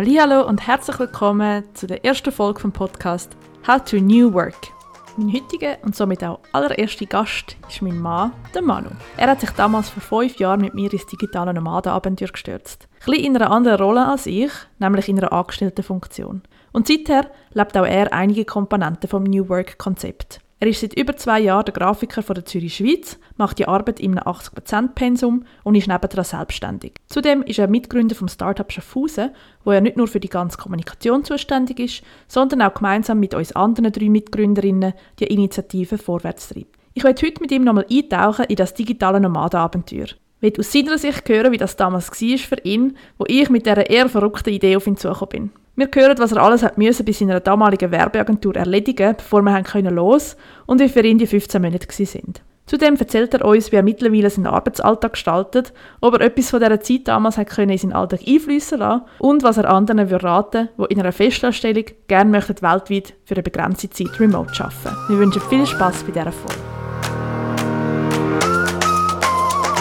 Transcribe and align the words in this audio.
Hallo 0.00 0.46
und 0.46 0.64
herzlich 0.64 0.96
willkommen 1.00 1.64
zu 1.74 1.88
der 1.88 2.04
ersten 2.04 2.30
Folge 2.30 2.60
vom 2.60 2.70
Podcast 2.70 3.36
How 3.66 3.82
to 3.82 3.96
New 3.96 4.32
Work. 4.32 4.68
Mein 5.16 5.32
heutiger 5.32 5.76
und 5.82 5.96
somit 5.96 6.22
auch 6.22 6.38
allererster 6.52 7.06
Gast 7.06 7.56
ist 7.68 7.82
mein 7.82 7.98
Mann, 7.98 8.30
der 8.54 8.62
Manu. 8.62 8.90
Er 9.16 9.28
hat 9.28 9.40
sich 9.40 9.50
damals 9.50 9.88
vor 9.88 10.00
fünf 10.00 10.38
Jahren 10.38 10.60
mit 10.60 10.72
mir 10.72 10.92
ins 10.92 11.06
digitale 11.06 11.52
Nomadenabenteuer 11.52 12.28
gestürzt. 12.28 12.86
Ein 13.00 13.06
bisschen 13.06 13.24
in 13.24 13.36
einer 13.36 13.50
anderen 13.50 13.80
Rolle 13.80 14.06
als 14.06 14.26
ich, 14.26 14.52
nämlich 14.78 15.08
in 15.08 15.18
einer 15.18 15.32
angestellten 15.32 15.82
Funktion. 15.82 16.42
Und 16.70 16.86
seither 16.86 17.28
lebt 17.52 17.76
auch 17.76 17.84
er 17.84 18.12
einige 18.12 18.44
Komponenten 18.44 19.10
vom 19.10 19.24
New 19.24 19.48
Work-Konzept. 19.48 20.38
Er 20.60 20.66
ist 20.66 20.80
seit 20.80 20.98
über 20.98 21.16
zwei 21.16 21.38
Jahren 21.38 21.66
der 21.66 21.74
Grafiker 21.74 22.20
von 22.20 22.34
der 22.34 22.44
Zürich 22.44 22.76
Schweiz, 22.76 23.16
macht 23.36 23.60
die 23.60 23.68
Arbeit 23.68 24.00
einem 24.00 24.18
80%-Pensum 24.18 25.44
und 25.62 25.74
ist 25.76 25.86
nebendran 25.86 26.24
selbstständig. 26.24 26.94
Zudem 27.06 27.42
ist 27.42 27.60
er 27.60 27.68
Mitgründer 27.68 28.16
vom 28.16 28.26
Startup 28.26 28.70
Schaffhausen, 28.70 29.30
wo 29.64 29.70
er 29.70 29.80
nicht 29.80 29.96
nur 29.96 30.08
für 30.08 30.18
die 30.18 30.28
ganze 30.28 30.58
Kommunikation 30.58 31.22
zuständig 31.22 31.78
ist, 31.78 32.02
sondern 32.26 32.62
auch 32.62 32.74
gemeinsam 32.74 33.20
mit 33.20 33.34
uns 33.34 33.52
anderen 33.52 33.92
drei 33.92 34.08
Mitgründerinnen 34.08 34.94
die 35.20 35.26
Initiative 35.26 35.96
vorwärts 35.96 36.48
treibt. 36.48 36.76
Ich 36.92 37.04
werde 37.04 37.24
heute 37.24 37.40
mit 37.40 37.52
ihm 37.52 37.62
nochmal 37.62 37.86
eintauchen 37.88 38.46
in 38.46 38.56
das 38.56 38.74
digitale 38.74 39.20
Nomadenabenteuer. 39.20 40.08
Ich 40.40 40.42
will 40.42 40.52
aus 40.58 40.72
seiner 40.72 40.98
Sicht 40.98 41.28
hören, 41.28 41.52
wie 41.52 41.56
das 41.56 41.76
damals 41.76 42.10
war 42.10 42.38
für 42.38 42.58
ihn, 42.64 42.96
wo 43.16 43.24
ich 43.28 43.48
mit 43.48 43.66
dieser 43.66 43.88
eher 43.88 44.08
verrückten 44.08 44.50
Idee 44.50 44.76
auf 44.76 44.88
ihn 44.88 44.96
zugekommen 44.96 45.28
bin. 45.28 45.50
Wir 45.78 45.88
hören, 45.94 46.18
was 46.18 46.32
er 46.32 46.42
alles 46.42 46.64
hat 46.64 46.76
müssen 46.76 47.06
bei 47.06 47.12
seiner 47.12 47.38
damaligen 47.38 47.92
Werbeagentur 47.92 48.56
erledigen, 48.56 49.14
bevor 49.16 49.42
wir 49.42 49.62
können 49.62 49.94
los 49.94 50.36
und 50.66 50.80
wie 50.80 50.88
für 50.88 51.06
ihn 51.06 51.18
die 51.18 51.26
15 51.28 51.62
Monate 51.62 51.86
sind. 52.04 52.42
Zudem 52.66 52.96
erzählt 52.96 53.32
er 53.34 53.44
uns, 53.44 53.70
wie 53.70 53.76
er 53.76 53.84
mittlerweile 53.84 54.28
seinen 54.28 54.48
Arbeitsalltag 54.48 55.12
gestaltet, 55.12 55.72
ob 56.00 56.14
er 56.14 56.22
etwas 56.22 56.50
von 56.50 56.58
dieser 56.58 56.80
Zeit 56.80 57.06
damals 57.06 57.38
hat 57.38 57.50
können 57.50 57.70
in 57.70 57.78
seinen 57.78 57.92
Alltag 57.92 58.22
einfließen 58.26 58.76
lassen 58.76 59.02
und 59.20 59.44
was 59.44 59.56
er 59.56 59.70
anderen 59.70 60.10
würde 60.10 60.24
raten, 60.24 60.68
die 60.78 60.92
in 60.92 60.98
einer 60.98 61.12
Festanstellung 61.12 61.84
gerne 62.08 62.28
möchten 62.28 62.60
weltweit 62.60 63.14
für 63.24 63.34
eine 63.34 63.44
begrenzte 63.44 63.88
Zeit 63.88 64.18
remote 64.18 64.52
arbeiten. 64.60 64.96
Wir 65.06 65.18
wünschen 65.18 65.42
viel 65.42 65.64
Spaß 65.64 66.02
bei 66.02 66.10
dieser 66.10 66.32
Folge. 66.32 66.58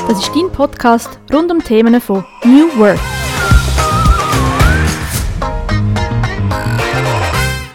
Das 0.08 0.20
ist 0.20 0.32
dein 0.36 0.52
Podcast 0.52 1.20
rund 1.34 1.52
um 1.52 1.64
Themen 1.64 2.00
von 2.00 2.24
New 2.44 2.68
Work. 2.78 3.17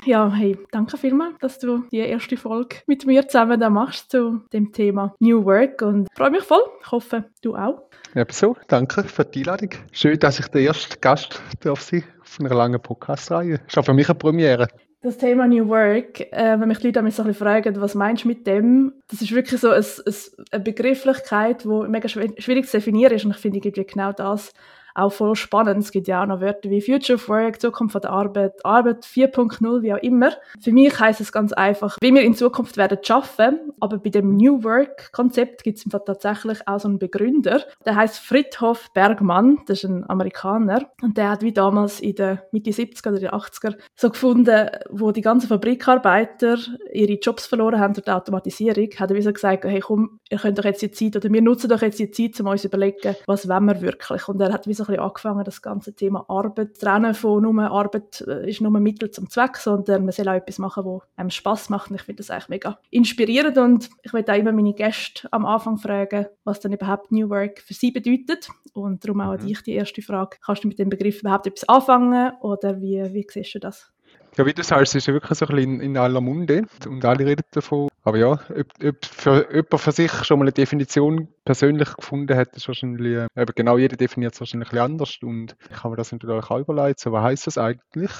Ja, 0.04 0.32
hey, 0.32 0.58
danke 0.72 0.96
vielmals, 0.96 1.38
dass 1.38 1.60
du 1.60 1.84
die 1.92 1.98
erste 1.98 2.36
Folge 2.36 2.76
mit 2.88 3.06
mir 3.06 3.28
zusammen 3.28 3.60
da 3.60 3.70
machst 3.70 4.10
zu 4.10 4.40
dem 4.52 4.72
Thema 4.72 5.14
New 5.20 5.44
Work 5.44 5.80
und 5.82 6.08
freue 6.16 6.32
mich 6.32 6.42
voll. 6.42 6.62
Ich 6.80 6.90
hoffe, 6.90 7.26
du 7.40 7.54
auch. 7.54 7.82
Ebenso, 8.12 8.56
danke 8.66 9.04
für 9.04 9.24
die 9.24 9.40
Einladung. 9.40 9.70
Schön, 9.92 10.18
dass 10.18 10.40
ich 10.40 10.48
der 10.48 10.62
erste 10.62 10.98
Gast 10.98 11.40
darf 11.60 11.82
sein 11.82 12.02
auf 12.20 12.40
einer 12.40 12.52
langen 12.52 12.82
Podcast-Reihe. 12.82 13.60
Ist 13.64 13.78
auch 13.78 13.84
für 13.84 13.94
mich 13.94 14.08
eine 14.08 14.18
Premiere. 14.18 14.66
Das 15.02 15.18
Thema 15.18 15.46
New 15.46 15.68
Work, 15.68 16.20
äh, 16.32 16.58
wenn 16.58 16.68
mich 16.68 16.78
die 16.78 16.88
Leute 16.88 16.98
so 17.12 17.22
ein 17.22 17.28
bisschen 17.28 17.34
fragen, 17.34 17.80
was 17.80 17.94
meinst 17.94 18.24
du 18.24 18.28
mit 18.28 18.44
dem? 18.44 18.94
Das 19.08 19.22
ist 19.22 19.32
wirklich 19.32 19.60
so 19.60 19.70
ein, 19.70 19.84
ein, 19.84 20.14
eine 20.50 20.64
Begrifflichkeit, 20.64 21.62
die 21.62 21.68
mega 21.68 22.08
schwierig 22.08 22.66
zu 22.66 22.76
definieren 22.76 23.12
ist 23.12 23.24
und 23.24 23.30
ich 23.30 23.36
finde 23.36 23.60
genau 23.60 24.12
das 24.12 24.52
auch 24.94 25.12
voll 25.12 25.36
spannend. 25.36 25.82
Es 25.82 25.90
gibt 25.90 26.08
ja 26.08 26.22
auch 26.22 26.26
noch 26.26 26.40
Wörter 26.40 26.70
wie 26.70 26.80
Future 26.80 27.16
of 27.16 27.28
Work, 27.28 27.60
Zukunft 27.60 27.92
von 27.92 28.00
der 28.00 28.10
Arbeit, 28.10 28.64
Arbeit 28.64 29.04
4.0, 29.04 29.82
wie 29.82 29.94
auch 29.94 29.98
immer. 29.98 30.32
Für 30.60 30.72
mich 30.72 30.98
heißt 30.98 31.20
es 31.20 31.32
ganz 31.32 31.52
einfach, 31.52 31.96
wie 32.00 32.14
wir 32.14 32.22
in 32.22 32.34
Zukunft 32.34 32.76
werden 32.76 32.98
schaffen. 33.02 33.72
Aber 33.80 33.98
bei 33.98 34.10
dem 34.10 34.36
New 34.36 34.62
Work 34.64 35.12
Konzept 35.12 35.64
gibt 35.64 35.78
es 35.78 35.84
tatsächlich 35.84 36.66
auch 36.66 36.80
so 36.80 36.88
einen 36.88 36.98
Begründer. 36.98 37.62
Der 37.84 37.96
heißt 37.96 38.18
Friedhof 38.18 38.90
Bergmann. 38.92 39.58
Das 39.66 39.82
ist 39.82 39.90
ein 39.90 40.08
Amerikaner. 40.08 40.86
Und 41.02 41.16
der 41.16 41.30
hat 41.30 41.42
wie 41.42 41.52
damals 41.52 42.00
in 42.00 42.14
den 42.14 42.38
Mitte 42.52 42.70
70er 42.70 43.16
oder 43.16 43.34
80er 43.34 43.76
so 43.96 44.10
gefunden, 44.10 44.68
wo 44.90 45.12
die 45.12 45.20
ganzen 45.20 45.48
Fabrikarbeiter 45.48 46.58
ihre 46.92 47.14
Jobs 47.14 47.46
verloren 47.46 47.80
haben 47.80 47.94
durch 47.94 48.04
die 48.04 48.10
Automatisierung, 48.10 48.88
hat 48.98 49.10
er 49.10 49.16
wie 49.16 49.22
so 49.22 49.32
gesagt, 49.32 49.64
hey 49.64 49.80
komm, 49.80 50.20
ihr 50.30 50.38
könnt 50.38 50.58
doch 50.58 50.64
jetzt 50.64 50.82
die 50.82 50.90
Zeit, 50.90 51.16
oder 51.16 51.32
wir 51.32 51.42
nutzen 51.42 51.68
doch 51.68 51.82
jetzt 51.82 51.98
die 51.98 52.10
Zeit, 52.10 52.40
um 52.40 52.46
uns 52.46 52.64
überlegen, 52.64 53.16
was 53.26 53.48
wollen 53.48 53.66
wir 53.66 53.80
wirklich. 53.80 54.28
Und 54.28 54.40
er 54.40 54.52
hat 54.52 54.66
wie 54.66 54.74
so 54.74 54.81
so 54.84 54.92
ein 54.92 54.96
bisschen 54.96 55.08
angefangen, 55.08 55.44
das 55.44 55.62
ganze 55.62 55.94
Thema 55.94 56.24
Arbeit 56.28 56.76
zu 56.76 56.86
trennen 56.86 57.14
von 57.14 57.42
nur 57.42 57.62
Arbeit 57.62 58.24
äh, 58.26 58.48
ist 58.48 58.60
nur 58.60 58.70
Mittel 58.80 59.10
zum 59.10 59.30
Zweck, 59.30 59.56
sondern 59.56 60.04
man 60.04 60.12
soll 60.12 60.28
auch 60.28 60.34
etwas 60.34 60.58
machen, 60.58 60.84
was 60.84 61.02
einem 61.16 61.30
Spaß 61.30 61.70
macht. 61.70 61.90
Und 61.90 61.96
ich 61.96 62.02
finde 62.02 62.22
das 62.22 62.30
eigentlich 62.30 62.48
mega 62.48 62.78
inspirierend 62.90 63.58
und 63.58 63.90
ich 64.02 64.12
will 64.12 64.24
auch 64.28 64.34
immer 64.34 64.52
meine 64.52 64.74
Gäste 64.74 65.28
am 65.32 65.46
Anfang 65.46 65.78
fragen, 65.78 66.26
was 66.44 66.60
dann 66.60 66.72
überhaupt 66.72 67.12
New 67.12 67.28
Work 67.30 67.60
für 67.60 67.74
sie 67.74 67.90
bedeutet. 67.90 68.48
Und 68.72 69.04
darum 69.04 69.20
auch 69.20 69.32
an 69.32 69.40
mhm. 69.40 69.46
dich 69.46 69.62
die 69.62 69.72
erste 69.72 70.02
Frage. 70.02 70.38
Kannst 70.44 70.64
du 70.64 70.68
mit 70.68 70.78
dem 70.78 70.88
Begriff 70.88 71.20
überhaupt 71.20 71.46
etwas 71.46 71.68
anfangen 71.68 72.32
oder 72.40 72.80
wie, 72.80 73.02
wie 73.12 73.26
siehst 73.28 73.54
du 73.54 73.58
das? 73.58 73.92
Ja, 74.36 74.46
wie 74.46 74.54
du 74.54 74.62
sagst, 74.62 74.94
ist 74.94 75.06
ja 75.06 75.12
wirklich 75.12 75.38
so 75.38 75.46
ein 75.46 75.54
bisschen 75.54 75.74
in, 75.74 75.80
in 75.80 75.96
aller 75.98 76.20
Munde 76.20 76.64
und 76.86 77.04
alle 77.04 77.26
reden 77.26 77.42
davon. 77.50 77.88
Aber 78.04 78.18
ja, 78.18 78.32
ob, 78.32 78.84
ob 78.84 79.04
für 79.04 79.54
jemand 79.54 79.80
für 79.80 79.92
sich 79.92 80.12
schon 80.24 80.38
mal 80.38 80.44
eine 80.44 80.52
Definition 80.52 81.28
persönlich 81.44 81.94
gefunden 81.94 82.36
hat, 82.36 82.56
ist 82.56 82.66
wahrscheinlich, 82.66 83.28
äh, 83.34 83.46
genau 83.54 83.78
jeder 83.78 83.96
definiert 83.96 84.34
es 84.34 84.40
wahrscheinlich 84.40 84.72
anders 84.72 85.18
und 85.22 85.56
ich 85.70 85.78
habe 85.78 85.90
mir 85.90 85.96
das 85.96 86.10
natürlich 86.10 86.50
auch 86.50 86.58
überlegt, 86.58 86.98
so 86.98 87.12
was 87.12 87.22
heisst 87.22 87.46
das 87.46 87.58
eigentlich? 87.58 88.10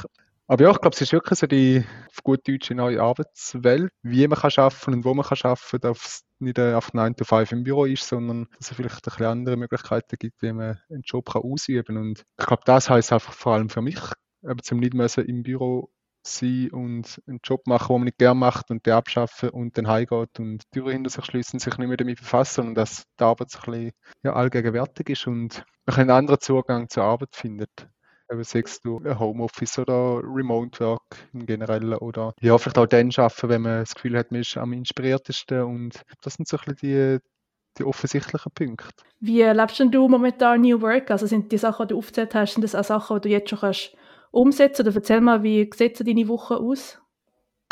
Aber 0.46 0.64
ja, 0.64 0.70
ich 0.70 0.80
glaube, 0.80 0.94
es 0.94 1.00
ist 1.00 1.12
wirklich 1.12 1.38
so 1.38 1.46
die 1.46 1.84
auf 2.10 2.22
gut 2.22 2.46
Deutsch 2.46 2.70
neue 2.70 3.00
Arbeitswelt, 3.00 3.90
wie 4.02 4.28
man 4.28 4.38
kann 4.38 4.50
arbeiten 4.56 4.92
und 4.92 5.04
wo 5.04 5.14
man 5.14 5.24
kann 5.24 5.38
arbeiten, 5.42 5.80
dass 5.80 6.04
es 6.04 6.24
nicht 6.40 6.60
auf 6.60 6.92
9 6.92 7.16
to 7.16 7.24
5 7.24 7.52
im 7.52 7.64
Büro 7.64 7.84
ist, 7.84 8.06
sondern 8.06 8.48
dass 8.58 8.70
es 8.70 8.76
vielleicht 8.76 8.96
ein 8.96 9.00
bisschen 9.02 9.26
andere 9.26 9.56
Möglichkeiten 9.56 10.16
gibt, 10.18 10.42
wie 10.42 10.52
man 10.52 10.78
einen 10.90 11.02
Job 11.04 11.30
kann 11.32 11.42
ausüben 11.42 11.84
kann. 11.86 11.96
Und 11.96 12.24
ich 12.38 12.46
glaube, 12.46 12.62
das 12.66 12.90
heisst 12.90 13.12
einfach 13.12 13.32
vor 13.32 13.54
allem 13.54 13.68
für 13.68 13.82
mich, 13.82 14.00
eben 14.42 14.62
zum 14.62 14.78
nicht 14.80 14.94
im 14.94 15.42
Büro 15.42 15.90
sein 16.22 16.70
und 16.70 17.20
einen 17.26 17.40
Job 17.42 17.66
machen, 17.66 17.88
den 17.88 17.98
man 17.98 18.04
nicht 18.04 18.18
gerne 18.18 18.38
macht 18.38 18.70
und 18.70 18.86
den 18.86 18.94
abschaffen 18.94 19.50
und 19.50 19.76
dann 19.76 19.88
heimgeht 19.88 20.38
und 20.38 20.58
die 20.58 20.70
Türen 20.72 20.92
hinter 20.92 21.10
sich 21.10 21.24
schließen, 21.24 21.58
sich 21.58 21.76
nicht 21.78 21.88
mehr 21.88 21.96
damit 21.96 22.18
befassen 22.18 22.68
und 22.68 22.74
dass 22.74 23.04
die 23.18 23.24
Arbeit 23.24 23.50
so 23.50 23.58
ein 23.58 23.72
bisschen 23.72 23.92
ja, 24.22 24.32
allgegenwärtig 24.32 25.10
ist 25.10 25.26
und 25.26 25.64
man 25.86 25.96
einen 25.96 26.10
anderen 26.10 26.40
Zugang 26.40 26.88
zur 26.88 27.04
Arbeit 27.04 27.34
findet. 27.34 27.88
Eben 28.30 28.44
sagst 28.44 28.84
du 28.84 29.00
Homeoffice 29.04 29.78
oder 29.78 30.20
Remote 30.24 30.80
Work 30.80 31.28
im 31.32 31.44
Generellen 31.44 31.94
oder 31.94 32.32
ja, 32.40 32.56
vielleicht 32.56 32.78
auch 32.78 32.86
dann 32.86 33.10
arbeiten, 33.16 33.48
wenn 33.48 33.62
man 33.62 33.80
das 33.80 33.94
Gefühl 33.94 34.16
hat, 34.16 34.30
man 34.30 34.40
ist 34.40 34.56
am 34.56 34.72
inspiriertesten 34.72 35.62
und 35.62 36.02
das 36.22 36.34
sind 36.34 36.48
so 36.48 36.56
ein 36.56 36.74
bisschen 36.74 37.18
die, 37.18 37.78
die 37.78 37.84
offensichtlichen 37.84 38.52
Punkte. 38.52 39.04
Wie 39.20 39.42
lebst 39.42 39.80
denn 39.80 39.90
du 39.90 40.08
momentan 40.08 40.62
New 40.62 40.80
Work? 40.80 41.10
Also 41.10 41.26
sind 41.26 41.52
die 41.52 41.58
Sachen, 41.58 41.88
die 41.88 41.92
du 41.92 41.98
aufgezählt 41.98 42.34
hast, 42.34 42.54
sind 42.54 42.62
das 42.62 42.74
auch 42.74 42.84
Sachen, 42.84 43.20
die 43.20 43.28
du 43.28 43.32
jetzt 43.34 43.50
schon 43.50 43.58
kannst 43.58 43.96
umsetzen? 44.32 44.86
Oder 44.86 44.96
erzähl 44.96 45.20
mal, 45.20 45.42
wie 45.44 45.70
sieht 45.72 46.00
deine 46.06 46.26
Woche 46.26 46.56
aus? 46.56 46.98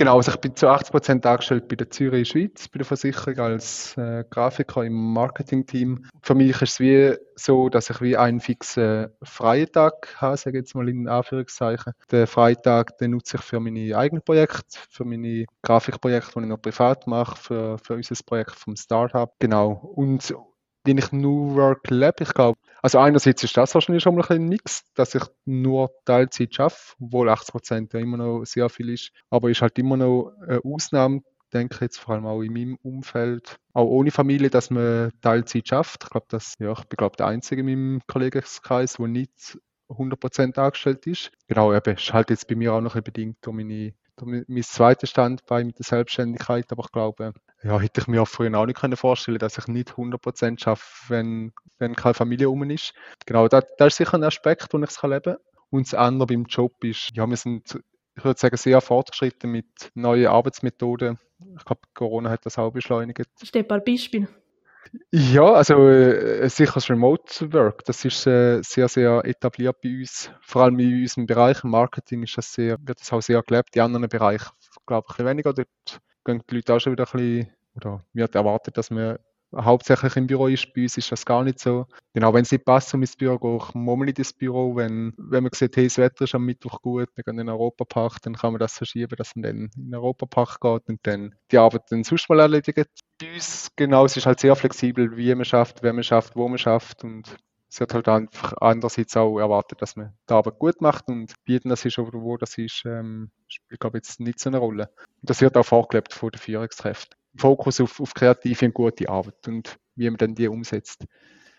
Genau, 0.01 0.17
also 0.17 0.31
ich 0.31 0.39
bin 0.39 0.57
zu 0.57 0.67
80 0.67 0.93
Prozent 0.93 1.27
angestellt 1.27 1.69
bei 1.69 1.77
der 1.77 1.91
Zürich 1.91 2.31
Schweiz, 2.31 2.69
bei 2.69 2.79
der 2.79 2.87
Versicherung 2.87 3.39
als 3.39 3.95
äh, 3.99 4.25
Grafiker 4.31 4.83
im 4.83 4.95
Marketingteam. 5.13 6.07
Für 6.23 6.35
mich 6.35 6.63
ist 6.63 6.63
es 6.63 6.81
wie 6.81 7.17
so, 7.35 7.69
dass 7.69 7.91
ich 7.91 8.01
wie 8.01 8.17
einen 8.17 8.41
fixen 8.41 9.09
freien 9.23 9.71
Tag 9.71 10.15
habe, 10.17 10.39
sage 10.39 10.57
ich 10.57 10.63
jetzt 10.63 10.75
mal 10.75 10.89
in 10.89 11.07
Anführungszeichen. 11.07 11.93
Den 12.11 12.27
Freitag 12.27 12.97
den 12.97 13.11
nutze 13.11 13.37
ich 13.37 13.43
für 13.43 13.61
meine 13.61 13.95
eigenen 13.95 14.23
Projekte, 14.23 14.79
für 14.89 15.05
meine 15.05 15.45
Grafikprojekte, 15.61 16.33
die 16.35 16.41
ich 16.45 16.49
noch 16.49 16.63
privat 16.63 17.07
mache, 17.07 17.37
für, 17.37 17.77
für 17.77 17.93
unser 17.97 18.15
Projekt 18.25 18.53
vom 18.53 18.77
Startup. 18.77 19.31
Genau. 19.39 19.93
Und 19.97 20.35
wenn 20.85 20.99
ich 20.99 21.13
New 21.13 21.55
Work 21.55 21.91
lebe, 21.91 22.23
ich 22.23 22.33
glaube, 22.35 22.59
also 22.83 22.99
einerseits 22.99 23.43
ist 23.45 23.57
das 23.57 23.75
wahrscheinlich 23.75 24.03
schon 24.03 24.15
mal 24.15 24.25
ein 24.29 24.47
nix, 24.47 24.85
dass 24.95 25.15
ich 25.15 25.23
nur 25.45 25.91
Teilzeit 26.05 26.55
schaffe, 26.55 26.95
obwohl 27.01 27.29
80 27.29 27.53
Prozent 27.53 27.93
ja 27.93 28.01
immer 28.01 28.17
noch 28.17 28.45
sehr 28.45 28.69
viel 28.69 28.89
ist, 28.89 29.11
aber 29.29 29.51
ist 29.51 29.63
halt 29.63 29.79
immer 29.79 29.97
noch 29.97 30.33
eine 30.47 30.61
Ausnahme, 30.65 31.21
denke 31.53 31.75
ich 31.75 31.81
jetzt 31.81 31.99
vor 31.99 32.15
allem 32.15 32.27
auch 32.27 32.43
in 32.43 32.53
meinem 32.53 32.77
Umfeld, 32.83 33.57
auch 33.73 33.87
ohne 33.87 34.11
Familie, 34.11 34.51
dass 34.51 34.71
man 34.71 35.11
Teilzeit 35.21 35.69
schafft. 35.69 36.05
Ich 36.05 36.11
glaube, 36.11 36.27
dass, 36.29 36.57
ja, 36.59 36.73
ich 36.73 36.85
bin 36.85 36.97
glaube 36.97 37.17
der 37.17 37.27
Einzige 37.27 37.61
in 37.61 37.67
meinem 37.67 38.01
Kollegenkreis, 38.07 38.95
der 38.95 39.09
nicht 39.09 39.59
100% 39.89 40.59
angestellt 40.59 41.07
ist. 41.07 41.33
Genau, 41.49 41.75
eben, 41.75 41.97
ist 41.97 42.13
halt 42.13 42.31
jetzt 42.31 42.47
bei 42.47 42.55
mir 42.55 42.73
auch 42.73 42.81
noch 42.81 42.95
ein 42.95 43.03
bedingt 43.03 43.39
durch 43.43 43.57
meine 43.57 43.93
mein 44.27 44.63
zweiter 44.63 45.07
Standbein 45.07 45.67
mit 45.67 45.79
der 45.79 45.85
Selbstständigkeit, 45.85 46.71
aber 46.73 46.85
ich 46.85 46.93
glaube, 46.93 47.33
ja, 47.63 47.79
hätte 47.79 48.01
ich 48.01 48.07
mir 48.07 48.23
auch 48.23 48.29
früher 48.29 48.57
auch 48.59 48.67
nicht 48.67 48.79
vorstellen 48.99 49.39
können 49.39 49.41
dass 49.41 49.59
ich 49.59 49.67
nicht 49.67 49.91
100% 49.91 50.61
schaffe, 50.61 51.09
wenn, 51.09 51.53
wenn 51.79 51.95
keine 51.95 52.15
Familie 52.15 52.49
um 52.49 52.63
ist. 52.71 52.95
Genau, 53.27 53.49
das, 53.49 53.65
das 53.79 53.89
ist 53.89 53.97
sicher 53.99 54.15
ein 54.15 54.25
Aspekt, 54.25 54.73
den 54.73 54.85
ich 54.85 55.03
leben 55.03 55.23
kann. 55.23 55.37
Und 55.71 55.87
das 55.87 55.95
andere 55.95 56.27
beim 56.27 56.45
Job 56.45 56.83
ist, 56.85 57.11
ja, 57.15 57.27
wir 57.29 57.37
sind, 57.37 57.79
ich 58.17 58.25
würde 58.25 58.41
sagen, 58.41 58.57
sehr 58.57 58.81
fortgeschritten 58.81 59.51
mit 59.51 59.67
neuen 59.95 60.27
Arbeitsmethoden. 60.27 61.19
Ich 61.57 61.65
glaube, 61.65 61.83
Corona 61.95 62.31
hat 62.31 62.45
das 62.45 62.59
auch 62.59 62.73
beschleunigt. 62.73 63.21
Hast 63.41 63.55
du 63.55 63.59
ein 63.59 63.69
paar 63.69 63.81
Beispiele? 63.81 64.29
Ja, 65.13 65.53
also 65.53 65.89
äh, 65.89 66.49
sicher 66.49 66.75
das 66.75 66.91
Remote 66.91 67.53
Work, 67.53 67.85
das 67.85 68.05
ist 68.05 68.27
äh, 68.27 68.61
sehr, 68.63 68.89
sehr 68.89 69.25
etabliert 69.25 69.81
bei 69.83 69.91
uns. 70.01 70.31
Vor 70.41 70.63
allem 70.63 70.79
in 70.79 71.03
unserem 71.03 71.27
Bereich, 71.27 71.63
im 71.63 71.71
Marketing 71.71 72.23
ist 72.25 72.37
das 72.37 72.53
sehr, 72.53 72.77
wird 72.81 73.01
das 73.01 73.13
auch 73.13 73.21
sehr 73.23 73.43
gelebt. 73.43 73.75
Die 73.75 73.81
anderen 73.81 74.09
Bereiche, 74.09 74.51
glaube 74.87 75.07
ich, 75.09 75.13
ein 75.13 75.25
bisschen 75.25 75.31
weniger. 75.31 75.53
Dort 75.53 76.01
gehen 76.25 76.43
die 76.49 76.55
Leute 76.55 76.75
auch 76.75 76.81
schon 76.81 76.93
wieder 76.93 77.07
ein 77.07 77.13
bisschen, 77.13 77.53
oder 77.77 78.01
wird 78.13 78.35
erwartet, 78.35 78.77
dass 78.77 78.91
man 78.91 79.19
hauptsächlich 79.55 80.17
im 80.17 80.27
Büro 80.27 80.47
ist. 80.47 80.73
Bei 80.75 80.83
uns 80.83 80.97
ist 80.97 81.11
das 81.11 81.25
gar 81.25 81.45
nicht 81.45 81.59
so. 81.59 81.87
Genau, 82.13 82.33
wenn 82.35 82.43
es 82.43 82.53
nicht 82.53 82.65
passt, 82.65 82.93
um 82.95 83.03
ins 83.03 83.17
Büro 83.17 83.39
gehe 83.39 83.57
ich 83.57 83.75
mal 83.75 83.97
nicht 83.97 84.19
ins 84.19 84.33
Büro. 84.33 84.77
Wenn, 84.77 85.13
wenn 85.17 85.43
man 85.43 85.53
sieht, 85.55 85.77
hey, 85.77 85.85
das 85.85 85.99
Wetter 85.99 86.25
ist 86.25 86.35
am 86.35 86.45
Mittwoch 86.45 86.81
gut, 86.83 87.09
wir 87.15 87.25
gehen 87.25 87.39
in 87.39 87.47
den 87.47 87.49
Europapark, 87.49 88.21
dann 88.23 88.35
kann 88.35 88.53
man 88.53 88.61
das 88.61 88.75
verschieben, 88.77 89.17
dass 89.17 89.35
man 89.37 89.43
dann 89.43 89.57
in 89.57 89.71
den 89.77 89.95
Europapark 89.95 90.61
geht 90.61 90.89
und 90.89 91.01
dann 91.05 91.35
die 91.51 91.59
Arbeit 91.59 91.83
dann 91.91 92.05
sonst 92.05 92.29
mal 92.29 92.41
erledigt. 92.41 92.89
Bei 93.21 93.35
uns, 93.35 93.71
genau, 93.77 94.05
es 94.05 94.17
ist 94.17 94.27
halt 94.27 94.41
sehr 94.41 94.57
flexibel, 94.57 95.17
wie 95.17 95.35
man 95.35 95.45
schafft, 95.45 95.83
wer 95.83 95.93
man 95.93 96.05
schafft, 96.05 96.37
wo 96.37 96.49
man 96.49 96.59
schafft 96.59 97.05
und 97.05 97.37
es 97.71 97.79
wird 97.79 97.95
halt 97.95 98.09
einfach 98.09 98.53
andererseits 98.61 99.17
auch 99.17 99.39
erwartet, 99.39 99.81
dass 99.81 99.95
man 99.95 100.13
die 100.29 100.35
Arbeit 100.35 100.59
gut 100.59 100.81
macht 100.81 101.09
und 101.09 101.33
wie 101.45 101.61
das 101.61 101.85
ist 101.85 101.99
oder 101.99 102.21
wo 102.21 102.37
das 102.37 102.59
ist, 102.59 102.83
ähm, 102.85 103.31
spielt, 103.47 103.81
glaube 103.81 103.99
ich, 103.99 104.09
jetzt 104.09 104.19
nicht 104.19 104.41
so 104.41 104.51
eine 104.51 104.59
Rolle. 104.59 104.91
Und 104.97 105.31
das 105.31 105.41
wird 105.41 105.57
auch 105.57 105.65
vorgelebt 105.65 106.13
von 106.13 106.31
den 106.31 106.41
Führungskräften. 106.41 107.20
Fokus 107.37 107.81
auf, 107.81 108.01
auf 108.01 108.15
kreative 108.15 108.67
und 108.67 108.75
gute 108.75 109.09
Arbeit 109.09 109.47
und 109.49 109.77
wie 109.97 110.09
man 110.09 110.17
dann 110.17 110.35
die 110.35 110.49
umsetzt. 110.49 111.05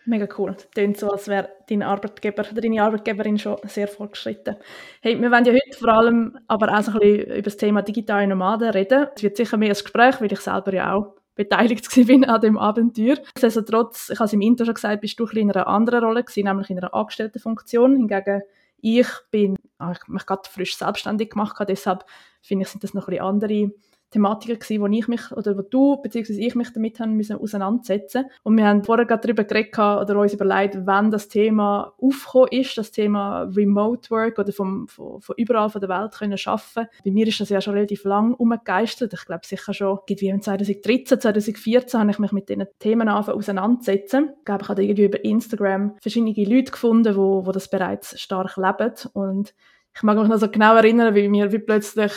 Mega 0.04 0.26
cool. 0.36 0.56
Klingt 0.74 0.96
so, 0.96 1.10
als 1.10 1.28
wäre 1.28 1.48
dein 1.68 1.82
Arbeitgeber 1.82 2.44
oder 2.50 2.60
deine 2.60 2.82
Arbeitgeberin 2.82 3.38
schon 3.38 3.56
sehr 3.64 3.86
fortgeschritten. 3.86 4.56
Hey, 5.00 5.20
wir 5.20 5.30
wollen 5.30 5.44
ja 5.44 5.52
heute 5.52 5.78
vor 5.78 5.88
allem 5.90 6.38
aber 6.48 6.76
auch 6.76 6.82
so 6.82 6.92
ein 6.92 6.98
bisschen 6.98 7.30
über 7.30 7.42
das 7.42 7.56
Thema 7.56 7.82
digitale 7.82 8.26
Nomaden 8.26 8.70
reden. 8.70 9.06
Es 9.14 9.22
wird 9.22 9.36
sicher 9.36 9.56
mehr 9.56 9.68
ein 9.68 9.74
Gespräch, 9.74 10.20
weil 10.20 10.32
ich 10.32 10.40
selber 10.40 10.74
ja 10.74 10.94
auch 10.94 11.14
beteiligt 11.36 11.88
bin 12.06 12.24
an 12.24 12.40
dem 12.40 12.58
Abenteuer. 12.58 13.16
Nichtsdestotrotz, 13.16 14.10
ich 14.10 14.18
habe 14.18 14.26
es 14.26 14.32
im 14.32 14.40
Intro 14.40 14.64
schon 14.64 14.74
gesagt, 14.74 15.00
bist 15.00 15.20
du 15.20 15.26
in 15.26 15.52
einer 15.52 15.68
anderen 15.68 16.02
Rolle 16.02 16.24
gewesen, 16.24 16.44
nämlich 16.46 16.70
in 16.70 16.78
einer 16.78 16.94
Angestelltenfunktion. 16.94 17.96
Hingegen 17.96 18.42
ich 18.84 19.06
bin, 19.30 19.56
ah, 19.78 19.92
ich 19.92 20.00
habe 20.00 20.12
mich 20.12 20.26
gerade 20.26 20.48
frisch 20.50 20.76
selbstständig 20.76 21.30
gemacht, 21.30 21.56
deshalb 21.68 22.04
finde 22.40 22.64
ich, 22.64 22.68
sind 22.68 22.82
das 22.82 22.94
noch 22.94 23.06
ein 23.06 23.12
bisschen 23.12 23.24
andere 23.24 23.70
Thematiken 24.12 24.58
gewesen, 24.58 24.82
wo 24.82 24.86
ich 24.86 25.08
mich, 25.08 25.32
oder 25.32 25.56
wo 25.56 25.62
du, 25.62 26.00
beziehungsweise 26.00 26.40
ich 26.40 26.54
mich 26.54 26.72
damit 26.72 27.00
haben 27.00 27.14
müssen 27.14 27.36
auseinandersetzen. 27.36 28.26
Und 28.42 28.56
wir 28.56 28.66
haben 28.66 28.84
vorher 28.84 29.06
gerade 29.06 29.22
darüber 29.22 29.44
geredet 29.44 29.78
oder 29.78 30.18
uns 30.18 30.34
überlegt, 30.34 30.78
wann 30.84 31.10
das 31.10 31.28
Thema 31.28 31.94
aufgekommen 32.00 32.48
ist, 32.52 32.76
das 32.76 32.90
Thema 32.90 33.42
Remote 33.44 34.10
Work 34.10 34.38
oder 34.38 34.52
vom, 34.52 34.86
von, 34.88 35.20
von 35.20 35.34
überall 35.38 35.70
von 35.70 35.80
der 35.80 35.88
Welt 35.88 36.12
können 36.12 36.38
arbeiten. 36.44 36.88
Bei 37.04 37.10
mir 37.10 37.26
ist 37.26 37.40
das 37.40 37.48
ja 37.48 37.60
schon 37.60 37.74
relativ 37.74 38.04
lang 38.04 38.34
umgegeistert. 38.34 39.12
Ich 39.14 39.24
glaube 39.24 39.46
sicher 39.46 39.72
schon, 39.72 39.98
irgendwie 40.06 40.40
2013, 40.40 41.20
2014 41.20 42.00
habe 42.00 42.10
ich 42.10 42.18
mich 42.18 42.32
mit 42.32 42.48
diesen 42.48 42.66
Themen 42.78 43.08
auseinandersetzen. 43.08 44.30
Ich 44.38 44.44
glaube, 44.44 44.62
ich 44.62 44.68
habe 44.68 44.84
irgendwie 44.84 45.04
über 45.04 45.24
Instagram 45.24 45.96
verschiedene 46.00 46.32
Leute 46.32 46.72
gefunden, 46.72 47.16
wo, 47.16 47.46
wo 47.46 47.52
das 47.52 47.68
bereits 47.68 48.20
stark 48.20 48.56
leben. 48.56 48.92
Und 49.14 49.54
ich 49.94 50.02
mag 50.02 50.18
mich 50.18 50.28
noch 50.28 50.38
so 50.38 50.48
genau 50.48 50.76
erinnern, 50.76 51.14
wie 51.14 51.28
mir 51.28 51.52
wie 51.52 51.58
plötzlich 51.58 52.12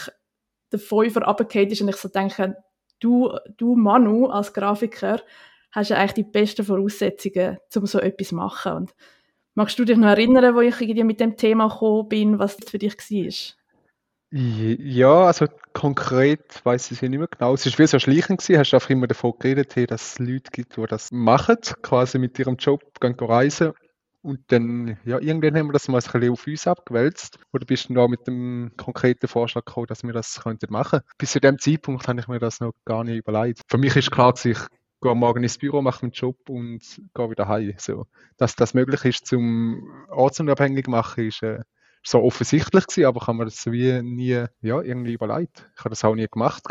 der 0.71 0.79
Fünfer 0.79 1.23
runtergefallen 1.23 1.69
ist 1.69 1.81
und 1.81 1.89
ich 1.89 1.95
so 1.97 2.09
denke, 2.09 2.57
du, 2.99 3.31
du 3.57 3.75
Manu 3.75 4.27
als 4.27 4.53
Grafiker 4.53 5.21
hast 5.71 5.89
ja 5.89 5.97
eigentlich 5.97 6.13
die 6.13 6.23
besten 6.23 6.65
Voraussetzungen, 6.65 7.57
um 7.75 7.85
so 7.85 7.99
etwas 7.99 8.29
zu 8.29 8.35
machen. 8.35 8.73
Und 8.73 8.95
magst 9.55 9.77
du 9.77 9.85
dich 9.85 9.97
noch 9.97 10.07
erinnern, 10.07 10.55
wo 10.55 10.61
ich 10.61 10.79
irgendwie 10.79 11.03
mit 11.03 11.19
dem 11.19 11.35
Thema 11.35 11.67
gekommen 11.67 12.07
bin, 12.07 12.39
was 12.39 12.57
das 12.57 12.69
für 12.69 12.79
dich 12.79 12.97
war? 12.97 13.55
Ja, 14.31 15.23
also 15.25 15.45
konkret 15.73 16.61
weiß 16.65 16.91
ich 16.91 16.97
es 16.97 17.01
nicht 17.01 17.17
mehr 17.17 17.27
genau. 17.27 17.53
Es 17.53 17.65
war 17.65 17.79
wie 17.79 17.87
so 17.87 17.99
schleichend 17.99 18.41
gewesen. 18.41 18.59
Hast 18.59 18.71
du 18.71 18.77
einfach 18.77 18.89
immer 18.89 19.07
davon 19.07 19.33
geredet, 19.39 19.75
dass 19.89 20.13
es 20.13 20.19
Leute 20.19 20.51
gibt, 20.51 20.75
die 20.75 20.85
das 20.87 21.11
machen, 21.11 21.57
quasi 21.81 22.17
mit 22.17 22.37
ihrem 22.39 22.55
Job 22.57 22.81
gehen 22.99 23.15
reisen 23.19 23.73
und 24.25 24.41
dann, 24.47 24.97
ja, 25.05 25.19
irgendwann 25.19 25.55
haben 25.55 25.67
wir 25.67 25.73
das 25.73 25.87
mal 25.87 25.99
ein 25.99 26.03
bisschen 26.03 26.31
auf 26.31 26.47
uns 26.47 26.65
abgewälzt. 26.65 27.37
Oder 27.53 27.63
bist 27.63 27.89
du 27.89 27.93
da 27.93 28.07
mit 28.07 28.25
dem 28.25 28.71
konkreten 28.75 29.27
Vorschlag 29.27 29.65
gekommen, 29.65 29.85
dass 29.85 30.03
wir 30.03 30.13
das 30.13 30.41
könnten 30.41 30.73
machen? 30.73 31.01
Bis 31.19 31.33
zu 31.33 31.39
dem 31.39 31.59
Zeitpunkt 31.59 32.07
habe 32.07 32.19
ich 32.19 32.27
mir 32.27 32.39
das 32.39 32.59
noch 32.59 32.73
gar 32.85 33.03
nicht 33.03 33.17
überlegt. 33.17 33.61
Für 33.69 33.77
mich 33.77 33.95
ist 33.95 34.09
klar, 34.09 34.33
dass 34.33 34.43
ich 34.45 34.57
gehe 34.99 35.13
morgen 35.13 35.43
ins 35.43 35.59
Büro, 35.59 35.83
mache 35.83 36.03
meinen 36.03 36.13
Job 36.13 36.37
und 36.49 36.81
gehe 37.13 37.29
wieder 37.29 37.47
heim. 37.47 37.75
So. 37.77 38.07
Dass 38.37 38.55
das 38.55 38.73
möglich 38.73 39.05
ist, 39.05 39.27
zum 39.27 39.93
ortsunabhängig 40.09 40.87
machen, 40.87 41.27
ist 41.27 41.43
äh, 41.43 41.59
so 42.01 42.23
offensichtlich 42.23 42.87
gewesen, 42.87 43.05
aber 43.05 43.27
habe 43.27 43.37
mir 43.37 43.45
das 43.45 43.63
wie 43.71 44.01
nie 44.01 44.43
ja, 44.61 44.81
irgendwie 44.81 45.13
überlegt. 45.13 45.69
Ich 45.75 45.81
habe 45.81 45.89
das 45.89 46.03
auch 46.03 46.15
nie 46.15 46.27
gemacht. 46.27 46.63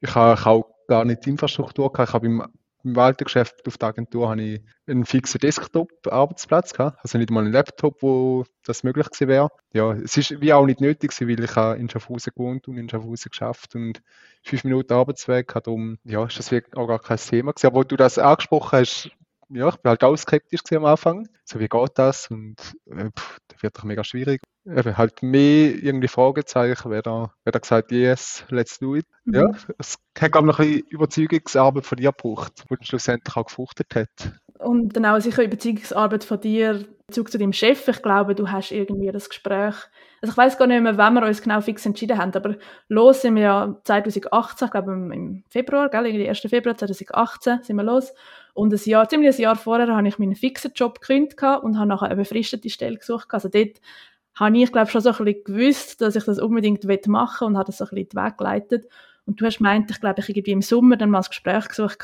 Ich 0.00 0.14
habe 0.14 0.46
auch 0.46 0.64
gar 0.88 1.04
nicht 1.04 1.26
die 1.26 1.30
Infrastruktur 1.30 1.92
gehabt. 1.92 2.08
Ich 2.08 2.14
habe 2.14 2.26
im 2.26 2.42
im 2.84 2.98
alten 2.98 3.24
Geschäft 3.24 3.66
auf 3.66 3.78
der 3.78 3.88
Agentur 3.88 4.30
habe 4.30 4.42
ich 4.42 4.60
einen 4.86 5.04
fixen 5.04 5.38
Desktop-Arbeitsplatz. 5.38 6.72
Also 6.78 7.18
nicht 7.18 7.30
mal 7.30 7.44
einen 7.44 7.52
Laptop, 7.52 8.02
wo 8.02 8.44
das 8.64 8.82
möglich 8.82 9.06
gewesen 9.10 9.28
wäre. 9.28 9.48
Ja, 9.72 9.92
es 9.92 10.16
ist 10.16 10.40
wie 10.40 10.52
auch 10.52 10.66
nicht 10.66 10.80
nötig 10.80 11.10
gewesen, 11.16 11.28
weil 11.28 11.44
ich 11.44 11.80
in 11.80 11.88
Schaffhausen 11.88 12.32
gewohnt 12.34 12.68
und 12.68 12.76
in 12.76 12.88
Schaffhausen 12.88 13.30
geschafft 13.30 13.74
und 13.74 14.02
fünf 14.42 14.64
Minuten 14.64 14.92
Arbeitsweg 14.92 15.52
darum, 15.52 15.98
ja, 16.04 16.24
ist 16.24 16.38
das 16.38 16.52
auch 16.74 16.86
gar 16.86 16.98
kein 16.98 17.18
Thema 17.18 17.52
gewesen. 17.52 17.66
Aber 17.66 17.76
wo 17.76 17.84
du 17.84 17.96
das 17.96 18.18
angesprochen 18.18 18.78
hast, 18.78 19.10
ja, 19.52 19.68
ich 19.68 19.76
bin 19.76 19.90
halt 19.90 20.04
auch 20.04 20.16
skeptisch 20.16 20.60
am 20.72 20.84
Anfang. 20.84 21.28
So, 21.44 21.60
wie 21.60 21.68
geht 21.68 21.90
das? 21.96 22.28
Und 22.30 22.56
äh, 22.86 23.10
pff, 23.16 23.38
das 23.48 23.62
wird 23.62 23.78
doch 23.78 23.84
mega 23.84 24.04
schwierig. 24.04 24.40
Eben, 24.64 24.96
halt 24.96 25.22
mehr 25.22 25.74
irgendwie 25.74 26.08
Fragezeichen, 26.08 26.90
wer 26.90 27.02
da, 27.02 27.32
wer 27.44 27.52
da 27.52 27.58
gesagt 27.58 27.90
yes, 27.92 28.44
let's 28.48 28.78
do 28.78 28.94
it. 28.94 29.06
Mhm. 29.24 29.34
Ja, 29.34 29.50
es 29.78 29.96
hat, 30.18 30.32
glaube 30.32 30.46
ich, 30.46 30.52
noch 30.52 30.58
ein 30.60 30.66
bisschen 30.68 30.88
Überzeugungsarbeit 30.88 31.86
von 31.86 31.96
dir 31.96 32.12
gebraucht, 32.12 32.64
die 32.70 32.86
schlussendlich 32.86 33.36
auch 33.36 33.46
gefruchtet 33.46 33.94
hat. 33.94 34.32
Und 34.58 34.96
dann 34.96 35.06
auch 35.06 35.20
sicher 35.20 35.42
Überzeugungsarbeit 35.42 36.24
von 36.24 36.40
dir 36.40 36.84
Bezug 37.12 37.30
zu 37.30 37.38
deinem 37.38 37.52
Chef. 37.52 37.86
Ich 37.88 38.00
glaube, 38.00 38.34
du 38.34 38.50
hast 38.50 38.70
irgendwie 38.70 39.12
das 39.12 39.28
Gespräch, 39.28 39.74
also 40.22 40.32
ich 40.32 40.36
weiß 40.36 40.56
gar 40.56 40.66
nicht 40.66 40.82
mehr, 40.82 40.96
wann 40.96 41.14
wir 41.14 41.26
uns 41.26 41.42
genau 41.42 41.60
fix 41.60 41.84
entschieden 41.84 42.16
haben, 42.16 42.32
aber 42.34 42.56
los 42.88 43.20
sind 43.20 43.34
wir 43.34 43.42
ja 43.42 43.80
2018, 43.84 44.66
ich 44.66 44.70
glaube 44.70 44.92
im 44.92 45.44
Februar, 45.50 45.90
gell, 45.90 46.06
irgendwie 46.06 46.28
1. 46.28 46.40
Februar 46.40 46.76
2018 46.76 47.64
sind 47.64 47.76
wir 47.76 47.82
los. 47.82 48.14
Und 48.54 48.72
ein 48.72 48.80
Jahr, 48.84 49.08
ziemlich 49.08 49.34
ein 49.34 49.40
Jahr 49.40 49.56
vorher 49.56 49.88
habe 49.88 50.06
ich 50.06 50.18
meinen 50.18 50.34
fixen 50.34 50.72
Job 50.74 51.00
gekündigt 51.00 51.42
und 51.42 51.78
habe 51.78 51.88
nachher 51.88 52.06
eine 52.06 52.16
befristete 52.16 52.68
Stelle 52.68 52.98
gesucht. 52.98 53.28
Also 53.30 53.48
dort 53.48 53.80
habe 54.34 54.58
ich, 54.58 54.72
glaube 54.72 54.90
schon 54.90 55.00
so 55.00 55.10
ein 55.10 55.24
bisschen 55.24 55.44
gewusst, 55.44 56.00
dass 56.00 56.16
ich 56.16 56.24
das 56.24 56.38
unbedingt 56.38 56.84
machen 57.06 57.40
will 57.40 57.46
und 57.48 57.56
habe 57.56 57.66
das 57.66 57.78
so 57.78 57.84
ein 57.84 57.90
bisschen 57.90 58.08
den 58.10 58.24
Weg 58.24 58.38
geleitet. 58.38 58.86
Und 59.24 59.40
du 59.40 59.46
hast 59.46 59.58
gemeint, 59.58 59.90
ich 59.90 60.00
glaube, 60.00 60.20
ich 60.20 60.28
irgendwie 60.28 60.50
im 60.50 60.62
Sommer 60.62 60.96
dann 60.96 61.10
mal 61.10 61.20
ein 61.20 61.28
Gespräch 61.28 61.68
gesucht 61.68 61.98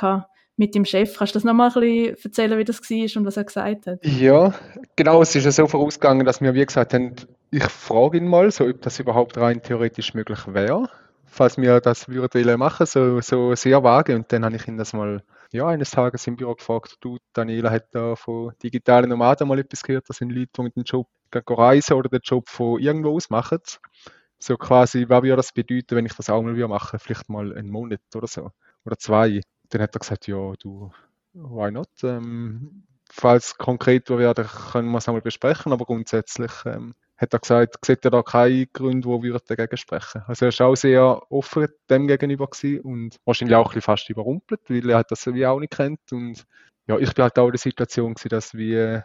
mit 0.57 0.75
dem 0.75 0.85
Chef. 0.85 1.17
Kannst 1.17 1.35
du 1.35 1.39
das 1.39 1.45
nochmal 1.45 1.69
ein 1.69 1.81
bisschen 1.81 2.17
erzählen, 2.25 2.59
wie 2.59 2.65
das 2.65 2.81
war 2.81 3.21
und 3.21 3.27
was 3.27 3.37
er 3.37 3.45
gesagt 3.45 3.87
hat? 3.87 4.05
Ja, 4.05 4.55
genau. 4.97 5.23
Es 5.23 5.35
ist 5.35 5.45
ja 5.45 5.53
so 5.53 5.67
vorausgegangen, 5.67 6.27
dass 6.27 6.41
wir, 6.41 6.55
wie 6.55 6.65
gesagt 6.65 6.95
haben, 6.95 7.15
ich 7.51 7.65
frage 7.65 8.19
ihn 8.19 8.29
mal, 8.29 8.51
so, 8.51 8.67
ob 8.67 8.83
das 8.83 8.99
überhaupt 8.99 9.39
rein 9.39 9.63
theoretisch 9.63 10.15
möglich 10.15 10.41
wäre, 10.47 10.89
falls 11.27 11.57
wir 11.57 11.81
das 11.81 12.09
würden 12.09 12.59
machen, 12.59 12.87
so, 12.87 13.21
so 13.21 13.55
sehr 13.55 13.83
vage. 13.83 14.15
Und 14.15 14.33
dann 14.33 14.45
habe 14.45 14.57
ich 14.57 14.69
ihn 14.69 14.77
das 14.77 14.93
mal 14.93 15.23
ja, 15.53 15.67
eines 15.67 15.91
Tages 15.91 16.27
im 16.27 16.37
Büro 16.37 16.55
gefragt, 16.55 16.97
du, 17.01 17.19
Daniela 17.33 17.71
hat 17.71 17.95
da 17.95 18.17
von 18.17 18.53
digitalen 18.63 19.09
Nomaden 19.09 19.49
mal 19.49 19.59
etwas 19.59 19.83
gehört, 19.83 20.09
das 20.09 20.19
sind 20.19 20.31
Leute, 20.31 20.63
die 20.63 20.71
dem 20.71 20.85
Job 20.85 21.09
reisen 21.35 21.95
oder 21.95 22.09
den 22.09 22.21
Job 22.23 22.49
von 22.49 22.81
irgendwo 22.81 23.15
aus 23.15 23.31
machen. 23.31 23.59
So 24.39 24.57
quasi, 24.57 25.07
was 25.09 25.23
würde 25.23 25.37
das 25.37 25.53
bedeuten, 25.53 25.97
wenn 25.97 26.07
ich 26.07 26.15
das 26.15 26.31
auch 26.31 26.43
mal 26.43 26.57
wieder 26.57 26.69
mache? 26.69 26.99
Vielleicht 26.99 27.29
mal 27.29 27.57
einen 27.57 27.71
Monat 27.71 28.01
oder 28.15 28.27
so. 28.27 28.53
Oder 28.85 28.97
zwei. 28.99 29.41
Dann 29.71 29.83
hat 29.83 29.95
er 29.97 29.99
gesagt, 29.99 30.29
ja, 30.29 30.53
du, 30.61 30.91
why 31.33 31.71
not? 31.71 31.89
Ähm, 32.03 32.85
falls 33.11 33.57
konkret 33.57 34.09
wäre, 34.11 34.35
können 34.35 34.91
wir 34.91 34.99
es 34.99 35.09
einmal 35.09 35.23
besprechen, 35.23 35.73
aber 35.73 35.85
grundsätzlich 35.85 36.53
ähm, 36.67 36.95
hat 37.19 37.33
er 37.33 37.39
gesagt, 37.41 37.85
sieht 37.85 38.05
er 38.05 38.13
da 38.13 38.23
keine 38.23 38.67
Gründe, 38.69 39.09
die 39.09 39.23
wir 39.25 39.41
dagegen 39.47 39.77
sprechen. 39.77 40.23
Also 40.27 40.47
er 40.47 40.59
war 40.59 40.69
auch 40.69 40.77
sehr 40.77 41.23
offen 41.31 41.67
dem 41.91 42.07
gegenüber 42.07 42.47
gewesen 42.47 42.81
und 42.81 43.17
wahrscheinlich 43.25 43.57
auch 43.57 43.67
ein 43.67 43.69
bisschen 43.69 43.83
fast 43.83 44.09
überrumpelt, 44.09 44.61
weil 44.69 44.89
er 44.89 44.99
hat 44.99 45.11
das 45.11 45.27
wie 45.27 45.47
auch 45.47 45.59
nicht 45.59 45.73
kennt 45.73 46.13
und 46.13 46.47
ja, 46.87 46.97
ich 46.97 47.13
bin 47.13 47.23
halt 47.25 47.39
auch 47.39 47.47
in 47.47 47.53
der 47.53 47.59
Situation 47.59 48.15
gewesen, 48.15 48.31
dass 48.31 48.55
wir 48.55 49.05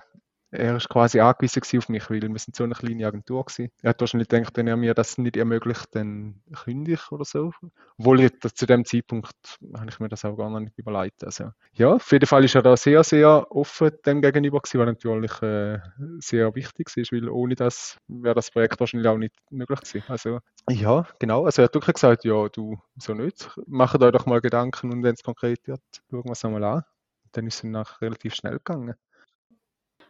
er 0.53 0.77
ist 0.77 0.89
quasi 0.89 1.19
angewiesen 1.19 1.61
auf 1.79 1.89
mich, 1.89 2.09
weil 2.09 2.21
wir 2.21 2.39
sind 2.39 2.55
so 2.55 2.63
eine 2.63 2.75
kleine 2.75 3.07
Agentur 3.07 3.43
gewesen. 3.43 3.71
Er 3.81 3.89
hat 3.89 4.01
wahrscheinlich 4.01 4.29
gedacht, 4.29 4.55
wenn 4.55 4.67
er 4.67 4.77
mir 4.77 4.93
das 4.93 5.17
nicht 5.17 5.35
ermöglicht, 5.35 5.87
dann 5.91 6.41
kündige 6.63 6.93
ich 6.93 7.11
oder 7.11 7.25
so. 7.25 7.51
Obwohl 7.97 8.21
ich, 8.21 8.31
zu 8.39 8.65
dem 8.65 8.85
Zeitpunkt 8.85 9.35
habe 9.75 9.89
ich 9.89 9.99
mir 9.99 10.09
das 10.09 10.25
auch 10.25 10.37
gar 10.37 10.59
nicht 10.59 10.77
überlegt. 10.77 11.23
Also, 11.23 11.51
ja, 11.73 11.93
auf 11.93 12.11
jeden 12.11 12.27
Fall 12.27 12.43
ist 12.43 12.55
er 12.55 12.61
da 12.61 12.77
sehr, 12.77 13.03
sehr 13.03 13.51
offen 13.51 13.91
dem 14.05 14.21
gegenüber 14.21 14.59
gewesen, 14.59 14.79
was 14.79 14.87
natürlich 14.87 15.41
äh, 15.41 15.79
sehr 16.19 16.53
wichtig 16.55 16.95
ist, 16.95 17.11
weil 17.11 17.29
ohne 17.29 17.55
das 17.55 17.97
wäre 18.07 18.35
das 18.35 18.51
Projekt 18.51 18.79
wahrscheinlich 18.79 19.09
auch 19.09 19.17
nicht 19.17 19.35
möglich 19.49 19.79
gewesen. 19.81 20.03
Also, 20.07 20.39
ja, 20.69 21.07
genau. 21.19 21.45
Also 21.45 21.61
er 21.61 21.65
hat 21.65 21.73
wirklich 21.73 21.95
gesagt, 21.95 22.23
ja, 22.25 22.47
du, 22.49 22.77
so 22.97 23.13
nicht. 23.13 23.49
Macht 23.65 24.01
euch 24.01 24.11
doch 24.11 24.25
mal 24.27 24.39
Gedanken 24.39 24.91
und 24.91 25.03
wenn 25.03 25.15
es 25.15 25.23
konkret 25.23 25.67
wird, 25.67 25.81
schauen 26.09 26.25
wir 26.25 26.31
es 26.31 26.45
einmal 26.45 26.63
an. 26.63 26.83
Dann 27.31 27.47
ist 27.47 27.55
es 27.55 27.63
nach 27.63 28.01
relativ 28.01 28.35
schnell 28.35 28.57
gegangen. 28.57 28.93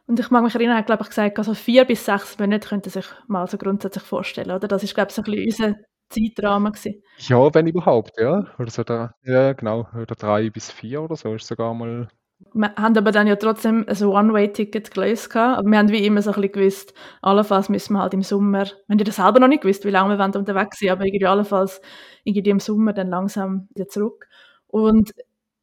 Und 0.06 0.20
ich 0.20 0.30
mag 0.32 0.44
mich 0.44 0.54
erinnern, 0.54 0.76
er 0.76 0.80
hat, 0.80 0.86
glaube 0.86 1.04
ich, 1.04 1.10
gesagt, 1.10 1.38
also 1.38 1.54
vier 1.54 1.86
bis 1.86 2.06
sechs 2.06 2.38
Monate 2.38 2.68
könnte 2.68 2.90
sich 2.90 3.06
mal 3.28 3.48
so 3.48 3.58
grundsätzlich 3.58 4.04
vorstellen, 4.04 4.52
oder? 4.52 4.68
Das 4.68 4.84
ist, 4.84 4.94
glaube 4.94 5.10
ich, 5.10 5.16
so 5.16 5.22
ein 5.22 5.32
bisschen 5.32 5.68
unser 5.68 5.80
Zeitrahmen 6.10 6.74
gewesen. 6.74 7.02
Ja, 7.20 7.54
wenn 7.54 7.68
überhaupt, 7.68 8.20
ja. 8.20 8.46
Oder 8.60 8.70
so 8.70 8.84
da, 8.84 9.14
ja, 9.24 9.54
genau. 9.54 9.88
Oder 9.96 10.16
drei 10.16 10.50
bis 10.50 10.72
vier 10.72 11.02
oder 11.02 11.16
so 11.16 11.34
ist 11.34 11.48
sogar 11.48 11.74
mal. 11.74 12.10
Wir 12.54 12.76
haben 12.76 12.98
aber 12.98 13.12
dann 13.14 13.28
ja 13.28 13.38
trotzdem 13.38 13.86
ein 13.88 14.04
One-Way-Ticket 14.04 14.94
gelöst. 14.94 15.34
Aber 15.36 15.66
wir 15.70 15.78
haben 15.78 15.90
wie 15.90 16.06
immer 16.06 16.22
so 16.22 16.32
ein 16.32 16.42
bisschen 16.42 16.52
gewusst, 16.52 16.94
allenfalls 17.22 17.70
müssen 17.70 17.94
wir 17.94 18.02
halt 18.02 18.14
im 18.14 18.22
Sommer, 18.22 18.66
haben 18.66 19.00
ja 19.00 19.06
das 19.06 19.16
selber 19.16 19.40
noch 19.40 19.48
nicht 19.48 19.62
gewusst, 19.62 19.86
wie 19.86 19.90
lange 19.92 20.18
wir 20.18 20.26
unterwegs 20.26 20.80
sind, 20.80 20.90
aber 20.90 21.06
irgendwie 21.06 21.26
allenfalls 21.26 21.82
irgendwie 22.26 22.50
im 22.50 22.60
Sommer 22.60 22.92
dann 22.92 23.10
langsam 23.10 23.70
wieder 23.74 23.88
zurück. 23.88 24.28
Und 24.68 25.12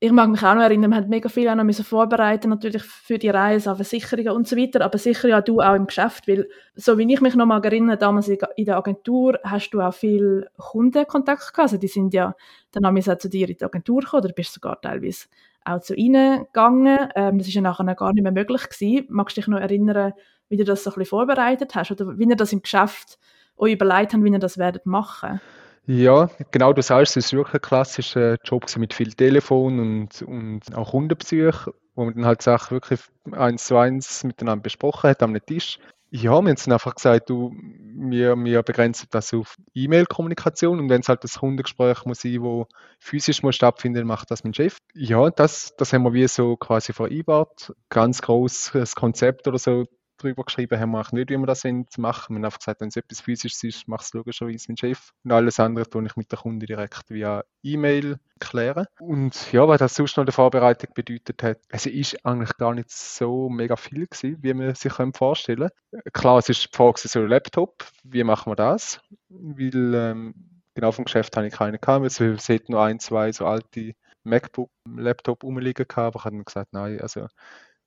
ich 0.02 0.12
mag 0.12 0.30
mich 0.30 0.42
auch 0.42 0.54
noch 0.54 0.62
erinnern, 0.62 0.90
wir 0.90 0.96
haben 0.96 1.08
mega 1.10 1.28
viel 1.28 1.48
auch 1.48 1.54
noch 1.54 1.64
müssen 1.64 1.84
vorbereiten 1.84 2.48
natürlich 2.48 2.82
für 2.82 3.18
die 3.18 3.28
Reise, 3.28 3.76
Versicherungen 3.76 4.32
und 4.32 4.48
so 4.48 4.56
weiter, 4.56 4.82
aber 4.82 4.96
sicher 4.96 5.28
ja 5.28 5.42
du 5.42 5.60
auch 5.60 5.74
im 5.74 5.86
Geschäft, 5.86 6.26
weil 6.26 6.48
so 6.74 6.96
wie 6.96 7.12
ich 7.12 7.20
mich 7.20 7.34
noch 7.34 7.44
mal 7.44 7.62
erinnere, 7.62 7.98
damals 7.98 8.28
in 8.28 8.38
der 8.64 8.78
Agentur 8.78 9.38
hast 9.44 9.70
du 9.70 9.82
auch 9.82 9.92
viel 9.92 10.48
Kundenkontakt 10.56 11.40
gehabt, 11.40 11.58
also 11.58 11.76
die 11.76 11.88
sind 11.88 12.14
ja 12.14 12.34
dann 12.72 12.86
haben 12.86 12.96
wir 12.96 13.18
zu 13.18 13.28
dir 13.28 13.48
in 13.48 13.56
die 13.56 13.64
Agentur 13.64 14.00
gekommen, 14.00 14.24
oder 14.24 14.32
bist 14.32 14.54
sogar 14.54 14.80
teilweise 14.80 15.26
auch 15.64 15.80
zu 15.80 15.94
ihnen 15.94 16.44
gegangen. 16.44 17.08
Ähm, 17.14 17.38
das 17.38 17.48
ist 17.48 17.54
ja 17.54 17.60
nachher 17.60 17.94
gar 17.94 18.12
nicht 18.12 18.22
mehr 18.22 18.32
möglich 18.32 18.68
gewesen. 18.68 19.06
Magst 19.10 19.36
du 19.36 19.40
dich 19.40 19.48
noch 19.48 19.60
erinnern, 19.60 20.12
wie 20.48 20.56
du 20.56 20.64
das 20.64 20.84
so 20.84 20.90
ein 20.90 20.94
bisschen 20.94 21.10
vorbereitet 21.10 21.74
hast 21.74 21.90
oder 21.90 22.18
wie 22.18 22.28
ihr 22.28 22.36
das 22.36 22.52
im 22.52 22.62
Geschäft 22.62 23.18
euch 23.56 23.72
überlegt 23.72 24.14
habt, 24.14 24.24
wie 24.24 24.30
ihr 24.30 24.38
das 24.38 24.58
werdet 24.58 24.86
machen? 24.86 25.40
Ja, 25.86 26.30
genau, 26.52 26.72
du 26.72 26.82
sagst, 26.82 27.16
es 27.16 27.26
ist 27.26 27.32
wirklich 27.32 27.54
ein 27.54 27.60
klassischer 27.62 28.36
Job 28.44 28.64
mit 28.76 28.94
viel 28.94 29.12
Telefon 29.12 29.80
und, 29.80 30.22
und 30.22 30.74
auch 30.74 30.90
Kundenbesuch, 30.92 31.68
wo 31.94 32.04
man 32.04 32.14
dann 32.14 32.26
halt 32.26 32.42
Sachen 32.42 32.72
wirklich 32.76 33.00
eins 33.32 33.64
zu 33.64 33.76
eins 33.76 34.22
miteinander 34.22 34.62
besprochen 34.62 35.10
hat 35.10 35.22
am 35.22 35.36
Tisch. 35.44 35.78
Ja, 36.12 36.22
wir 36.22 36.32
haben 36.32 36.46
dann 36.46 36.72
einfach 36.72 36.94
gesagt, 36.94 37.30
du, 37.30 37.52
wir, 37.96 38.36
wir 38.36 38.62
begrenzen 38.62 39.08
das 39.10 39.32
auf 39.32 39.56
E-Mail-Kommunikation 39.74 40.78
und 40.80 40.88
wenn 40.90 41.00
es 41.02 41.08
halt 41.08 41.22
das 41.24 41.38
Kundengespräch 41.38 42.04
muss 42.04 42.20
sein, 42.20 42.42
wo 42.42 42.66
physisch 42.98 43.42
muss 43.42 43.54
stattfinden, 43.56 44.06
macht 44.06 44.30
das 44.30 44.42
mein 44.42 44.54
Chef. 44.54 44.78
Ja, 44.94 45.30
das, 45.30 45.74
das 45.76 45.92
haben 45.92 46.02
wir 46.02 46.12
wie 46.12 46.26
so 46.26 46.56
quasi 46.56 46.92
vereinbart. 46.92 47.72
Ganz 47.90 48.22
großes 48.22 48.96
Konzept 48.96 49.46
oder 49.46 49.58
so 49.58 49.84
drüber 50.22 50.44
geschrieben 50.44 50.78
haben 50.78 50.90
wir 50.92 51.04
nicht, 51.12 51.30
wie 51.30 51.36
wir 51.36 51.46
das 51.46 51.64
machen 51.96 52.34
Wir 52.34 52.36
haben 52.36 52.44
einfach 52.44 52.58
gesagt, 52.58 52.80
wenn 52.80 52.88
es 52.88 52.96
etwas 52.96 53.20
Physisches 53.20 53.62
ist, 53.64 53.88
macht 53.88 54.04
es 54.04 54.12
logischerweise 54.12 54.66
mein 54.68 54.76
Chef. 54.76 55.12
Und 55.24 55.32
alles 55.32 55.60
andere 55.60 55.88
tue 55.88 56.04
ich 56.06 56.16
mit 56.16 56.30
der 56.30 56.38
Kunde 56.38 56.66
direkt 56.66 57.10
via 57.10 57.44
E-Mail 57.62 58.18
klären. 58.38 58.86
Und 58.98 59.52
ja, 59.52 59.66
was 59.68 59.78
das 59.78 59.94
sonst 59.94 60.16
noch 60.16 60.24
der 60.24 60.32
Vorbereitung 60.32 60.90
bedeutet 60.94 61.42
hat, 61.42 61.58
es 61.68 61.86
ist 61.86 62.24
eigentlich 62.24 62.56
gar 62.56 62.74
nicht 62.74 62.90
so 62.90 63.48
mega 63.48 63.76
viel 63.76 64.06
gewesen, 64.06 64.38
wie 64.42 64.54
man 64.54 64.74
sich 64.74 64.92
vorstellen 65.14 65.70
kann. 65.90 66.12
Klar, 66.12 66.38
es 66.38 66.48
ist 66.48 66.64
die 66.72 66.76
Frage 66.76 66.98
so 66.98 67.20
ein 67.20 67.28
Laptop, 67.28 67.84
wie 68.02 68.24
machen 68.24 68.50
wir 68.50 68.56
das? 68.56 69.00
Weil 69.28 69.94
ähm, 69.94 70.34
genau 70.74 70.92
vom 70.92 71.04
Geschäft 71.04 71.36
habe 71.36 71.46
ich 71.46 71.54
keine 71.54 71.78
gehabt, 71.78 72.06
es 72.06 72.44
sieht 72.44 72.68
nur 72.68 72.82
ein, 72.82 73.00
zwei 73.00 73.32
so 73.32 73.46
alte 73.46 73.94
MacBook-Laptop 74.24 75.42
rumliegen 75.44 75.86
gehabt, 75.88 75.98
aber 75.98 76.18
ich 76.20 76.24
habe 76.24 76.36
dann 76.36 76.44
gesagt, 76.44 76.72
nein, 76.72 77.00
also 77.00 77.26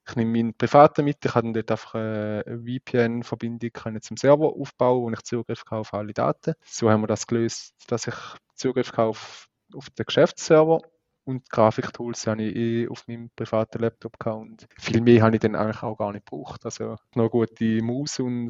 ich 0.07 0.15
nehme 0.15 0.31
meinen 0.31 0.53
privaten 0.53 1.05
mit, 1.05 1.23
ich 1.23 1.33
habe 1.33 1.53
dort 1.53 1.71
einfach 1.71 1.95
eine 1.95 2.43
VPN-Verbindung 2.45 3.71
zum 4.01 4.17
Server 4.17 4.53
aufbauen, 4.53 5.03
wo 5.03 5.09
ich 5.09 5.21
Zugriff 5.23 5.63
habe 5.69 5.81
auf 5.81 5.93
alle 5.93 6.13
Daten. 6.13 6.53
So 6.65 6.89
haben 6.89 7.01
wir 7.01 7.07
das 7.07 7.27
gelöst, 7.27 7.73
dass 7.87 8.07
ich 8.07 8.15
Zugriff 8.55 8.91
habe 8.93 9.09
auf, 9.09 9.47
auf 9.73 9.89
den 9.89 10.05
Geschäftsserver 10.05 10.81
und 11.25 11.49
Grafiktools 11.49 12.27
habe 12.27 12.43
ich 12.43 12.55
eh 12.55 12.87
auf 12.89 13.07
meinem 13.07 13.29
privaten 13.35 13.79
Laptop 13.79 14.19
gehabt 14.19 14.41
und 14.41 14.67
viel 14.77 15.01
mehr 15.01 15.21
habe 15.21 15.35
ich 15.35 15.41
dann 15.41 15.55
eigentlich 15.55 15.83
auch 15.83 15.97
gar 15.97 16.11
nicht 16.11 16.25
gebraucht. 16.25 16.65
Also 16.65 16.97
noch 17.15 17.29
gute 17.29 17.81
Maus 17.81 18.19
und 18.19 18.49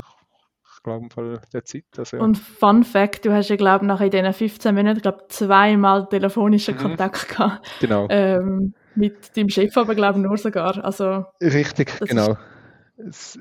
ich 0.75 0.83
glaube, 0.83 1.07
Fall 1.13 1.41
der 1.53 1.63
Zeit. 1.63 1.86
Also, 1.98 2.17
Und 2.17 2.38
Fun 2.38 2.83
Fact, 2.83 3.25
du 3.25 3.31
hast 3.31 3.50
ja, 3.50 3.55
glaube 3.55 3.86
ich, 3.86 3.88
nach 3.88 4.01
in 4.01 4.10
diesen 4.10 4.33
15 4.33 4.75
Minuten, 4.75 5.01
glaube 5.01 5.25
zweimal 5.29 6.07
telefonischen 6.10 6.75
mhm. 6.75 6.79
Kontakt 6.79 7.29
gehabt. 7.29 7.65
Genau. 7.79 8.07
Ähm, 8.10 8.74
mit 8.95 9.35
deinem 9.35 9.50
Chef 9.50 9.75
aber, 9.77 9.95
glaube 9.95 10.19
ich, 10.19 10.25
nur 10.25 10.38
sogar. 10.38 10.83
Also, 10.83 11.25
Richtig, 11.41 12.00
genau. 12.01 12.38
Es, 12.97 13.39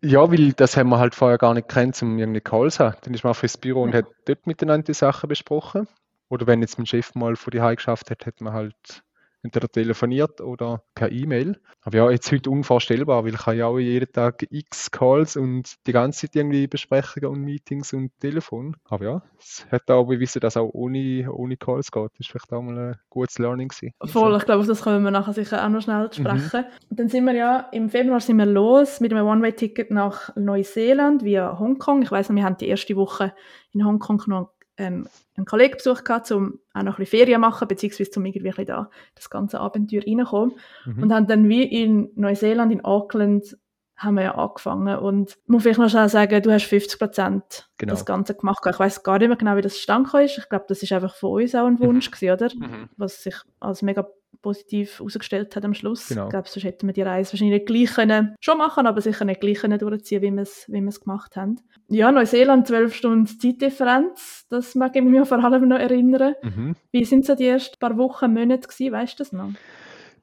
ja, 0.00 0.30
weil 0.30 0.52
das 0.52 0.76
haben 0.76 0.88
wir 0.90 0.98
halt 0.98 1.14
vorher 1.14 1.38
gar 1.38 1.54
nicht 1.54 1.68
kennt, 1.68 2.00
um 2.02 2.18
irgendwie 2.18 2.40
Calls 2.40 2.80
haben. 2.80 2.96
Dann 3.02 3.14
ist 3.14 3.24
man 3.24 3.32
auf 3.32 3.42
ins 3.42 3.58
Büro 3.58 3.82
und 3.82 3.94
hat 3.94 4.06
dort 4.26 4.46
miteinander 4.46 4.84
die 4.84 4.94
Sachen 4.94 5.28
besprochen. 5.28 5.88
Oder 6.28 6.46
wenn 6.46 6.60
jetzt 6.60 6.78
mein 6.78 6.86
Chef 6.86 7.14
mal 7.14 7.36
von 7.36 7.50
die 7.50 7.58
geschafft 7.58 8.10
hat, 8.10 8.26
hat 8.26 8.40
man 8.40 8.52
halt 8.52 9.02
entweder 9.46 9.68
telefoniert 9.68 10.40
oder 10.40 10.82
per 10.94 11.10
E-Mail. 11.10 11.58
Aber 11.80 11.96
ja, 11.96 12.10
jetzt 12.10 12.30
heute 12.32 12.50
unvorstellbar, 12.50 13.24
weil 13.24 13.34
ich 13.34 13.46
habe 13.46 13.56
ja 13.56 13.66
auch 13.66 13.78
jeden 13.78 14.10
Tag 14.12 14.46
x 14.50 14.90
Calls 14.90 15.36
und 15.36 15.76
die 15.86 15.92
ganze 15.92 16.22
Zeit 16.26 16.36
irgendwie 16.36 16.66
Besprechungen 16.66 17.30
und 17.30 17.42
Meetings 17.42 17.92
und 17.92 18.10
Telefon. 18.20 18.76
Aber 18.84 19.04
ja, 19.04 19.22
es 19.38 19.66
hat 19.70 19.90
auch 19.90 20.04
bewiesen, 20.04 20.40
dass 20.40 20.56
auch 20.56 20.70
ohne, 20.72 21.32
ohne 21.32 21.56
Calls 21.56 21.90
geht. 21.90 22.10
Das 22.12 22.20
ist 22.20 22.30
vielleicht 22.30 22.52
auch 22.52 22.62
mal 22.62 22.78
ein 22.78 22.96
gutes 23.08 23.38
Learning 23.38 23.68
gewesen. 23.68 23.92
Voll, 24.04 24.36
ich 24.36 24.44
glaube, 24.44 24.60
auf 24.60 24.66
das 24.66 24.82
können 24.82 25.04
wir 25.04 25.10
nachher 25.10 25.32
sicher 25.32 25.64
auch 25.64 25.68
noch 25.68 25.80
schnell 25.80 26.06
mhm. 26.06 26.12
sprechen. 26.12 26.64
Mhm. 26.90 26.96
Dann 26.96 27.08
sind 27.08 27.24
wir 27.24 27.34
ja, 27.34 27.68
im 27.72 27.88
Februar 27.88 28.20
sind 28.20 28.38
wir 28.38 28.46
los 28.46 29.00
mit 29.00 29.12
einem 29.12 29.26
One-Way-Ticket 29.26 29.90
nach 29.90 30.34
Neuseeland 30.36 31.24
via 31.24 31.58
Hongkong. 31.58 32.02
Ich 32.02 32.10
weiß 32.10 32.28
noch, 32.28 32.36
wir 32.36 32.44
haben 32.44 32.56
die 32.56 32.68
erste 32.68 32.96
Woche 32.96 33.32
in 33.72 33.84
Hongkong 33.84 34.22
noch 34.26 34.55
ähm, 34.78 35.08
einen 35.36 35.46
Kollegen 35.46 35.76
besucht 35.76 36.04
gehabt, 36.04 36.30
um 36.32 36.58
auch 36.72 36.82
noch 36.82 36.94
ein 36.94 37.04
bisschen 37.04 37.18
Ferien 37.18 37.40
machen, 37.40 37.68
beziehungsweise 37.68 38.10
um 38.16 38.24
irgendwie 38.24 38.64
da 38.64 38.90
das 39.14 39.30
ganze 39.30 39.60
Abenteuer 39.60 40.02
reinkommen. 40.06 40.56
Mhm. 40.84 41.02
Und 41.02 41.12
haben 41.12 41.26
dann 41.26 41.48
wie 41.48 41.64
in 41.64 42.10
Neuseeland, 42.14 42.72
in 42.72 42.84
Auckland, 42.84 43.56
haben 43.96 44.16
wir 44.16 44.24
ja 44.24 44.34
angefangen. 44.34 44.98
Und 44.98 45.38
muss 45.46 45.62
vielleicht 45.62 45.78
noch 45.78 45.88
schnell 45.88 46.08
sagen, 46.08 46.42
du 46.42 46.52
hast 46.52 46.64
50 46.64 46.98
Prozent 46.98 47.68
genau. 47.78 47.92
das 47.92 48.04
Ganze 48.04 48.34
gemacht. 48.34 48.64
Ich 48.68 48.78
weiß 48.78 49.02
gar 49.02 49.18
nicht 49.18 49.28
mehr 49.28 49.36
genau, 49.36 49.56
wie 49.56 49.62
das 49.62 49.74
zustande 49.74 50.22
ist. 50.22 50.38
Ich 50.38 50.48
glaube, 50.48 50.66
das 50.68 50.82
ist 50.82 50.92
einfach 50.92 51.14
von 51.14 51.42
uns 51.42 51.54
auch 51.54 51.66
ein 51.66 51.80
Wunsch 51.80 52.10
mhm. 52.10 52.12
gewesen, 52.12 52.32
oder? 52.32 52.54
Mhm. 52.54 52.90
Was 52.96 53.22
sich 53.22 53.36
als 53.60 53.82
mega 53.82 54.06
positiv 54.42 54.98
herausgestellt 54.98 55.54
hat 55.56 55.64
am 55.64 55.74
Schluss. 55.74 56.08
Genau. 56.08 56.24
Ich 56.24 56.30
glaube, 56.30 56.48
sonst 56.48 56.64
hätten 56.64 56.86
wir 56.86 56.92
die 56.92 57.02
Reise 57.02 57.32
wahrscheinlich 57.32 57.66
gleich 57.66 57.94
können, 57.94 58.34
schon 58.40 58.58
machen, 58.58 58.86
aber 58.86 59.00
sicher 59.00 59.24
nicht 59.24 59.40
gleich 59.40 59.58
können 59.58 59.78
durchziehen, 59.78 60.22
wie 60.22 60.32
wir 60.32 60.42
es 60.42 60.66
wie 60.68 60.80
gemacht 60.80 61.36
haben. 61.36 61.60
Ja, 61.88 62.10
Neuseeland, 62.10 62.66
zwölf 62.66 62.94
Stunden 62.94 63.26
Zeitdifferenz, 63.26 64.46
das 64.48 64.74
mag 64.74 64.96
ich 64.96 65.02
mich 65.02 65.28
vor 65.28 65.42
allem 65.42 65.68
noch 65.68 65.78
erinnern. 65.78 66.34
Mhm. 66.42 66.76
Wie 66.90 67.04
sind 67.04 67.24
so 67.24 67.34
die 67.34 67.46
ersten 67.46 67.78
paar 67.78 67.96
Wochen, 67.96 68.32
Monate 68.32 68.68
gewesen, 68.68 68.92
weißt 68.92 69.14
du 69.14 69.18
das 69.18 69.32
noch? 69.32 69.50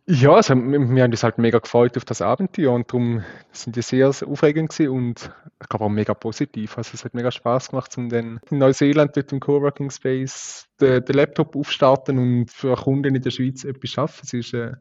Ja, 0.06 0.34
also, 0.34 0.54
wir 0.56 1.04
haben 1.04 1.12
uns 1.12 1.24
halt 1.24 1.38
mega 1.38 1.60
gefreut 1.60 1.96
auf 1.96 2.04
das 2.04 2.22
Abenteuer 2.22 2.74
und 2.74 2.92
darum 2.92 3.24
sind 3.54 3.78
die 3.78 3.82
sehr, 3.82 4.12
sehr 4.12 4.28
aufregend 4.28 4.70
gewesen 4.70 4.90
und 4.90 5.32
ich 5.62 5.70
glaube 5.70 5.86
auch 5.86 5.90
mega 5.90 6.14
positiv. 6.14 6.78
Also 6.78 6.92
es 6.94 7.06
hat 7.06 7.14
mega 7.14 7.32
Spaß 7.32 7.70
gemacht, 7.70 7.98
um 7.98 8.10
dann 8.10 8.42
in 8.50 8.58
Neuseeland 8.58 9.16
dort 9.16 9.32
im 9.32 9.40
Coworking 9.40 9.92
Space 9.92 10.68
den, 10.82 11.06
den 11.06 11.16
Laptop 11.16 11.56
aufstarten 11.56 12.18
und 12.18 12.52
für 12.52 12.76
Kunden 12.76 13.16
in 13.16 13.22
der 13.22 13.32
Schweiz 13.32 13.64
etwas 13.64 13.92
schaffen. 13.92 14.22
Es 14.24 14.34
ist 14.34 14.54
äh, 14.54 14.74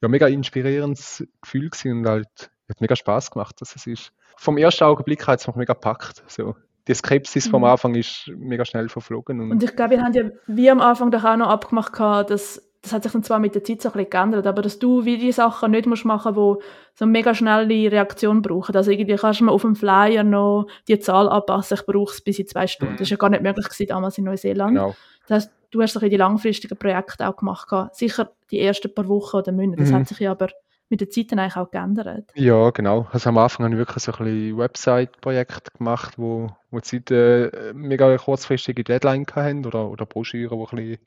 ja 0.00 0.08
mega 0.08 0.28
inspirierendes 0.28 1.26
Gefühl 1.42 1.68
gewesen 1.68 1.98
und 1.98 2.08
halt 2.08 2.50
hat 2.70 2.80
mega 2.80 2.96
Spaß 2.96 3.32
gemacht. 3.32 3.56
Also 3.60 3.74
es 3.76 3.86
ist 3.86 4.12
vom 4.38 4.56
ersten 4.56 4.84
Augenblick 4.84 5.26
hat 5.26 5.40
es 5.40 5.46
mich 5.46 5.56
mega 5.56 5.74
gepackt. 5.74 6.24
So 6.26 6.56
die 6.88 6.94
Skepsis 6.94 7.48
vom 7.48 7.62
mhm. 7.62 7.68
Anfang 7.68 7.94
ist 7.94 8.30
mega 8.36 8.64
schnell 8.64 8.88
verflogen. 8.88 9.40
Und, 9.40 9.52
und 9.52 9.62
ich 9.62 9.74
glaube, 9.74 9.92
wir 9.92 10.02
haben 10.02 10.12
ja 10.12 10.24
wie 10.46 10.70
am 10.70 10.80
Anfang 10.80 11.10
doch 11.10 11.24
auch 11.24 11.36
noch 11.36 11.48
abgemacht, 11.48 11.98
dass 12.30 12.62
das 12.84 12.92
hat 12.92 13.02
sich 13.02 13.12
dann 13.12 13.22
zwar 13.22 13.38
mit 13.38 13.54
der 13.54 13.64
Zeit 13.64 13.80
so 13.80 13.88
ein 13.88 13.92
bisschen 13.94 14.10
geändert, 14.10 14.46
aber 14.46 14.60
dass 14.60 14.78
du 14.78 15.06
wie 15.06 15.16
die 15.16 15.32
Sachen 15.32 15.70
nicht 15.70 15.86
musst 15.86 16.04
machen 16.04 16.34
musst, 16.34 16.60
die 16.60 16.98
so 16.98 17.04
eine 17.06 17.12
mega 17.12 17.34
schnelle 17.34 17.90
Reaktion 17.90 18.42
brauchen. 18.42 18.76
Also 18.76 18.90
irgendwie 18.90 19.16
kannst 19.16 19.40
du 19.40 19.44
mal 19.44 19.52
auf 19.52 19.62
dem 19.62 19.74
Flyer 19.74 20.22
noch 20.22 20.66
die 20.86 20.98
Zahl 20.98 21.30
anpassen, 21.30 21.78
ich 21.80 21.86
brauche 21.86 22.12
es 22.12 22.20
bis 22.20 22.38
in 22.38 22.46
zwei 22.46 22.66
Stunden. 22.66 22.94
Mhm. 22.94 22.98
Das 22.98 23.08
war 23.08 23.12
ja 23.12 23.16
gar 23.16 23.30
nicht 23.30 23.42
möglich 23.42 23.64
gewesen, 23.64 23.88
damals 23.88 24.18
in 24.18 24.24
Neuseeland. 24.24 24.74
Genau. 24.74 24.94
Das 25.26 25.44
heißt, 25.44 25.52
du 25.70 25.80
hast 25.80 25.94
so 25.94 26.00
die 26.00 26.16
langfristigen 26.16 26.76
Projekte 26.76 27.26
auch 27.26 27.36
gemacht. 27.36 27.68
Sicher 27.92 28.30
die 28.50 28.60
ersten 28.60 28.94
paar 28.94 29.08
Wochen 29.08 29.38
oder 29.38 29.50
Monate. 29.50 29.78
Das 29.80 29.90
mhm. 29.90 29.94
hat 29.94 30.08
sich 30.08 30.18
ja 30.18 30.32
aber 30.32 30.48
mit 30.90 31.00
der 31.00 31.08
Zeit 31.08 31.32
dann 31.32 31.38
eigentlich 31.38 31.56
auch 31.56 31.70
geändert. 31.70 32.30
Ja, 32.34 32.68
genau. 32.68 33.06
Also 33.10 33.30
am 33.30 33.38
Anfang 33.38 33.64
habe 33.64 33.74
ich 33.74 33.78
wirklich 33.78 34.04
so 34.04 34.12
ein 34.12 34.18
bisschen 34.18 34.58
Website-Projekte 34.58 35.70
gemacht, 35.78 36.18
wo, 36.18 36.50
wo 36.70 36.80
die 36.80 36.86
Seiten 36.86 37.50
äh, 37.50 37.72
mega 37.72 38.14
kurzfristige 38.18 38.84
Deadline 38.84 39.24
hatten 39.34 39.64
oder, 39.64 39.88
oder 39.88 40.04
Broschüren, 40.04 40.58
die 40.58 40.64
ein 40.64 40.76
bisschen 40.76 41.06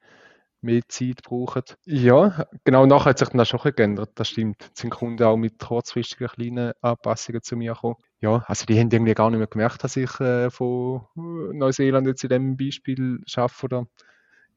mehr 0.61 0.81
Zeit 0.87 1.23
brauchen. 1.23 1.63
Ja, 1.85 2.45
genau 2.63 2.85
nachher 2.85 3.11
hat 3.11 3.19
sich 3.19 3.29
dann 3.29 3.41
auch 3.41 3.45
schon 3.45 3.59
geändert, 3.75 4.11
das 4.15 4.29
stimmt. 4.29 4.63
Jetzt 4.63 4.79
sind 4.79 4.89
Kunden 4.89 5.23
auch 5.23 5.37
mit 5.37 5.59
kurzfristigen 5.59 6.27
kleinen 6.27 6.73
Anpassungen 6.81 7.41
zu 7.41 7.55
mir 7.55 7.73
gekommen. 7.73 7.95
Ja, 8.19 8.43
also 8.47 8.65
die 8.65 8.79
haben 8.79 8.89
irgendwie 8.91 9.13
gar 9.13 9.29
nicht 9.29 9.39
mehr 9.39 9.47
gemerkt, 9.47 9.83
dass 9.83 9.95
ich 9.95 10.19
äh, 10.19 10.49
von 10.49 11.01
Neuseeland 11.15 12.07
jetzt 12.07 12.23
in 12.23 12.29
diesem 12.29 12.57
Beispiel 12.57 13.19
schaffe. 13.27 13.65
Oder, 13.65 13.87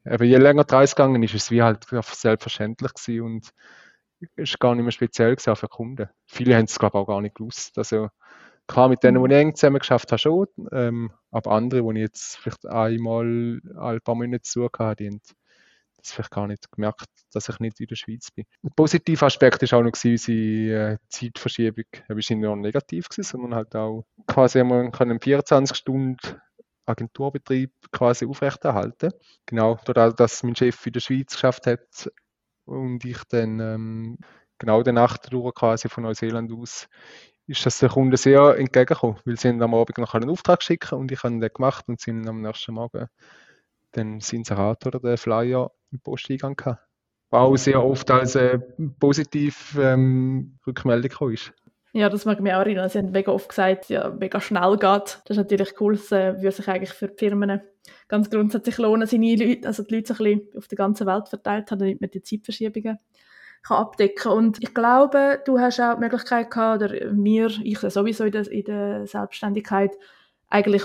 aber 0.04 0.24
je 0.24 0.36
länger 0.38 0.64
die 0.64 0.74
Reise 0.74 0.94
gegangen 0.94 1.22
ist, 1.22 1.34
ist 1.34 1.44
es 1.44 1.50
wie 1.50 1.62
halt 1.62 1.84
selbstverständlich 1.84 2.94
gewesen 2.94 3.22
und 3.22 3.50
ist 4.36 4.58
gar 4.60 4.74
nicht 4.74 4.84
mehr 4.84 4.92
speziell 4.92 5.36
gewesen 5.36 5.56
für 5.56 5.68
Kunden. 5.68 6.08
Viele 6.26 6.56
haben 6.56 6.64
es 6.64 6.78
glaube 6.78 6.98
ich 6.98 7.02
auch 7.02 7.06
gar 7.06 7.20
nicht 7.20 7.36
gewusst. 7.36 7.76
Also 7.78 8.08
klar, 8.66 8.88
mit 8.88 9.02
denen, 9.02 9.22
die 9.22 9.34
ich 9.34 9.40
eng 9.40 9.54
zusammen 9.54 9.78
geschafft 9.78 10.12
habe, 10.12 10.18
schon, 10.18 10.46
ähm, 10.72 11.12
aber 11.30 11.52
andere, 11.52 11.82
die 11.82 11.98
ich 12.00 12.04
jetzt 12.04 12.36
vielleicht 12.38 12.66
einmal 12.66 13.60
ein 13.78 14.00
paar 14.00 14.14
Monate 14.14 14.42
zu 14.42 14.64
hatte, 14.64 14.96
die 14.96 15.08
haben 15.08 15.20
das 16.02 16.12
vielleicht 16.12 16.30
gar 16.30 16.46
nicht 16.46 16.70
gemerkt, 16.72 17.08
dass 17.32 17.48
ich 17.48 17.58
nicht 17.60 17.80
in 17.80 17.86
der 17.86 17.96
Schweiz 17.96 18.30
bin. 18.30 18.44
Ein 18.62 18.70
positiver 18.74 19.26
Aspekt 19.26 19.62
war 19.70 19.78
auch 19.78 19.82
noch 19.82 19.92
unsere 19.92 20.92
äh, 20.92 20.98
Zeitverschiebung. 21.08 21.84
Er 21.92 22.08
war 22.10 22.16
nicht 22.16 22.30
nur 22.30 22.56
negativ, 22.56 23.08
gewesen, 23.08 23.30
sondern 23.30 23.54
halt 23.54 23.74
auch 23.76 24.04
quasi 24.26 24.60
haben 24.60 24.72
einen 24.72 25.20
24 25.20 25.76
Stunden 25.76 26.18
Agenturbetrieb 26.86 27.72
quasi 27.92 28.26
aufrechterhalten. 28.26 29.12
Genau, 29.46 29.78
dadurch, 29.84 30.14
dass 30.14 30.42
mein 30.42 30.56
Chef 30.56 30.86
in 30.86 30.92
der 30.92 31.00
Schweiz 31.00 31.34
geschafft 31.34 31.66
hat 31.66 32.10
und 32.64 33.04
ich 33.04 33.22
dann 33.28 33.60
ähm, 33.60 34.18
genau 34.58 34.82
der 34.82 34.92
Nacht 34.92 35.30
quasi 35.54 35.88
von 35.88 36.04
Neuseeland 36.04 36.52
aus 36.52 36.88
ist 37.50 37.66
das 37.66 37.78
den 37.78 37.88
Kunden 37.88 38.16
sehr 38.16 38.56
entgegengekommen, 38.56 39.18
weil 39.24 39.36
sie 39.36 39.48
am 39.48 39.74
Abend 39.74 39.98
noch 39.98 40.14
einen 40.14 40.30
Auftrag 40.30 40.62
schicken 40.62 40.96
und 40.96 41.10
ich 41.10 41.22
habe 41.24 41.36
den 41.38 41.52
gemacht 41.52 41.88
und 41.88 42.00
sind 42.00 42.28
am 42.28 42.42
nächsten 42.42 42.74
Morgen 42.74 43.08
den 43.96 44.20
Inserat 44.32 44.86
oder 44.86 45.00
den 45.00 45.16
Flyer 45.16 45.70
im 45.90 46.00
Posteingang 46.00 46.56
gehabt. 46.56 46.86
auch 47.30 47.56
sehr 47.56 47.84
oft 47.84 48.10
als 48.10 48.34
äh, 48.34 48.58
positiv 48.98 49.76
ähm, 49.80 50.58
Rückmeldung 50.66 51.30
ist. 51.32 51.52
Ja, 51.92 52.08
das 52.08 52.24
mag 52.24 52.36
ich 52.36 52.42
mich 52.42 52.52
auch 52.52 52.60
erinnern. 52.60 52.88
Sie 52.88 52.98
haben 52.98 53.10
mega 53.10 53.32
oft 53.32 53.48
gesagt, 53.48 53.88
ja, 53.88 54.10
mega 54.10 54.40
schnell 54.40 54.76
geht. 54.76 55.20
Das 55.24 55.30
ist 55.30 55.36
natürlich 55.36 55.80
cool. 55.80 55.96
Das 55.96 56.12
äh, 56.12 56.36
würde 56.36 56.52
sich 56.52 56.68
eigentlich 56.68 56.92
für 56.92 57.08
die 57.08 57.16
Firmen 57.18 57.60
ganz 58.06 58.30
grundsätzlich 58.30 58.78
lohnen, 58.78 59.08
seine 59.08 59.34
Leute, 59.34 59.66
also 59.66 59.82
die 59.82 59.96
Leute 59.96 60.14
so 60.14 60.22
ein 60.22 60.38
bisschen 60.38 60.58
auf 60.58 60.68
der 60.68 60.76
ganzen 60.76 61.06
Welt 61.06 61.28
verteilt 61.28 61.70
haben, 61.70 61.80
damit 61.80 62.00
man 62.00 62.10
die 62.10 62.22
Zeitverschiebungen 62.22 62.98
kann 63.62 63.76
abdecken 63.76 64.32
Und 64.32 64.62
ich 64.62 64.72
glaube, 64.72 65.42
du 65.44 65.58
hast 65.58 65.80
auch 65.80 65.94
die 65.94 66.00
Möglichkeit 66.00 66.50
gehabt, 66.50 66.82
oder 66.82 66.94
wir, 67.12 67.50
ich 67.62 67.78
sowieso 67.78 68.24
in 68.24 68.32
der, 68.32 68.50
in 68.50 68.64
der 68.64 69.06
Selbstständigkeit, 69.06 69.92
eigentlich 70.50 70.84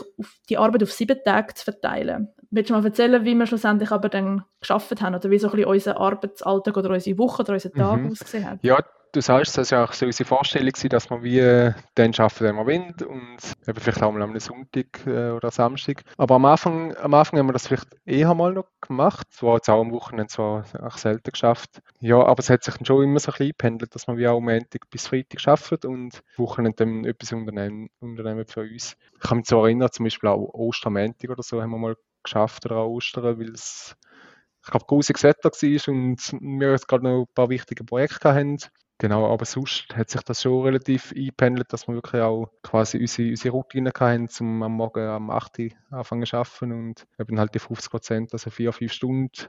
die 0.49 0.57
Arbeit 0.57 0.83
auf 0.83 0.91
sieben 0.91 1.17
Tage 1.25 1.53
zu 1.55 1.65
verteilen. 1.65 2.29
Willst 2.51 2.69
du 2.69 2.75
mal 2.75 2.85
erzählen, 2.85 3.25
wie 3.25 3.35
wir 3.35 3.47
schlussendlich 3.47 3.91
aber 3.91 4.09
dann 4.09 4.43
geschafft 4.61 5.01
haben 5.01 5.15
oder 5.15 5.29
wie 5.29 5.39
so 5.39 5.47
ein 5.47 5.51
bisschen 5.51 5.69
unser 5.69 5.97
Arbeitsalltag 5.97 6.77
oder 6.77 6.91
unsere 6.91 7.17
Woche 7.17 7.41
oder 7.41 7.53
unser 7.53 7.71
Tag 7.71 8.01
mhm. 8.01 8.11
ausgesehen 8.11 8.49
hat? 8.49 8.59
Ja, 8.61 8.79
du 9.15 9.21
sagst, 9.21 9.57
das 9.57 9.71
war 9.71 9.85
auch 9.85 9.93
so 9.93 10.05
unsere 10.05 10.27
Vorstellung, 10.27 10.73
dass 10.89 11.09
wir 11.09 11.23
wie 11.23 11.39
äh, 11.39 11.73
dann 11.95 12.13
arbeiten, 12.17 12.43
wenn 12.43 12.55
wir 12.55 12.65
wollen 12.65 12.95
und 13.07 13.37
eben 13.67 13.79
vielleicht 13.79 14.03
auch 14.03 14.11
mal 14.11 14.21
am 14.21 14.37
Sonntag 14.39 15.05
äh, 15.07 15.29
oder 15.29 15.51
Samstag. 15.51 16.03
Aber 16.17 16.35
am 16.35 16.45
Anfang, 16.45 16.95
am 16.97 17.13
Anfang 17.13 17.39
haben 17.39 17.47
wir 17.47 17.53
das 17.53 17.67
vielleicht 17.67 17.95
eher 18.05 18.33
mal 18.33 18.53
noch 18.53 18.67
gemacht, 18.81 19.27
zwar 19.31 19.55
jetzt 19.55 19.69
auch 19.69 19.81
am 19.81 19.91
Wochenende 19.91 20.27
zwar 20.27 20.65
auch 20.81 20.97
selten 20.97 21.31
geschafft. 21.31 21.81
Ja, 21.99 22.17
aber 22.23 22.39
es 22.39 22.49
hat 22.49 22.63
sich 22.63 22.75
dann 22.75 22.85
schon 22.85 23.03
immer 23.03 23.19
so 23.19 23.31
ein 23.31 23.33
bisschen 23.33 23.45
eingependelt, 23.45 23.95
dass 23.95 24.07
wir 24.07 24.17
wie 24.17 24.27
auch 24.27 24.39
Montag 24.39 24.89
bis 24.89 25.07
Freitag 25.07 25.47
arbeiten 25.47 25.87
und 25.87 26.21
Wochenende 26.37 26.75
dann 26.75 27.05
etwas 27.05 27.31
unternehmen, 27.31 27.89
unternehmen 27.99 28.45
für 28.45 28.61
uns. 28.61 28.97
Ich 29.13 29.19
kann 29.19 29.37
mich 29.37 29.47
so 29.47 29.63
erinnern, 29.63 29.91
zum 29.91 30.05
Beispiel 30.05 30.29
auch 30.29 30.53
Ostermäntig 30.53 31.29
oder 31.29 31.43
so 31.43 31.61
haben 31.61 31.71
wir 31.71 31.77
mal 31.77 31.95
geschafft 32.23 32.65
oder 32.65 32.77
auch 32.77 32.89
Ostern, 32.89 33.39
weil 33.39 33.49
es 33.49 33.95
ich 34.65 34.71
glaube, 34.71 34.85
grusiges 34.87 35.21
Wetter 35.21 35.51
war 35.51 35.93
und 35.93 36.37
wir 36.41 36.71
jetzt 36.71 36.87
gerade 36.87 37.03
noch 37.03 37.21
ein 37.21 37.33
paar 37.35 37.49
wichtige 37.49 37.83
Projekte 37.83 38.33
hatten. 38.33 38.57
Genau, 38.97 39.31
aber 39.31 39.43
sonst 39.43 39.93
hat 39.93 40.09
sich 40.09 40.21
das 40.21 40.41
schon 40.41 40.63
relativ 40.63 41.11
eingependelt, 41.11 41.73
dass 41.73 41.87
wir 41.87 41.95
wirklich 41.95 42.21
auch 42.21 42.49
quasi 42.63 42.97
unsere, 42.97 43.29
unsere 43.29 43.51
Routine 43.53 43.91
hatten, 43.93 44.29
um 44.39 44.63
am 44.63 44.71
Morgen 44.71 45.05
am 45.05 45.29
8 45.29 45.59
Uhr 45.59 45.69
anfangen 45.91 46.25
zu 46.25 46.37
arbeiten 46.37 46.71
und 46.71 47.05
eben 47.19 47.37
halt 47.37 47.53
die 47.53 47.59
50 47.59 47.91
Prozent, 47.91 48.33
also 48.33 48.49
vier, 48.49 48.71
fünf 48.71 48.93
Stunden. 48.93 49.47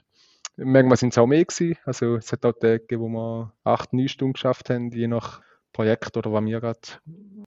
Manchmal 0.56 0.96
sind 0.96 1.12
es 1.12 1.18
auch 1.18 1.26
mehr 1.26 1.44
gewesen. 1.44 1.78
Also 1.84 2.16
es 2.16 2.32
hat 2.32 2.44
auch 2.44 2.54
Tage, 2.54 2.98
wo 2.98 3.08
wir 3.08 3.52
acht, 3.62 3.92
neun 3.92 4.08
Stunden 4.08 4.32
geschafft 4.32 4.68
haben, 4.70 4.90
je 4.90 5.06
nach 5.06 5.42
Projekt 5.72 6.16
oder 6.16 6.32
was 6.32 6.42
mir 6.42 6.60
gerade 6.60 6.80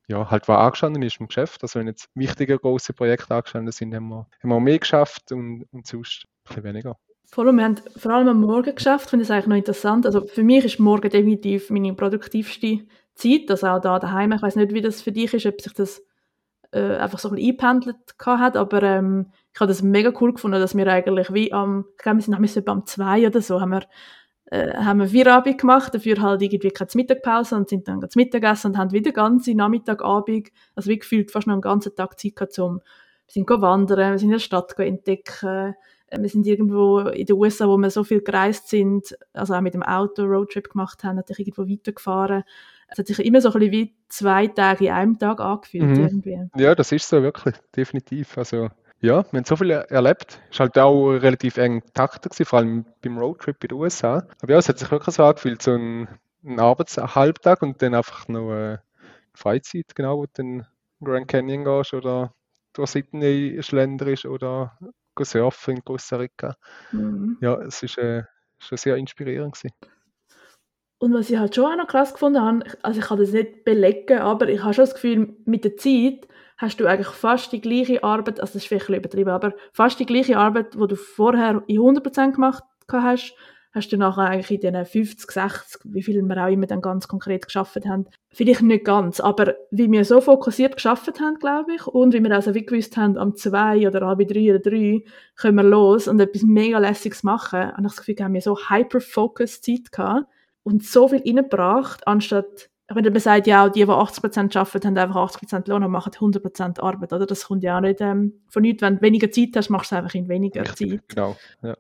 ja, 0.08 0.30
halt 0.30 0.48
war 0.48 0.60
angestanden 0.60 1.04
ist 1.04 1.20
im 1.20 1.28
Geschäft. 1.28 1.64
Also 1.64 1.80
wenn 1.80 1.88
jetzt 1.88 2.10
wichtige 2.16 2.58
große 2.58 2.94
Projekte 2.94 3.36
angestanden 3.36 3.72
sind, 3.72 3.94
haben 3.94 4.08
wir, 4.08 4.28
haben 4.42 4.50
wir 4.50 4.60
mehr 4.60 4.80
geschafft 4.80 5.32
und, 5.32 5.66
und 5.72 5.86
sonst 5.86 6.26
ein 6.26 6.48
bisschen 6.48 6.64
weniger. 6.64 6.98
Voll, 7.32 7.52
wir 7.54 7.64
haben 7.64 7.76
vor 7.96 8.12
allem 8.12 8.28
am 8.28 8.42
Morgen 8.42 8.74
geschafft, 8.74 9.12
finde 9.12 9.24
ich 9.24 9.32
eigentlich 9.32 9.46
noch 9.46 9.56
interessant. 9.56 10.06
Also 10.08 10.26
für 10.26 10.44
mich 10.44 10.66
ist 10.66 10.80
morgen 10.80 11.10
definitiv 11.12 11.70
meine 11.70 11.94
produktivste 11.94 12.80
Zeit, 13.14 13.52
also 13.52 13.68
auch 13.68 13.82
da 13.82 14.00
daheim. 14.00 14.32
Ich 14.32 14.42
weiß 14.42 14.56
nicht, 14.56 14.74
wie 14.74 14.82
das 14.82 15.04
für 15.04 15.12
dich 15.12 15.32
ist, 15.36 15.46
ob 15.46 15.62
sich 15.62 15.74
das 15.74 16.02
äh, 16.72 16.96
einfach 16.98 17.20
so 17.20 17.30
ein 17.30 17.36
bisschen 17.36 17.50
eingependelt 17.50 17.98
hat, 18.20 18.58
aber 18.58 18.82
ähm, 18.82 19.32
ich 19.54 19.60
habe 19.60 19.68
das 19.68 19.84
mega 19.84 20.12
cool 20.20 20.34
gefunden, 20.34 20.60
dass 20.60 20.76
wir 20.76 20.88
eigentlich 20.88 21.32
wie 21.32 21.54
am, 21.54 21.86
ich 21.98 22.04
glaube, 22.04 22.18
wir 22.18 22.24
sind 22.24 22.40
nachher 22.40 22.58
etwa 22.58 22.72
am 22.72 22.86
zwei 22.88 23.28
oder 23.28 23.42
so, 23.42 23.62
haben 23.62 23.72
wir, 23.72 23.84
äh, 24.46 24.74
haben 24.74 25.00
wir 25.00 25.08
Feierabend 25.08 25.60
gemacht, 25.60 25.94
dafür 25.94 26.22
halt 26.22 26.42
irgendwie 26.42 26.72
keine 26.72 26.90
Mittagpause 26.96 27.56
und 27.56 27.70
sind 27.70 27.88
dann 27.88 28.02
zum 28.10 28.20
Mittagessen 28.20 28.72
und 28.72 28.78
haben 28.78 28.92
wieder 28.92 29.12
ganze 29.12 29.54
Nachmittag, 29.54 30.04
Abend, 30.04 30.50
also 30.76 30.90
wie 30.90 30.98
gefühlt 30.98 31.30
fast 31.30 31.46
noch 31.46 31.54
einen 31.54 31.62
ganzen 31.62 31.96
Tag 31.96 32.20
Zeit 32.20 32.36
gehabt, 32.36 32.58
um, 32.58 32.78
wir 32.78 33.34
sind 33.34 33.50
wandern, 33.50 34.14
wir 34.14 34.18
sind 34.18 34.30
in 34.30 34.34
der 34.34 34.40
Stadt 34.40 34.78
entdecken, 34.80 35.76
wir 36.18 36.30
sind 36.30 36.46
irgendwo 36.46 37.00
in 37.00 37.26
den 37.26 37.36
USA, 37.36 37.68
wo 37.68 37.78
wir 37.78 37.90
so 37.90 38.04
viel 38.04 38.22
gereist 38.22 38.70
sind, 38.70 39.16
also 39.34 39.54
auch 39.54 39.62
mit 39.62 39.74
dem 39.74 39.84
Auto 39.84 40.24
Roadtrip 40.24 40.72
gemacht 40.72 41.04
haben, 41.04 41.16
natürlich 41.16 41.48
irgendwo 41.48 41.72
weitergefahren. 41.72 42.44
Es 42.88 42.98
hat 42.98 43.08
sich 43.08 43.20
immer 43.20 43.42
so 43.42 43.50
ein 43.50 43.54
bisschen 43.54 43.72
wie 43.72 43.94
zwei 44.08 44.48
Tage 44.48 44.86
in 44.88 44.92
einem 44.92 45.20
Tag 45.20 45.40
angefühlt. 45.40 45.98
Mhm. 45.98 46.04
Irgendwie. 46.04 46.50
Ja, 46.56 46.74
das 46.74 46.92
ist 46.92 47.08
so 47.08 47.22
wirklich, 47.22 47.56
definitiv. 47.76 48.38
Also 48.38 48.70
ja, 49.02 49.24
wir 49.32 49.38
haben 49.38 49.46
so 49.46 49.56
viel 49.56 49.72
erlebt. 49.72 50.42
Es 50.52 50.60
war 50.60 50.66
halt 50.66 50.78
auch 50.78 51.10
relativ 51.12 51.58
eng 51.58 51.84
taktet, 51.94 52.36
vor 52.36 52.60
allem 52.60 52.86
beim 53.02 53.18
Roadtrip 53.18 53.64
in 53.64 53.70
den 53.70 53.78
USA. 53.78 54.28
Aber 54.42 54.54
ja, 54.54 54.58
es 54.58 54.68
hat 54.68 54.80
sich 54.80 54.92
wirklich 54.92 55.16
so 55.16 55.24
angefühlt, 55.24 55.62
so 55.62 55.72
ein, 55.72 56.08
ein 56.44 56.60
Arbeitshalbtag 56.60 57.62
und 57.62 57.82
dann 57.82 57.94
einfach 57.94 58.28
noch 58.28 58.52
äh, 58.52 58.78
Freizeit, 59.34 59.96
genau, 59.96 60.18
wo 60.18 60.26
du 60.26 60.32
dann 60.34 60.68
Grand 61.02 61.28
Canyon 61.28 61.64
gehst 61.64 61.94
oder 61.94 62.34
durch 62.74 62.90
Sydney 62.90 63.58
schlenderst 63.62 64.26
oder 64.26 64.78
surfen 65.26 65.78
in 65.78 65.84
Costa 65.84 66.18
Rica. 66.18 66.56
Mhm. 66.92 67.38
Ja, 67.42 67.60
es 67.62 67.84
ist 67.84 67.98
äh, 67.98 68.24
schon 68.60 68.78
sehr 68.78 68.96
inspirierend 68.96 69.56
gewesen. 69.56 69.74
Und 71.02 71.14
was 71.14 71.30
ich 71.30 71.38
halt 71.38 71.56
schon 71.56 71.66
auch 71.66 71.78
noch 71.78 71.88
krass 71.88 72.14
gefunden 72.14 72.42
habe, 72.42 72.66
also 72.84 73.00
ich 73.00 73.06
kann 73.06 73.20
das 73.20 73.32
nicht 73.32 73.64
belegen, 73.64 74.20
aber 74.20 74.50
ich 74.50 74.62
habe 74.62 74.74
schon 74.74 74.84
das 74.84 74.94
Gefühl, 74.94 75.38
mit 75.46 75.64
der 75.64 75.78
Zeit 75.78 76.28
hast 76.58 76.80
du 76.80 76.86
eigentlich 76.86 77.08
fast 77.08 77.54
die 77.54 77.62
gleiche 77.62 78.04
Arbeit, 78.04 78.42
also 78.42 78.54
das 78.54 78.64
ist 78.64 78.68
vielleicht 78.68 78.90
übertrieben, 78.90 79.30
aber 79.30 79.54
fast 79.72 79.98
die 80.00 80.06
gleiche 80.06 80.38
Arbeit, 80.38 80.74
die 80.74 80.88
du 80.88 80.96
vorher 80.96 81.64
in 81.68 81.80
100% 81.80 82.34
gemacht 82.34 82.64
hast, 82.92 83.34
hast 83.80 83.90
du 83.90 83.98
nachher 83.98 84.26
eigentlich 84.26 84.52
in 84.52 84.60
diesen 84.60 84.86
50, 84.86 85.32
60, 85.32 85.82
wie 85.86 86.04
viel 86.04 86.22
wir 86.22 86.44
auch 86.44 86.52
immer 86.52 86.68
dann 86.68 86.82
ganz 86.82 87.08
konkret 87.08 87.46
geschafft 87.46 87.86
haben, 87.86 88.06
vielleicht 88.32 88.62
nicht 88.62 88.86
ganz, 88.86 89.20
aber 89.20 89.56
wie 89.72 89.90
wir 89.90 90.06
so 90.06 90.22
fokussiert 90.22 90.76
geschafft 90.76 91.20
haben, 91.20 91.40
glaube 91.40 91.74
ich, 91.76 91.88
und 91.88 92.14
wie 92.14 92.22
wir 92.22 92.32
also 92.32 92.54
wie 92.54 92.66
gewusst 92.66 92.98
haben, 92.98 93.18
am 93.18 93.36
zwei 93.36 93.88
oder 93.88 94.06
halb 94.06 94.28
drei 94.28 94.50
oder 94.50 94.60
drei 94.60 95.04
können 95.36 95.58
wir 95.58 95.64
los 95.64 96.08
und 96.08 96.20
etwas 96.20 96.44
mega 96.44 96.78
lässiges 96.78 97.24
machen, 97.24 97.72
und 97.78 97.86
ich 97.86 97.94
das 97.94 97.98
Gefühl, 97.98 98.16
haben 98.24 98.34
wir 98.34 98.42
so 98.42 98.58
hyper-focused 98.58 99.64
Zeit 99.64 99.92
gehabt 99.92 100.28
und 100.64 100.84
so 100.84 101.08
viel 101.08 101.22
reingebracht, 101.26 102.06
anstatt 102.08 102.70
wenn 102.92 103.04
man 103.04 103.20
sagt, 103.20 103.46
ja, 103.46 103.70
die, 103.70 103.82
die 103.82 103.86
80% 103.86 104.58
arbeiten, 104.58 104.88
haben 104.88 104.98
einfach 104.98 105.36
80% 105.36 105.70
Lohn 105.70 105.84
und 105.84 105.92
machen 105.92 106.12
100% 106.12 106.80
Arbeit, 106.82 107.14
oder? 107.14 107.28
Das 107.28 107.46
kommt 107.46 107.62
ja 107.62 107.78
auch 107.78 107.82
nicht 107.82 108.02
ähm, 108.02 108.42
von 108.48 108.64
nichts. 108.64 108.82
Wenn 108.82 108.96
du 108.96 109.02
weniger 109.04 109.30
Zeit 109.30 109.50
hast, 109.56 109.70
machst 109.70 109.92
du 109.92 109.96
es 109.96 110.00
einfach 110.00 110.16
in 110.16 110.28
weniger 110.28 110.66
Zeit. 110.66 111.02
Genau, 111.08 111.38
ja. 111.62 111.78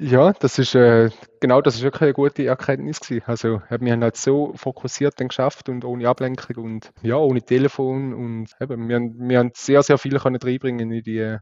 Ja, 0.00 0.32
das 0.32 0.60
ist 0.60 0.76
äh, 0.76 1.10
genau, 1.40 1.60
das 1.60 1.74
ist 1.74 1.82
wirklich 1.82 2.02
eine 2.02 2.12
gute 2.12 2.46
Erkenntnis 2.46 3.00
gewesen. 3.00 3.24
Also 3.26 3.60
wir 3.68 3.92
haben 3.92 4.02
halt 4.02 4.16
so 4.16 4.52
fokussiert 4.54 5.14
dann 5.18 5.26
geschafft 5.26 5.68
und 5.68 5.84
ohne 5.84 6.08
Ablenkung 6.08 6.64
und 6.64 6.92
ja, 7.02 7.16
ohne 7.16 7.42
Telefon 7.42 8.14
und 8.14 8.48
eben, 8.60 8.88
wir, 8.88 8.94
haben, 8.94 9.28
wir 9.28 9.38
haben 9.40 9.50
sehr, 9.54 9.82
sehr 9.82 9.98
viel 9.98 10.18
können 10.20 10.38
reinbringen 10.40 10.92
in 10.92 11.02
die 11.02 11.36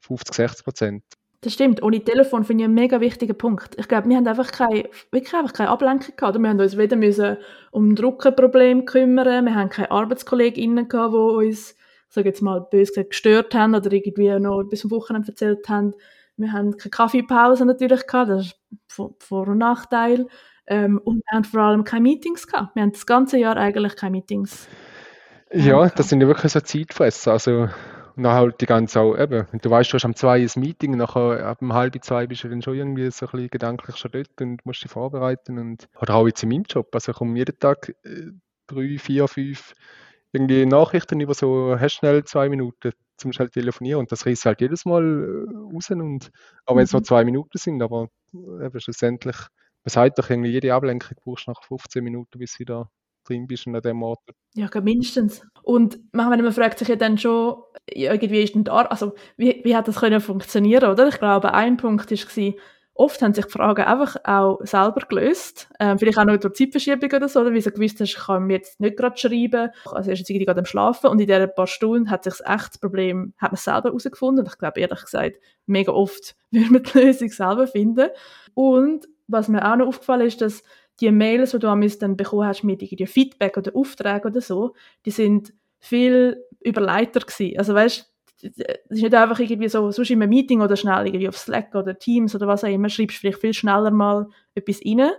50, 0.00 0.34
60 0.34 0.64
Prozent. 0.64 1.04
Das 1.42 1.52
stimmt. 1.52 1.82
Ohne 1.84 2.02
Telefon 2.02 2.42
finde 2.42 2.64
ich 2.64 2.66
einen 2.66 2.74
mega 2.74 3.00
wichtigen 3.00 3.38
Punkt. 3.38 3.78
Ich 3.78 3.86
glaube, 3.86 4.08
wir 4.08 4.16
haben 4.16 4.26
einfach 4.26 4.50
keine, 4.50 4.88
wirklich 5.12 5.34
einfach 5.34 5.52
keine 5.52 5.68
Ablenkung 5.68 6.16
gehabt. 6.16 6.36
Wir 6.36 6.48
haben 6.48 6.58
uns 6.58 6.76
weder 6.76 6.96
müssen 6.96 7.36
um 7.70 7.94
Druckenproblem 7.94 8.86
kümmern, 8.86 9.44
wir 9.44 9.54
haben 9.54 9.68
keine 9.68 9.92
ArbeitskollegInnen 9.92 10.88
gehabt, 10.88 11.12
die 11.12 11.46
uns, 11.46 11.76
sage 12.08 12.30
jetzt 12.30 12.42
mal 12.42 12.60
böse 12.60 12.90
gesagt, 12.90 13.10
gestört 13.10 13.54
haben 13.54 13.76
oder 13.76 13.92
irgendwie 13.92 14.36
noch 14.40 14.64
bis 14.64 14.80
zum 14.80 14.90
Wochenende 14.90 15.28
erzählt 15.28 15.68
haben 15.68 15.94
wir 16.36 16.52
haben 16.52 16.76
keine 16.76 16.90
Kaffeepause 16.90 17.64
natürlich 17.64 18.06
gehabt, 18.06 18.30
das 18.30 18.46
ist 18.46 18.56
Vor- 18.88 19.48
und 19.48 19.58
Nachteil. 19.58 20.26
Ähm, 20.66 20.98
und 21.04 21.16
wir 21.16 21.36
haben 21.36 21.44
vor 21.44 21.60
allem 21.60 21.84
keine 21.84 22.02
Meetings 22.02 22.46
gehabt. 22.46 22.74
Wir 22.74 22.82
haben 22.82 22.92
das 22.92 23.06
ganze 23.06 23.38
Jahr 23.38 23.56
eigentlich 23.56 23.96
keine 23.96 24.12
Meetings. 24.12 24.68
Ja, 25.52 25.88
das 25.88 26.08
sind 26.08 26.20
ja 26.20 26.26
wirklich 26.26 26.52
so 26.52 26.60
Zeitfresser. 26.60 27.32
Also, 27.32 27.68
und 28.16 28.22
dann 28.22 28.32
halt 28.32 28.60
die 28.60 28.66
ganze 28.66 29.00
auch 29.00 29.16
eben, 29.16 29.46
du 29.60 29.70
weißt, 29.70 29.92
du 29.92 29.94
hast 29.94 30.04
am 30.04 30.14
2 30.14 30.40
ein 30.40 30.60
Meeting, 30.60 30.96
nachher 30.96 31.46
ab 31.46 31.58
um 31.60 31.72
halb 31.72 32.02
zwei 32.04 32.26
bist 32.26 32.44
du 32.44 32.48
dann 32.48 32.62
schon 32.62 32.74
irgendwie 32.74 33.10
so 33.10 33.26
ein 33.26 33.32
bisschen 33.32 33.50
gedanklich 33.50 33.96
schon 33.96 34.12
dort 34.12 34.40
und 34.40 34.64
musst 34.64 34.84
dich 34.84 34.90
vorbereiten. 34.90 35.58
Und, 35.58 35.88
oder 36.00 36.14
auch 36.14 36.26
jetzt 36.26 36.42
in 36.42 36.48
meinem 36.48 36.64
Job. 36.68 36.94
Also 36.94 37.12
ich 37.12 37.18
komme 37.18 37.36
jeden 37.36 37.58
Tag 37.58 37.94
äh, 38.04 38.30
drei, 38.66 38.98
vier, 38.98 39.28
fünf 39.28 39.74
irgendwie 40.34 40.66
Nachrichten 40.66 41.20
über 41.20 41.32
so, 41.32 41.76
hast 41.78 41.94
schnell 41.94 42.24
zwei 42.24 42.48
Minuten 42.48 42.92
zum 43.16 43.32
schnell 43.32 43.48
telefonieren 43.48 44.00
und 44.00 44.12
das 44.12 44.26
reißt 44.26 44.44
halt 44.46 44.60
jedes 44.60 44.84
Mal 44.84 45.02
äh, 45.02 45.74
raus. 45.74 45.90
Und, 45.90 46.30
auch 46.66 46.76
wenn 46.76 46.84
es 46.84 46.92
nur 46.92 47.00
mhm. 47.00 47.04
zwei 47.04 47.24
Minuten 47.24 47.56
sind, 47.56 47.80
aber 47.80 48.08
eben 48.32 48.80
schlussendlich, 48.80 49.36
man 49.84 49.90
sagt 49.90 50.18
doch 50.18 50.28
irgendwie, 50.28 50.50
jede 50.50 50.74
Ablenkung 50.74 51.16
brauchst 51.22 51.46
du 51.46 51.52
nach 51.52 51.62
15 51.62 52.02
Minuten, 52.02 52.38
bis 52.38 52.54
du 52.54 52.60
wieder 52.60 52.90
drin 53.24 53.46
bist 53.46 53.66
und 53.66 53.76
an 53.76 53.82
dem 53.82 54.02
Ort. 54.02 54.20
Ja, 54.54 54.68
mindestens. 54.80 55.42
Und 55.62 56.00
man 56.12 56.52
fragt 56.52 56.78
sich 56.78 56.88
ja 56.88 56.96
dann 56.96 57.16
schon, 57.16 57.62
irgendwie 57.86 58.42
ist 58.42 58.54
denn 58.54 58.64
da, 58.64 58.82
also 58.82 59.14
wie, 59.36 59.60
wie 59.64 59.76
hat 59.76 59.88
das 59.88 60.00
können 60.00 60.20
funktionieren, 60.20 60.90
oder? 60.90 61.08
Ich 61.08 61.18
glaube, 61.18 61.54
ein 61.54 61.76
Punkt 61.76 62.10
war, 62.10 62.52
oft 62.94 63.20
haben 63.22 63.34
sich 63.34 63.46
die 63.46 63.50
Fragen 63.50 63.82
einfach 63.82 64.16
auch 64.24 64.60
selber 64.62 65.02
gelöst. 65.08 65.68
Ähm, 65.80 65.98
vielleicht 65.98 66.18
auch 66.18 66.24
noch 66.24 66.36
durch 66.36 66.54
Zeitverschiebung 66.54 67.10
oder 67.12 67.28
so, 67.28 67.40
oder 67.40 67.52
wie 67.52 67.60
sie 67.60 67.72
gewusst 67.72 68.00
hast, 68.00 68.10
ich 68.10 68.16
kann 68.16 68.44
mir 68.44 68.54
jetzt 68.54 68.80
nicht 68.80 68.96
gerade 68.96 69.16
schreiben. 69.16 69.70
Also 69.84 70.10
er 70.10 70.16
jetzt 70.16 70.30
irgendwie 70.30 70.46
gerade 70.46 70.60
am 70.60 70.66
Schlafen 70.66 71.10
und 71.10 71.20
in 71.20 71.26
diesen 71.26 71.54
paar 71.54 71.66
Stunden 71.66 72.10
hat 72.10 72.24
sich 72.24 72.34
das 72.38 72.46
echte 72.46 72.78
Problem, 72.78 73.34
hat 73.38 73.52
man 73.52 73.56
selber 73.56 73.88
herausgefunden. 73.88 74.44
Und 74.44 74.52
ich 74.52 74.58
glaube, 74.58 74.80
ehrlich 74.80 75.00
gesagt, 75.00 75.36
mega 75.66 75.92
oft 75.92 76.36
würde 76.50 76.72
man 76.72 76.82
die 76.84 76.98
Lösung 76.98 77.28
selber 77.28 77.66
finden. 77.66 78.08
Und 78.54 79.08
was 79.26 79.48
mir 79.48 79.70
auch 79.70 79.76
noch 79.76 79.88
aufgefallen 79.88 80.26
ist, 80.26 80.40
dass 80.40 80.62
die 81.00 81.10
Mails, 81.10 81.50
die 81.50 81.58
du 81.58 81.68
am 81.68 81.80
dann 81.98 82.16
bekommen 82.16 82.46
hast 82.46 82.62
mit 82.62 82.80
irgendwie 82.80 83.06
Feedback 83.06 83.56
oder 83.56 83.74
Aufträgen 83.74 84.30
oder 84.30 84.40
so, 84.40 84.74
die 85.04 85.10
sind 85.10 85.52
viel 85.80 86.44
überleiter 86.60 87.20
gewesen. 87.20 87.58
Also 87.58 87.74
weißt 87.74 88.13
es 88.44 88.56
ist 88.90 89.02
nicht 89.02 89.14
einfach 89.14 89.38
irgendwie 89.38 89.68
so, 89.68 89.90
sonst 89.90 90.10
in 90.10 90.22
einem 90.22 90.30
Meeting 90.30 90.60
oder 90.60 90.76
schnell 90.76 91.06
irgendwie 91.06 91.28
auf 91.28 91.38
Slack 91.38 91.74
oder 91.74 91.98
Teams 91.98 92.34
oder 92.34 92.46
was 92.46 92.64
auch 92.64 92.68
immer, 92.68 92.88
schreibst 92.88 93.16
du 93.16 93.20
vielleicht 93.20 93.40
viel 93.40 93.54
schneller 93.54 93.90
mal 93.90 94.28
etwas 94.54 94.80
rein, 94.84 95.10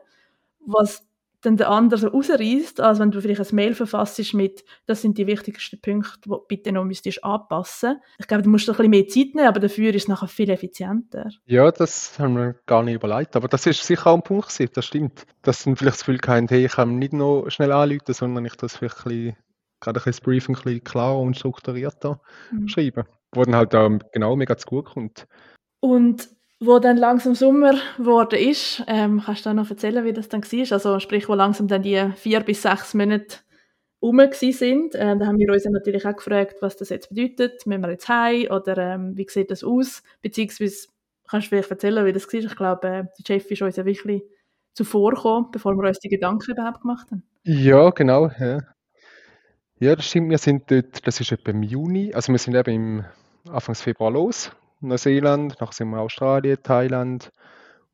was 0.65 1.05
dann 1.45 1.57
der 1.57 1.69
andere 1.69 1.99
so 1.99 2.07
rausreißt, 2.07 2.81
als 2.81 2.99
wenn 2.99 3.11
du 3.11 3.21
vielleicht 3.21 3.41
ein 3.41 3.55
Mail 3.55 3.75
verfasst 3.75 4.33
mit, 4.33 4.63
das 4.85 5.01
sind 5.01 5.17
die 5.17 5.27
wichtigsten 5.27 5.79
Punkte, 5.79 6.21
die 6.25 6.35
bitte 6.47 6.71
noch 6.71 6.83
müsstest 6.83 7.23
anpassen. 7.23 8.01
Ich 8.17 8.27
glaube, 8.27 8.43
du 8.43 8.49
musst 8.49 8.67
ein 8.69 8.75
bisschen 8.75 8.89
mehr 8.89 9.07
Zeit 9.07 9.35
nehmen, 9.35 9.47
aber 9.47 9.59
dafür 9.59 9.93
ist 9.93 10.03
es 10.03 10.07
nachher 10.07 10.27
viel 10.27 10.49
effizienter. 10.49 11.29
Ja, 11.45 11.71
das 11.71 12.17
haben 12.19 12.35
wir 12.35 12.55
gar 12.65 12.83
nicht 12.83 12.95
überlegt, 12.95 13.35
aber 13.35 13.47
das 13.47 13.65
ist 13.65 13.83
sicher 13.83 14.07
auch 14.07 14.15
ein 14.15 14.23
Punkt 14.23 14.49
gewesen, 14.49 14.71
das 14.73 14.85
stimmt. 14.85 15.25
Dass 15.43 15.63
dann 15.63 15.75
vielleicht 15.75 15.97
das 15.97 16.05
Gefühl 16.05 16.19
haben, 16.27 16.47
hey, 16.47 16.65
ich 16.65 16.71
kann 16.73 16.97
nicht 16.97 17.13
noch 17.13 17.49
schnell 17.49 17.71
anrufen, 17.71 18.13
sondern 18.13 18.45
ich 18.45 18.55
das 18.55 18.77
vielleicht 18.77 19.05
ein 19.05 19.09
bisschen, 19.09 19.37
gerade 19.79 19.99
ein 19.99 20.03
bisschen 20.03 20.11
das 20.11 20.21
Briefing 20.21 20.55
ein 20.55 20.63
bisschen 20.63 20.83
klarer 20.83 21.19
und 21.19 21.37
strukturierter 21.37 22.19
mhm. 22.51 22.67
schreiben, 22.67 23.05
wo 23.33 23.43
dann 23.43 23.55
halt 23.55 23.75
auch 23.75 23.89
genau 24.11 24.35
mega 24.35 24.57
zu 24.57 24.67
gut 24.67 24.85
kommt. 24.85 25.27
Und 25.79 26.29
wo 26.59 26.79
dann 26.79 26.97
langsam 26.97 27.35
Sommer 27.35 27.73
geworden 27.97 28.39
ist, 28.39 28.83
ähm, 28.87 29.21
kannst 29.25 29.45
du 29.45 29.53
noch 29.53 29.69
erzählen, 29.69 30.05
wie 30.05 30.13
das 30.13 30.29
dann 30.29 30.43
war? 30.43 30.71
Also 30.71 30.99
sprich, 30.99 31.27
wo 31.27 31.33
langsam 31.33 31.67
dann 31.67 31.83
die 31.83 32.11
vier 32.15 32.39
bis 32.39 32.61
sechs 32.61 32.93
Monate 32.93 33.37
rum 34.01 34.21
sind. 34.31 34.95
Ähm, 34.95 35.19
da 35.19 35.25
haben 35.25 35.37
wir 35.37 35.51
uns 35.51 35.65
natürlich 35.65 36.05
auch 36.05 36.15
gefragt, 36.15 36.57
was 36.61 36.77
das 36.77 36.89
jetzt 36.89 37.09
bedeutet. 37.09 37.65
Müssen 37.65 37.81
wir 37.81 37.91
jetzt 37.91 38.07
heim 38.07 38.47
oder 38.51 38.77
ähm, 38.77 39.17
wie 39.17 39.27
sieht 39.29 39.51
das 39.51 39.63
aus? 39.63 40.03
Beziehungsweise 40.21 40.87
kannst 41.27 41.47
du 41.47 41.49
vielleicht 41.49 41.71
erzählen, 41.71 42.05
wie 42.05 42.13
das 42.13 42.31
war? 42.31 42.39
Ich 42.39 42.55
glaube, 42.55 42.87
äh, 42.87 43.03
der 43.03 43.23
Chef 43.25 43.51
ist 43.51 43.61
uns 43.61 43.75
ja 43.75 43.85
wirklich 43.85 44.23
zuvorgekommen, 44.73 45.51
bevor 45.51 45.75
wir 45.75 45.87
uns 45.87 45.99
die 45.99 46.09
Gedanken 46.09 46.51
überhaupt 46.51 46.81
gemacht 46.81 47.09
haben. 47.11 47.23
Ja, 47.43 47.89
genau. 47.89 48.29
Ja, 48.39 48.59
ja 49.79 49.95
das 49.95 50.05
stimmt. 50.05 50.29
Wir 50.29 50.37
sind 50.37 50.69
dort, 50.71 51.05
das 51.05 51.19
ist 51.19 51.31
etwa 51.31 51.51
im 51.51 51.63
Juni, 51.63 52.13
also 52.13 52.31
wir 52.31 52.39
sind 52.39 52.55
eben 52.55 52.73
im 52.73 53.05
Anfang 53.51 53.75
Februar 53.75 54.11
los 54.11 54.51
Neuseeland, 54.81 55.59
nachher 55.59 55.73
sind 55.73 55.89
wir 55.89 55.97
in 55.97 56.03
Australien, 56.03 56.57
Thailand 56.61 57.31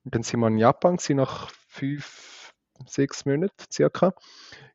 und 0.04 0.16
dann 0.16 0.24
sind 0.24 0.40
wir 0.40 0.48
in 0.48 0.58
Japan 0.58 0.98
gewesen, 0.98 1.18
nach 1.18 1.50
fünf, 1.68 2.52
sechs 2.86 3.26
Monaten 3.26 3.66
circa. 3.72 4.14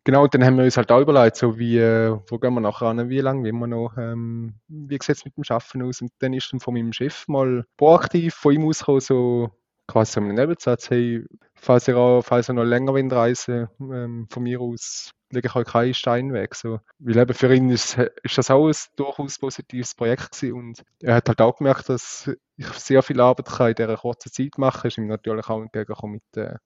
Genau, 0.05 0.23
und 0.23 0.35
dann 0.35 0.45
haben 0.45 0.57
wir 0.57 0.65
uns 0.65 0.77
halt 0.77 0.93
auch 0.93 1.01
überlegt, 1.01 1.37
so 1.37 1.59
wie, 1.59 1.81
wo 1.81 2.39
gehen 2.39 2.55
wir 2.55 2.61
nachher 2.61 2.87
an, 2.87 3.09
wie 3.09 3.21
lange, 3.21 3.45
wie 3.45 3.53
wir 3.53 3.67
noch, 3.67 3.97
ähm, 3.99 4.55
wie 4.69 4.99
sieht 5.03 5.17
es 5.17 5.25
mit 5.25 5.37
dem 5.37 5.43
Schaffen 5.43 5.83
aus? 5.83 6.01
Und 6.01 6.13
dann 6.21 6.33
ist 6.33 6.53
dann 6.53 6.61
von 6.61 6.75
meinem 6.75 6.93
Chef 6.93 7.27
mal 7.27 7.65
proaktiv 7.77 8.35
von 8.35 8.53
ihm 8.53 8.69
ausgekommen, 8.69 9.01
so 9.01 9.51
quasi 9.89 10.13
so 10.13 10.21
einen 10.21 10.35
Nebensatz, 10.35 10.91
hey, 10.91 11.25
falls 11.55 11.89
ihr, 11.89 11.97
auch, 11.97 12.23
falls 12.23 12.49
ihr 12.49 12.53
noch 12.53 12.65
länger 12.65 12.93
reisen 12.93 13.69
ähm, 13.81 14.29
von 14.31 14.43
mir 14.45 14.61
aus 14.61 15.11
lege 15.31 15.49
ich 15.49 15.55
halt 15.55 15.69
keinen 15.69 15.95
Stein 15.95 16.33
weg. 16.33 16.55
So. 16.55 16.81
Weil 16.99 17.17
eben 17.17 17.35
für 17.35 17.55
ihn 17.55 17.71
ist, 17.71 17.99
ist 18.23 18.39
das 18.39 18.51
auch 18.51 18.67
ein 18.67 18.75
durchaus 18.97 19.39
positives 19.39 19.95
Projekt 19.95 20.33
gewesen 20.33 20.55
und 20.55 20.83
er 21.03 21.17
hat 21.17 21.29
halt 21.29 21.41
auch 21.41 21.57
gemerkt, 21.57 21.89
dass 21.89 22.31
ich 22.57 22.67
sehr 22.69 23.03
viel 23.03 23.21
Arbeit 23.21 23.47
kann 23.47 23.69
in 23.69 23.75
dieser 23.75 23.97
kurzen 23.97 24.33
Zeit 24.33 24.59
machen 24.59 24.83
kann. 24.83 24.89
Ist 24.89 24.99
ihm 24.99 25.07
natürlich 25.09 25.49
auch 25.49 25.61
entgegengekommen 25.61 26.21
mit, 26.33 26.43
äh, 26.43 26.57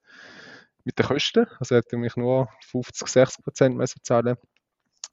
mit 0.84 0.98
den 0.98 1.06
Kosten. 1.06 1.46
Also 1.58 1.74
er 1.74 1.78
hat 1.78 1.92
mich 1.92 2.16
nur 2.16 2.48
50, 2.70 3.08
60 3.08 3.44
Prozent 3.44 3.76
müssen 3.76 4.00
zahlen. 4.02 4.36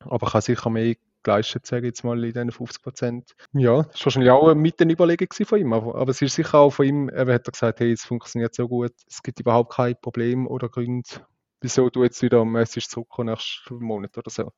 Aber 0.02 0.30
kann 0.30 0.42
sicher 0.42 0.70
mehr 0.70 0.96
geleistet, 1.24 1.66
sage 1.66 1.88
ich 1.88 1.92
jetzt 1.92 2.04
mal, 2.04 2.24
in 2.24 2.34
diesen 2.34 2.52
50 2.52 2.84
Prozent. 2.84 3.36
Ja, 3.54 3.84
das 3.84 4.00
war 4.00 4.06
wahrscheinlich 4.06 4.32
auch 4.32 4.54
mit 4.56 4.80
den 4.80 4.90
Überlegungen 4.90 5.46
von 5.46 5.60
ihm. 5.60 5.74
Aber, 5.74 5.96
aber 5.96 6.12
es 6.12 6.22
ist 6.22 6.36
sicher 6.36 6.60
auch 6.60 6.72
von 6.72 6.86
ihm, 6.86 7.10
er 7.10 7.34
hat 7.34 7.52
gesagt, 7.52 7.80
hey, 7.80 7.92
es 7.92 8.04
funktioniert 8.04 8.56
so 8.56 8.68
gut, 8.68 8.94
es 9.08 9.24
gibt 9.24 9.40
überhaupt 9.40 9.74
kein 9.74 10.00
Problem 10.00 10.48
oder 10.48 10.70
Gründe, 10.70 11.10
wieso 11.62 11.90
du 11.90 12.04
jetzt 12.04 12.22
wieder 12.22 12.44
mäßig 12.46 12.88
zurückkommst 12.90 13.30
nächsten 13.30 13.84
Monat 13.84 14.18
oder 14.18 14.30
so. 14.30 14.52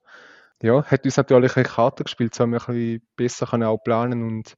Ja, 0.62 0.84
hat 0.84 1.06
uns 1.06 1.18
natürlich 1.18 1.56
eine 1.56 1.66
Karte 1.66 2.04
gespielt, 2.04 2.36
so 2.36 2.44
haben 2.44 2.52
wir 2.52 2.60
ein 2.68 2.76
bisschen 2.76 3.08
besser 3.16 3.46
können 3.48 3.64
auch 3.64 3.78
planen 3.78 4.24
und 4.24 4.58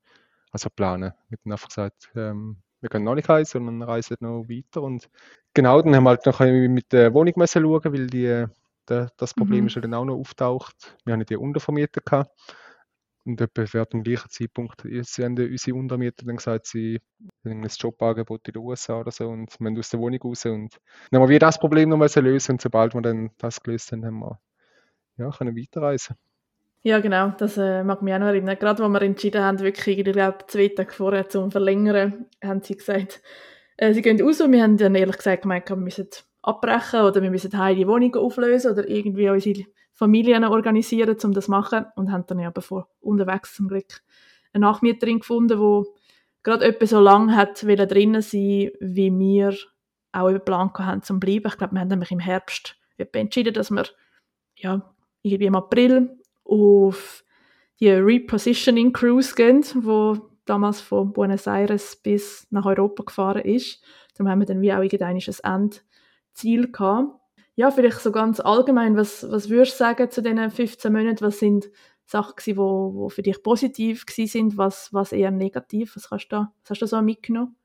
also 0.52 0.70
planen. 0.70 1.14
Wir 1.30 1.38
haben 1.38 1.52
einfach 1.52 1.68
gesagt, 1.68 2.12
ähm, 2.16 2.58
wir 2.82 2.90
gehen 2.90 3.04
noch 3.04 3.16
nicht 3.16 3.30
heim, 3.30 3.46
sondern 3.46 3.84
reisen 3.84 4.18
noch 4.20 4.50
weiter 4.50 4.82
und 4.82 5.10
genau, 5.54 5.82
dann 5.82 5.96
haben 5.96 6.04
wir 6.04 6.10
halt 6.10 6.26
noch 6.26 6.40
mit 6.40 6.92
der 6.92 7.14
Wohnung 7.14 7.34
müssen 7.38 7.62
schauen, 7.62 7.94
weil 7.94 8.08
die, 8.08 8.46
der, 8.90 9.12
das 9.18 9.34
Problem 9.36 9.62
mhm. 9.62 9.68
ist 9.68 9.76
ja 9.76 9.82
dann 9.82 9.94
auch 9.94 10.06
noch 10.06 10.18
auftaucht. 10.18 10.98
Wir 11.06 11.14
haben 11.14 11.26
die 11.26 11.38
untervermietet 11.38 12.06
gehabt 12.06 12.32
und 13.24 13.40
etwa 13.40 13.66
für 13.68 13.86
den 13.86 14.04
gleichen 14.04 14.30
Zeitpunkt 14.30 14.82
sie 14.82 15.24
haben 15.24 15.38
unsere 15.38 15.78
Untermieter 15.78 16.26
dann 16.26 16.38
gesagt, 16.38 16.66
sie 16.66 17.00
ein 17.44 17.66
Jobangebot 17.66 18.48
in 18.48 18.54
den 18.54 18.62
USA 18.62 19.00
oder 19.00 19.12
so 19.12 19.30
und 19.30 19.60
wir 19.60 19.80
aus 19.80 19.90
der 19.90 20.00
Wohnung 20.00 20.22
raus. 20.22 20.46
Und 20.46 20.80
dann 21.10 21.22
haben 21.22 21.30
wir 21.30 21.40
das 21.40 21.60
Problem 21.60 21.90
noch 21.90 22.16
lösen 22.16 22.54
und 22.54 22.62
sobald 22.62 22.94
wir 22.94 23.02
dann 23.02 23.32
das 23.38 23.62
gelöst 23.62 23.92
haben, 23.92 24.06
haben 24.06 24.20
wir 24.20 24.40
ja, 25.18 25.30
können 25.32 25.56
weiterreisen. 25.56 26.16
Ja, 26.84 27.00
genau, 27.00 27.30
das 27.38 27.58
äh, 27.58 27.84
mag 27.84 28.02
mich 28.02 28.14
auch 28.14 28.20
noch 28.20 28.28
erinnern. 28.28 28.58
Gerade 28.60 28.84
als 28.84 28.92
wir 28.92 29.02
entschieden 29.04 29.44
haben, 29.44 29.60
wirklich, 29.60 30.00
ich 30.00 30.06
glaube, 30.06 30.40
zwei 30.48 30.68
Tage 30.70 30.92
vorher 30.92 31.30
zum 31.30 31.52
Verlängern, 31.52 32.26
haben 32.44 32.62
sie 32.62 32.76
gesagt, 32.76 33.22
äh, 33.78 33.94
sie 33.94 34.02
gehen 34.02 34.20
raus 34.20 34.42
und 34.42 34.52
wir 34.52 34.64
haben 34.64 34.78
dann 34.78 34.96
ehrlich 34.96 35.18
gesagt 35.18 35.44
gemeint, 35.44 35.70
wir 35.70 35.76
müssen 35.76 36.10
abbrechen 36.42 37.02
oder 37.02 37.22
wir 37.22 37.30
müssen 37.30 37.56
heim 37.56 37.76
die 37.76 37.88
Wohnung 37.88 38.16
auflösen 38.16 38.72
oder 38.72 38.88
irgendwie 38.90 39.30
unsere 39.30 39.66
Familien 39.94 40.44
organisieren, 40.44 41.16
um 41.24 41.34
das 41.34 41.46
zu 41.46 41.52
machen. 41.52 41.86
Und 41.96 42.12
haben 42.12 42.26
dann 42.26 42.40
ja 42.40 42.50
bevor 42.50 42.88
unterwegs 43.00 43.54
zum 43.54 43.68
Glück 43.68 44.02
eine 44.54 44.66
Nachmieterin 44.66 45.20
gefunden, 45.20 45.60
die 45.60 45.90
gerade 46.44 46.66
etwa 46.66 46.86
so 46.86 47.00
lange 47.00 47.36
hat 47.36 47.62
drinnen 47.64 48.22
sein, 48.22 48.72
wie 48.80 49.12
wir 49.12 49.56
auch 50.12 50.30
über 50.30 50.40
Plan 50.40 50.72
haben 50.74 51.04
zum 51.04 51.20
bleiben. 51.20 51.48
Ich 51.48 51.58
glaube, 51.58 51.74
wir 51.74 51.82
haben 51.82 51.88
nämlich 51.88 52.12
im 52.12 52.20
Herbst 52.20 52.76
entschieden, 52.98 53.54
dass 53.54 53.72
wir 53.72 53.86
ja, 54.56 54.94
irgendwie 55.22 55.46
im 55.46 55.56
April 55.56 56.18
auf 56.44 57.24
die 57.80 57.90
Repositioning 57.90 58.94
Cruise 58.94 59.34
gehen, 59.36 59.64
wo 59.76 60.18
damals 60.46 60.82
von 60.82 61.14
Buenos 61.14 61.48
Aires 61.48 61.96
bis 61.96 62.48
nach 62.52 62.66
Europa 62.66 63.04
gefahren 63.04 63.42
ist. 63.42 63.84
Darum 64.16 64.30
haben 64.30 64.40
wir 64.40 64.46
dann 64.46 64.62
wie 64.62 64.74
auch 64.74 64.82
irgendein 64.82 65.18
Endziel 65.18 66.72
gehabt 66.72 67.22
ja, 67.56 67.70
vielleicht 67.70 68.00
so 68.00 68.12
ganz 68.12 68.40
allgemein, 68.40 68.96
was, 68.96 69.30
was 69.30 69.50
würdest 69.50 69.74
du 69.74 69.78
sagen 69.78 70.10
zu 70.10 70.22
diesen 70.22 70.50
15 70.50 70.92
Monaten? 70.92 71.22
Was 71.22 71.40
sind 71.40 71.70
Sachen 72.06 72.36
die 72.46 72.58
wo, 72.58 72.94
wo 72.94 73.10
für 73.10 73.22
dich 73.22 73.42
positiv 73.42 74.06
sind, 74.08 74.58
was, 74.58 74.94
was 74.94 75.12
eher 75.12 75.32
negativ? 75.32 75.96
Was, 75.96 76.10
kannst 76.10 76.26
du 76.26 76.36
da, 76.36 76.54
was 76.64 76.72
hast 76.72 76.82
du 76.82 76.88
so 76.88 77.02
mitgenommen? 77.02 77.56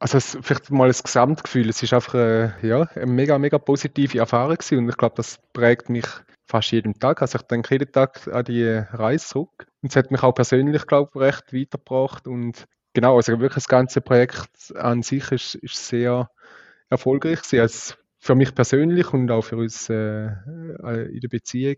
Also 0.00 0.18
es, 0.18 0.38
vielleicht 0.40 0.70
mal 0.70 0.88
das 0.88 1.02
Gesamtgefühl, 1.02 1.68
es 1.68 1.82
ist 1.82 1.92
einfach 1.92 2.14
äh, 2.14 2.66
ja, 2.66 2.82
eine 2.94 3.06
mega, 3.06 3.38
mega 3.38 3.58
positive 3.58 4.18
Erfahrung 4.18 4.56
gewesen 4.56 4.78
und 4.78 4.88
ich 4.88 4.96
glaube, 4.96 5.16
das 5.16 5.40
prägt 5.52 5.88
mich 5.88 6.06
fast 6.46 6.70
jeden 6.70 6.94
Tag. 6.94 7.20
Also 7.20 7.38
ich 7.38 7.42
denke 7.42 7.74
jeden 7.74 7.90
Tag 7.90 8.28
an 8.28 8.44
die 8.44 8.64
Reise 8.64 9.26
zurück 9.26 9.66
und 9.82 9.90
es 9.90 9.96
hat 9.96 10.10
mich 10.10 10.22
auch 10.22 10.32
persönlich, 10.32 10.86
glaube 10.86 11.10
ich, 11.14 11.20
recht 11.20 11.52
weitergebracht 11.52 12.28
und 12.28 12.66
genau, 12.92 13.16
also 13.16 13.32
wirklich 13.32 13.54
das 13.54 13.68
ganze 13.68 14.00
Projekt 14.00 14.74
an 14.76 15.02
sich 15.02 15.32
ist, 15.32 15.56
ist 15.56 15.88
sehr 15.88 16.30
erfolgreich 16.90 17.42
gewesen. 17.42 17.60
Also 17.60 17.94
für 18.18 18.34
mich 18.34 18.54
persönlich 18.54 19.12
und 19.12 19.30
auch 19.30 19.42
für 19.42 19.56
uns 19.56 19.88
äh, 19.90 20.26
äh, 20.26 21.12
in 21.12 21.20
der 21.20 21.28
Beziehung. 21.28 21.76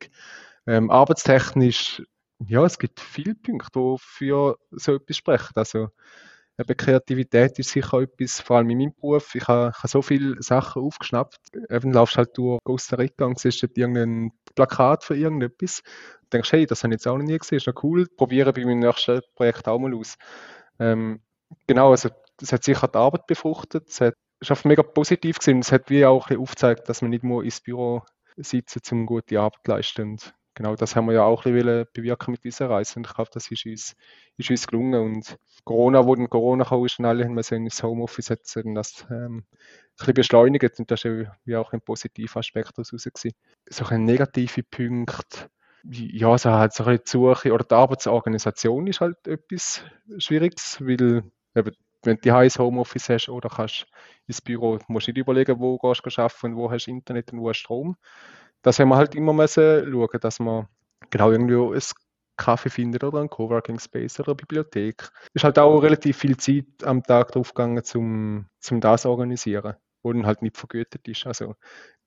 Ähm, 0.71 0.89
arbeitstechnisch, 0.89 2.01
ja, 2.47 2.65
es 2.65 2.79
gibt 2.79 3.01
viele 3.01 3.35
Punkte, 3.35 3.81
die 3.81 3.97
für 3.99 4.57
so 4.71 4.95
etwas 4.95 5.17
sprechen. 5.17 5.53
Also, 5.57 5.89
eben 6.59 6.77
Kreativität 6.77 7.59
ist 7.59 7.71
sicher 7.71 8.01
etwas, 8.03 8.41
vor 8.41 8.59
allem 8.59 8.71
in 8.71 8.79
meinem 8.79 8.95
Beruf. 8.95 9.35
Ich 9.35 9.49
habe, 9.49 9.73
habe 9.73 9.89
so 9.89 10.01
viele 10.01 10.41
Sachen 10.41 10.83
aufgeschnappt. 10.83 11.41
Eben 11.71 11.93
laufst 11.93 12.17
halt 12.17 12.39
durch 12.39 12.61
Costa 12.63 12.97
Rica 12.97 13.25
und 13.25 13.41
siehst 13.41 13.65
dort 13.65 13.77
irgendein 13.77 14.31
Plakat 14.55 15.03
für 15.03 15.17
irgendetwas. 15.17 15.83
Und 16.23 16.33
denkst, 16.35 16.53
hey, 16.53 16.67
das 16.67 16.85
habe 16.85 16.95
ich 16.95 17.01
jetzt 17.01 17.09
auch 17.09 17.19
noch 17.19 17.25
nie 17.25 17.37
gesehen, 17.37 17.59
ist 17.59 17.67
noch 17.67 17.83
cool. 17.83 18.07
Probiere 18.17 18.53
bei 18.53 18.65
meinem 18.65 18.79
nächsten 18.79 19.23
Projekt 19.35 19.67
auch 19.67 19.81
mal 19.81 19.93
aus. 19.93 20.17
Ähm, 20.79 21.21
genau, 21.67 21.91
also 21.91 22.11
das 22.37 22.53
hat 22.53 22.63
sicher 22.63 22.87
die 22.87 22.97
Arbeit 22.97 23.27
befruchtet. 23.27 23.89
Es 23.89 24.01
hat 24.01 24.15
ist 24.39 24.53
einfach 24.53 24.67
mega 24.67 24.85
positiv 24.85 25.41
gewesen. 25.41 25.59
Es 25.59 25.73
hat 25.73 25.91
wie 25.91 26.07
auch 26.07 26.31
aufgezeigt, 26.31 26.89
dass 26.89 27.03
man 27.03 27.11
nicht 27.11 27.25
nur 27.25 27.43
ins 27.43 27.61
Büro 27.61 28.03
sitzen, 28.37 28.81
um 28.93 29.07
gute 29.07 29.41
Arbeit 29.41 29.61
zu 29.65 29.71
leisten. 29.73 30.03
Und 30.13 30.35
genau 30.55 30.75
das 30.77 30.97
haben 30.97 31.07
wir 31.07 31.15
ja 31.15 31.23
auch 31.23 31.45
ein 31.45 31.87
bewirken 31.93 32.33
mit 32.33 32.45
dieser 32.45 32.71
Reise. 32.71 32.99
Und 32.99 33.07
ich 33.07 33.15
glaube, 33.15 33.31
das 33.33 33.51
ist 33.51 33.67
uns, 33.67 33.97
ist 34.37 34.51
uns 34.51 34.67
gelungen. 34.67 35.01
Und 35.01 35.37
Corona, 35.65 36.07
wo 36.07 36.15
dann 36.15 36.29
Corona 36.31 36.65
kam, 36.65 36.85
ist, 36.85 36.99
und 36.99 37.05
alle 37.05 37.25
haben 37.25 37.35
wir 37.35 37.53
ins 37.53 37.83
Homeoffice 37.83 38.31
hat 38.31 38.41
das 38.45 39.07
ähm, 39.11 39.45
ein 39.45 39.45
bisschen 39.97 40.15
beschleunigt. 40.15 40.79
Und 40.79 40.91
das 40.91 41.05
ist 41.05 41.29
wie 41.45 41.57
auch 41.57 41.73
ein 41.73 41.81
positiver 41.81 42.41
Aspekt 42.41 42.73
daraus. 42.77 43.09
So 43.69 43.85
ein 43.87 44.05
negativer 44.05 44.63
Punkt, 44.71 45.49
ja, 45.85 46.37
so 46.37 46.51
halt 46.51 46.73
so 46.75 46.85
ein 46.85 46.99
bisschen 46.99 47.05
die 47.05 47.11
Suche 47.11 47.53
oder 47.53 47.65
die 47.65 47.75
Arbeitsorganisation 47.75 48.87
ist 48.87 49.01
halt 49.01 49.27
etwas 49.27 49.83
Schwieriges, 50.19 50.79
weil 50.81 51.25
eben 51.55 51.73
wenn 52.03 52.17
du 52.17 52.35
ein 52.35 52.49
Homeoffice 52.49 53.09
hast 53.11 53.29
oder 53.29 53.49
kannst 53.49 53.87
ins 54.27 54.41
Büro, 54.41 54.79
musst 54.89 55.09
du 55.09 55.13
nicht 55.13 55.21
überlegen, 55.21 55.59
wo 55.59 55.79
gehst 55.79 56.03
du 56.05 56.23
arbeiten 56.23 56.47
und 56.47 56.57
wo 56.57 56.71
hast 56.71 56.87
du 56.87 56.91
Internet 56.91 57.33
und 57.33 57.41
wo 57.41 57.51
hast 57.51 57.59
Strom. 57.59 57.97
Das 58.63 58.79
haben 58.79 58.89
wir 58.89 58.97
halt 58.97 59.15
immer 59.15 59.33
müssen 59.33 59.91
schauen, 59.91 60.21
dass 60.21 60.39
man 60.41 60.69
genau 61.11 61.31
irgendwie 61.31 61.57
ein 61.57 61.83
Kaffee 62.37 62.71
findet 62.71 63.05
oder 63.05 63.21
ein 63.21 63.29
Coworking 63.29 63.79
Space 63.79 64.19
oder 64.21 64.31
eine 64.31 64.37
Bibliothek. 64.37 65.11
Ist 65.35 65.45
halt 65.45 65.59
auch 65.59 65.79
relativ 65.79 66.19
viel 66.19 66.37
Zeit 66.37 66.67
am 66.85 67.03
Tag 67.03 67.33
drauf 67.33 67.55
gegangen, 67.55 67.83
um, 67.95 68.47
um 68.71 68.81
das 68.81 69.07
organisieren, 69.07 69.75
wo 70.03 70.13
dann 70.13 70.27
halt 70.27 70.43
nicht 70.43 70.57
vergütet 70.57 71.07
ist. 71.09 71.27
Also 71.27 71.55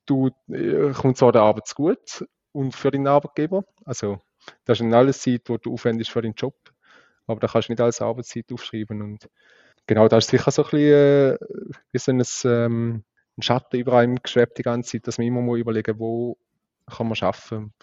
du 0.06 0.30
äh, 0.50 0.92
kommt 0.92 1.18
zwar 1.18 1.32
der 1.32 1.44
Arbeit 1.44 1.72
gut 1.76 2.26
und 2.52 2.76
für 2.76 2.92
den 2.92 3.08
Arbeitgeber, 3.08 3.64
also 3.86 4.20
das 4.66 4.80
ist 4.80 4.82
dann 4.82 4.94
alles 4.94 5.22
Zeit, 5.22 5.44
wo 5.48 5.58
du 5.58 5.74
aufwendest 5.74 6.12
für 6.12 6.22
den 6.22 6.34
Job, 6.34 6.56
aber 7.28 7.40
da 7.40 7.48
kannst 7.48 7.70
du 7.70 7.74
nicht 7.74 7.82
als 7.82 8.02
Arbeitszeit 8.02 8.52
aufschreiben. 8.52 9.02
Und 9.02 9.30
genau, 9.88 10.08
da 10.08 10.18
ist 10.18 10.30
sicher 10.30 10.52
so 10.52 10.64
ein 10.64 10.70
bisschen 10.72 10.92
äh, 10.92 11.38
wie 11.92 11.98
so 12.00 12.12
ein, 12.12 12.24
ähm, 12.46 13.04
ein 13.38 13.42
Schatten 13.42 13.80
über 13.80 13.98
einem 13.98 14.18
geschwebt 14.22 14.58
die 14.58 14.64
ganze 14.64 14.92
Zeit, 14.92 15.08
dass 15.08 15.18
man 15.18 15.28
immer 15.28 15.42
mal 15.42 15.58
überlegen, 15.58 16.00
wo 16.00 16.38
kann 16.88 17.08
man 17.08 17.18
arbeiten. 17.22 17.74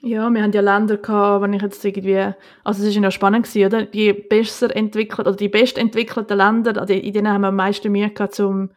Ja, 0.00 0.30
wir 0.30 0.42
haben 0.42 0.52
ja 0.52 0.60
Länder 0.60 0.96
gehabt, 0.96 1.42
wenn 1.42 1.54
ich 1.54 1.62
jetzt 1.62 1.84
irgendwie, 1.84 2.32
also 2.62 2.82
es 2.82 2.88
ist 2.88 2.94
ja 2.94 3.10
spannend 3.10 3.46
gewesen, 3.46 3.66
oder? 3.66 3.84
Die 3.84 4.12
besser 4.12 4.74
entwickelten, 4.74 5.26
oder 5.26 5.36
die 5.36 5.48
bestentwickelten 5.48 6.36
Länder, 6.36 6.88
in 6.88 7.12
denen 7.12 7.28
haben 7.28 7.40
wir 7.40 7.48
am 7.48 7.56
meisten 7.56 7.90
Mühe 7.90 8.10
gehabt, 8.10 8.38
um 8.38 8.70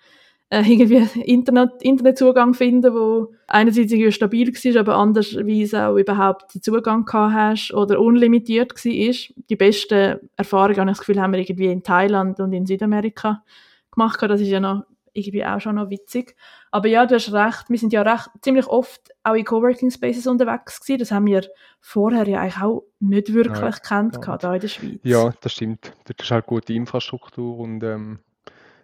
äh, 0.49 0.61
irgendwie 0.61 1.07
Internet, 1.21 1.81
Internetzugang 1.81 2.55
finden, 2.55 2.93
wo 2.95 3.33
einerseits 3.47 3.91
irgendwie 3.91 4.11
stabil 4.11 4.47
war, 4.47 4.79
aber 4.79 4.95
andererseits 4.95 5.73
auch 5.75 5.95
überhaupt 5.95 6.55
den 6.55 6.61
Zugang 6.63 7.05
gehabt 7.05 7.33
hast 7.35 7.73
oder 7.73 7.99
unlimitiert 7.99 8.73
war. 8.73 9.35
Die 9.49 9.55
besten 9.55 10.19
Erfahrungen, 10.35 10.79
habe 10.79 10.91
ich 10.91 10.97
das 10.97 11.05
Gefühl, 11.05 11.21
haben 11.21 11.33
wir 11.33 11.39
irgendwie 11.39 11.71
in 11.71 11.83
Thailand 11.83 12.39
und 12.39 12.51
in 12.51 12.65
Südamerika 12.65 13.43
gemacht. 13.91 14.21
Das 14.23 14.41
ist 14.41 14.47
ja 14.47 14.59
noch 14.59 14.85
irgendwie 15.13 15.45
auch 15.45 15.59
schon 15.59 15.75
noch 15.75 15.89
witzig. 15.89 16.35
Aber 16.71 16.87
ja, 16.87 17.05
du 17.05 17.15
hast 17.15 17.33
recht, 17.33 17.69
wir 17.69 17.77
sind 17.77 17.93
ja 17.93 18.01
recht, 18.01 18.29
ziemlich 18.41 18.67
oft 18.67 19.11
auch 19.23 19.33
in 19.33 19.45
Coworking 19.45 19.91
Spaces 19.91 20.27
unterwegs 20.27 20.79
gewesen. 20.79 20.99
Das 20.99 21.11
haben 21.11 21.25
wir 21.25 21.47
vorher 21.79 22.27
ja 22.27 22.41
eigentlich 22.41 22.61
auch 22.61 22.83
nicht 22.99 23.33
wirklich 23.33 23.59
ja, 23.59 23.71
kennt 23.71 24.15
ja. 24.25 24.37
hier 24.39 24.53
in 24.53 24.59
der 24.59 24.67
Schweiz. 24.67 24.99
Ja, 25.03 25.33
das 25.41 25.53
stimmt. 25.53 25.93
Das 26.05 26.15
ist 26.25 26.31
halt 26.31 26.45
gute 26.45 26.73
Infrastruktur 26.73 27.59
und 27.59 27.83
ähm, 27.83 28.19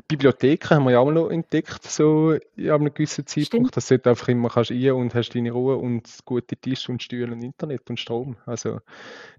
Bibliotheken 0.07 0.69
haben 0.69 0.83
wir 0.85 0.91
ja 0.91 0.99
auch 0.99 1.11
noch 1.11 1.29
entdeckt, 1.29 1.83
so 1.83 2.29
an 2.29 2.69
einem 2.69 2.93
gewissen 2.93 3.27
Zeitpunkt. 3.27 3.47
Stimmt. 3.47 3.77
Das 3.77 3.87
sollte 3.87 4.09
einfach 4.09 4.29
immer 4.29 4.49
kannst 4.49 4.71
rein 4.71 4.91
und 4.91 5.13
hast 5.13 5.35
deine 5.35 5.51
Ruhe 5.51 5.75
und 5.75 6.19
gute 6.23 6.55
Tische 6.55 6.91
und 6.91 7.03
Stühle 7.03 7.33
und 7.33 7.43
Internet 7.43 7.89
und 7.89 7.99
Strom. 7.99 8.37
Also 8.45 8.79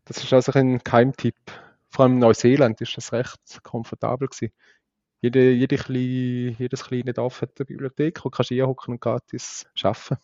das 0.05 0.23
ist 0.23 0.33
also 0.33 0.53
ein 0.53 0.83
Keimtipp. 0.85 1.37
Vor 1.89 2.05
allem 2.05 2.15
in 2.15 2.19
Neuseeland 2.19 2.81
ist 2.83 2.97
das 2.99 3.13
recht 3.13 3.63
komfortabel 3.63 4.29
gewesen. 4.29 4.53
Jede, 5.21 5.51
jede 5.51 5.77
kleine, 5.77 6.57
jedes 6.59 6.85
kleine 6.85 7.13
Dorf 7.13 7.43
hat 7.43 7.51
eine 7.59 7.67
Bibliothek, 7.67 8.25
wo 8.25 8.31
kannst 8.31 8.51
du 8.51 8.67
hocken 8.67 8.95
und 8.95 9.01
gratis 9.01 9.67
arbeiten. 9.83 10.17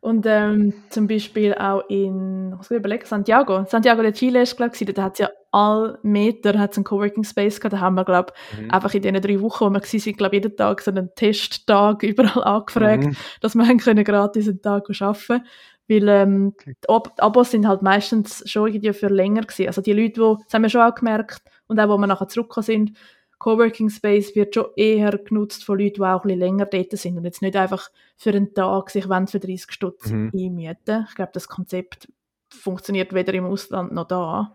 Und 0.00 0.26
ähm, 0.26 0.74
zum 0.88 1.06
Beispiel 1.06 1.54
auch 1.54 1.88
in, 1.88 2.52
was 2.56 2.72
ich 2.72 2.76
überlegen, 2.76 3.06
Santiago. 3.06 3.64
Santiago 3.66 4.02
de 4.02 4.10
Chile 4.12 4.42
ist, 4.42 4.56
glaube 4.56 4.74
ich, 4.76 4.92
da 4.92 5.04
hat 5.04 5.12
es 5.12 5.18
ja 5.20 5.30
alle 5.52 6.00
Meter 6.02 6.58
hat's 6.58 6.76
einen 6.76 6.82
Coworking 6.82 7.22
Space 7.22 7.60
gehabt. 7.60 7.74
Da 7.74 7.78
haben 7.78 7.94
wir, 7.94 8.04
glaube 8.04 8.32
mhm. 8.58 8.70
einfach 8.70 8.92
in 8.94 9.02
diesen 9.02 9.20
drei 9.20 9.40
Wochen, 9.40 9.66
wo 9.66 9.70
wir 9.70 9.80
waren, 9.80 10.16
glaube 10.16 10.34
jeden 10.34 10.56
Tag 10.56 10.80
so 10.80 10.90
einen 10.90 11.14
Testtag 11.14 12.02
überall 12.02 12.42
angefragt, 12.42 13.04
mhm. 13.04 13.16
dass 13.40 13.54
wir 13.54 13.76
können 13.76 14.02
gratis 14.02 14.48
einen 14.48 14.60
Tag 14.60 14.88
arbeiten 14.88 15.44
weil 15.88 16.08
ähm, 16.08 16.54
okay. 16.54 16.74
die 16.82 17.22
Abos 17.22 17.50
sind 17.50 17.66
halt 17.66 17.82
meistens 17.82 18.42
schon 18.50 18.68
irgendwie 18.68 18.92
für 18.92 19.08
länger 19.08 19.42
gewesen. 19.42 19.66
Also 19.66 19.82
die 19.82 19.92
Leute, 19.92 20.12
die, 20.12 20.44
das 20.44 20.54
haben 20.54 20.62
wir 20.62 20.70
schon 20.70 20.80
auch 20.80 20.94
gemerkt, 20.94 21.42
und 21.66 21.80
auch, 21.80 21.88
wo 21.88 21.98
wir 21.98 22.06
nachher 22.06 22.28
zurückgekommen 22.28 22.64
sind, 22.64 22.98
Coworking 23.42 23.90
Space 23.90 24.36
wird 24.36 24.54
schon 24.54 24.66
eher 24.76 25.18
genutzt 25.18 25.64
von 25.64 25.76
Leuten, 25.76 25.96
die 25.96 26.02
auch 26.02 26.22
ein 26.22 26.28
bisschen 26.28 26.38
länger 26.38 26.66
dort 26.66 26.92
sind 26.92 27.16
und 27.16 27.24
jetzt 27.24 27.42
nicht 27.42 27.56
einfach 27.56 27.90
für 28.16 28.30
einen 28.30 28.54
Tag 28.54 28.88
sich 28.90 29.02
für 29.04 29.40
30 29.40 29.72
Stutz 29.72 30.10
mhm. 30.10 30.30
einmieten. 30.32 31.06
Ich 31.08 31.16
glaube, 31.16 31.32
das 31.34 31.48
Konzept 31.48 32.06
funktioniert 32.50 33.12
weder 33.12 33.34
im 33.34 33.46
Ausland 33.46 33.92
noch 33.92 34.06
da. 34.06 34.54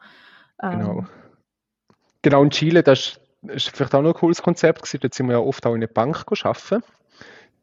Ähm, 0.64 0.80
genau. 0.80 1.06
Genau, 2.22 2.44
in 2.44 2.50
Chile, 2.50 2.82
das 2.82 3.20
ist 3.48 3.76
vielleicht 3.76 3.94
auch 3.94 4.02
noch 4.02 4.14
ein 4.14 4.20
cooles 4.20 4.42
Konzept 4.42 4.84
gewesen. 4.84 5.00
Dort 5.02 5.14
sind 5.14 5.28
wir 5.28 5.34
ja 5.34 5.40
oft 5.40 5.66
auch 5.66 5.74
in 5.74 5.84
einer 5.84 5.88
Bank 5.88 6.24
arbeiten. 6.44 6.82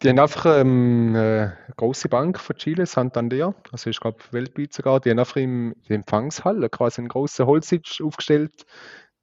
Die 0.02 0.10
haben 0.10 0.18
einfach 0.18 0.44
ähm, 0.60 1.12
eine 1.14 1.56
große 1.78 2.10
Bank 2.10 2.38
von 2.38 2.56
Chile, 2.56 2.84
Santander, 2.84 3.54
also 3.72 3.88
ich 3.88 3.98
glaube 3.98 4.18
weltweit 4.32 4.74
sogar, 4.74 5.00
die 5.00 5.08
haben 5.08 5.20
einfach 5.20 5.36
im, 5.36 5.74
in 5.88 5.94
Empfangshalle 5.94 6.68
quasi 6.68 7.00
einen 7.00 7.08
großen 7.08 7.46
Holzsitz 7.46 8.02
aufgestellt 8.02 8.66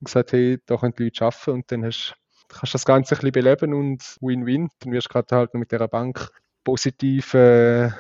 und 0.02 0.06
gesagt, 0.06 0.34
hey, 0.34 0.60
da 0.66 0.78
können 0.78 0.94
die 0.98 1.04
Leute 1.04 1.26
arbeiten 1.26 1.52
und 1.52 1.72
dann 1.72 1.86
hast, 1.86 2.16
kannst 2.48 2.74
du 2.74 2.76
das 2.76 2.86
Ganze 2.86 3.16
ein 3.16 3.18
bisschen 3.18 3.32
beleben 3.32 3.74
und 3.74 4.18
Win-Win. 4.20 4.70
Dann 4.80 4.92
wirst 4.92 5.08
du 5.08 5.14
gerade 5.14 5.36
halt 5.36 5.54
mit 5.54 5.72
dieser 5.72 5.88
Bank 5.88 6.30
positive, 6.64 7.96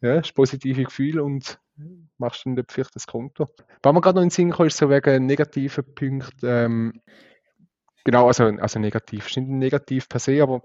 ja, 0.00 0.16
das 0.16 0.32
positive 0.32 0.84
Gefühl 0.84 1.20
und 1.20 1.58
machst 2.18 2.44
dann 2.44 2.62
vielleicht 2.68 2.94
das 2.94 3.06
Konto. 3.06 3.48
Was 3.82 3.94
mir 3.94 4.00
gerade 4.00 4.16
noch 4.16 4.22
in 4.22 4.28
den 4.28 4.34
Sinn 4.34 4.50
kam, 4.50 4.66
ist 4.66 4.76
so 4.76 4.90
wegen 4.90 5.26
negativen 5.26 5.84
Punkten, 5.94 6.46
ähm, 6.46 7.00
genau, 8.04 8.26
also, 8.26 8.44
also 8.44 8.78
negativ, 8.78 9.28
ist 9.28 9.36
nicht 9.36 9.48
negativ 9.48 10.08
per 10.08 10.20
se, 10.20 10.42
aber 10.42 10.62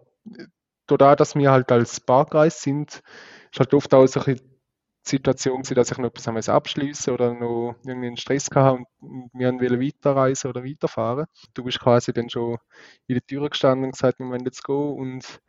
dadurch, 0.88 1.16
dass 1.16 1.36
wir 1.36 1.52
halt 1.52 1.72
als 1.72 2.00
Barkreis 2.00 2.62
sind, 2.62 3.02
ist 3.52 3.60
halt 3.60 3.74
oft 3.74 3.94
auch 3.94 4.08
so 4.08 4.20
ein 4.22 4.26
bisschen 4.26 4.53
Situation 5.04 5.58
gewesen, 5.62 5.76
dass 5.76 5.92
ich 5.92 5.98
noch 5.98 6.14
etwas 6.14 6.50
abschließen 6.50 7.14
oder 7.14 7.34
noch 7.34 7.76
irgendwie 7.84 8.08
einen 8.08 8.18
Stress 8.18 8.48
hatte 8.54 8.84
und 9.00 9.30
wir 9.34 9.52
wollen 9.52 9.82
weiterreisen 9.82 10.50
oder 10.50 10.64
weiterfahren. 10.64 11.26
Du 11.54 11.64
bist 11.64 11.80
quasi 11.80 12.14
dann 12.14 12.30
schon 12.30 12.58
in 13.08 13.16
der 13.16 13.26
Tür 13.26 13.50
gestanden 13.50 13.86
und 13.86 13.92
gesagt, 13.92 14.20
wir 14.20 14.28
wollen 14.28 14.46
jetzt 14.46 14.64
gehen 14.64 14.94
und 14.94 15.42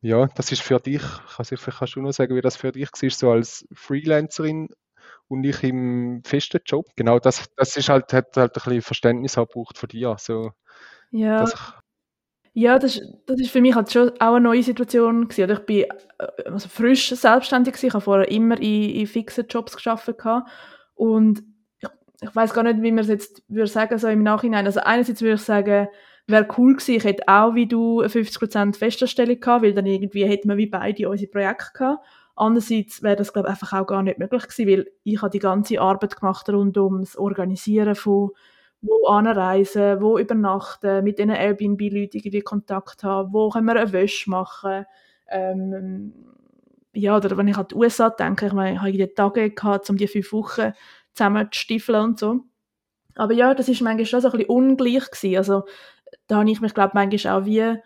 ja, 0.00 0.26
das 0.34 0.52
ist 0.52 0.62
für 0.62 0.78
dich, 0.78 1.02
also 1.36 1.56
vielleicht 1.56 1.78
kannst 1.78 1.96
du 1.96 2.00
noch 2.00 2.12
sagen, 2.12 2.36
wie 2.36 2.40
das 2.40 2.56
für 2.56 2.72
dich 2.72 2.88
war, 2.90 3.10
so 3.10 3.30
als 3.30 3.66
Freelancerin 3.72 4.68
und 5.28 5.44
ich 5.44 5.62
im 5.62 6.22
festen 6.24 6.60
Job. 6.64 6.86
Genau, 6.96 7.18
das, 7.18 7.48
das 7.56 7.76
ist 7.76 7.88
halt, 7.88 8.12
hat 8.12 8.36
halt 8.36 8.56
ein 8.56 8.62
bisschen 8.62 8.82
Verständnis 8.82 9.38
auch 9.38 9.46
gebraucht 9.46 9.78
von 9.78 9.88
dir. 9.88 10.16
So, 10.18 10.52
ja, 11.10 11.46
ja, 12.58 12.76
das, 12.80 13.00
das 13.26 13.38
ist 13.40 13.50
für 13.50 13.60
mich 13.60 13.76
halt 13.76 13.92
schon 13.92 14.10
auch 14.18 14.34
eine 14.34 14.40
neue 14.40 14.64
Situation 14.64 15.28
gewesen. 15.28 15.50
Ich 15.50 15.60
bin 15.60 15.84
äh, 16.18 16.42
also 16.46 16.68
frisch 16.68 17.08
selbstständig 17.10 17.74
gewesen. 17.74 17.86
Ich 17.86 17.94
habe 17.94 18.04
vorher 18.04 18.28
immer 18.32 18.60
in, 18.60 18.90
in 18.90 19.06
fixen 19.06 19.46
Jobs 19.48 19.76
gearbeitet 19.76 20.44
und 20.96 21.44
ich, 21.78 21.88
ich 22.20 22.34
weiß 22.34 22.52
gar 22.52 22.64
nicht, 22.64 22.82
wie 22.82 22.90
man 22.90 23.04
es 23.04 23.08
jetzt 23.08 23.44
würde 23.46 23.68
sagen 23.68 23.96
so 23.98 24.08
im 24.08 24.24
Nachhinein. 24.24 24.66
Also 24.66 24.80
einerseits 24.80 25.22
würde 25.22 25.34
ich 25.34 25.42
sagen, 25.42 25.86
wäre 26.26 26.48
cool 26.58 26.74
gewesen, 26.74 26.96
ich 26.96 27.04
hätte 27.04 27.28
auch 27.28 27.54
wie 27.54 27.68
du 27.68 28.02
50% 28.02 28.76
Festanstellung 28.76 29.38
gehabt, 29.38 29.62
weil 29.62 29.72
dann 29.72 29.86
irgendwie 29.86 30.24
hätten 30.24 30.48
wir 30.48 30.56
wie 30.56 30.66
beide 30.66 31.08
unsere 31.08 31.30
Projekte 31.30 31.70
gehabt. 31.74 32.04
Andererseits 32.34 33.04
wäre 33.04 33.14
das, 33.14 33.32
glaube 33.32 33.48
ich, 33.48 33.50
einfach 33.52 33.72
auch 33.72 33.86
gar 33.86 34.02
nicht 34.02 34.18
möglich 34.18 34.42
gewesen, 34.42 34.68
weil 34.68 34.86
ich 35.04 35.22
habe 35.22 35.30
die 35.30 35.38
ganze 35.38 35.80
Arbeit 35.80 36.16
gemacht 36.16 36.48
rund 36.48 36.76
ums 36.76 37.16
Organisieren 37.16 37.94
von 37.94 38.32
wo 38.80 39.06
anreisen, 39.08 40.00
wo 40.00 40.18
übernachten, 40.18 41.02
mit 41.04 41.18
diesen 41.18 41.30
Airbnb-Leuten 41.30 42.18
irgendwie 42.18 42.40
Kontakt 42.40 43.02
haben, 43.02 43.32
wo 43.32 43.50
können 43.50 43.66
wir 43.66 43.76
eine 43.76 43.92
Wäsche 43.92 44.30
machen. 44.30 44.86
Ähm, 45.28 46.12
ja, 46.92 47.16
oder 47.16 47.36
wenn 47.36 47.48
ich 47.48 47.56
an 47.56 47.66
die 47.68 47.74
USA 47.74 48.10
denke, 48.10 48.46
ich 48.46 48.52
meine, 48.52 48.74
ich 48.76 48.80
habe 48.80 48.92
die 48.92 49.06
Tage 49.08 49.50
gehabt, 49.50 49.90
um 49.90 49.96
die 49.96 50.08
fünf 50.08 50.32
Wochen 50.32 50.72
zusammen 51.14 51.48
zu 51.50 51.60
stiefeln 51.60 52.02
und 52.02 52.18
so. 52.18 52.40
Aber 53.14 53.34
ja, 53.34 53.54
das 53.54 53.68
ist 53.68 53.80
manchmal 53.80 54.06
schon 54.06 54.20
so 54.20 54.28
ein 54.28 54.38
bisschen 54.38 54.50
ungleich 54.50 55.10
gewesen. 55.10 55.36
Also 55.36 55.64
da 56.26 56.36
habe 56.36 56.50
ich 56.50 56.60
mich, 56.60 56.74
glaube 56.74 56.92
manchmal 56.94 57.40
auch 57.40 57.44
wie 57.44 57.78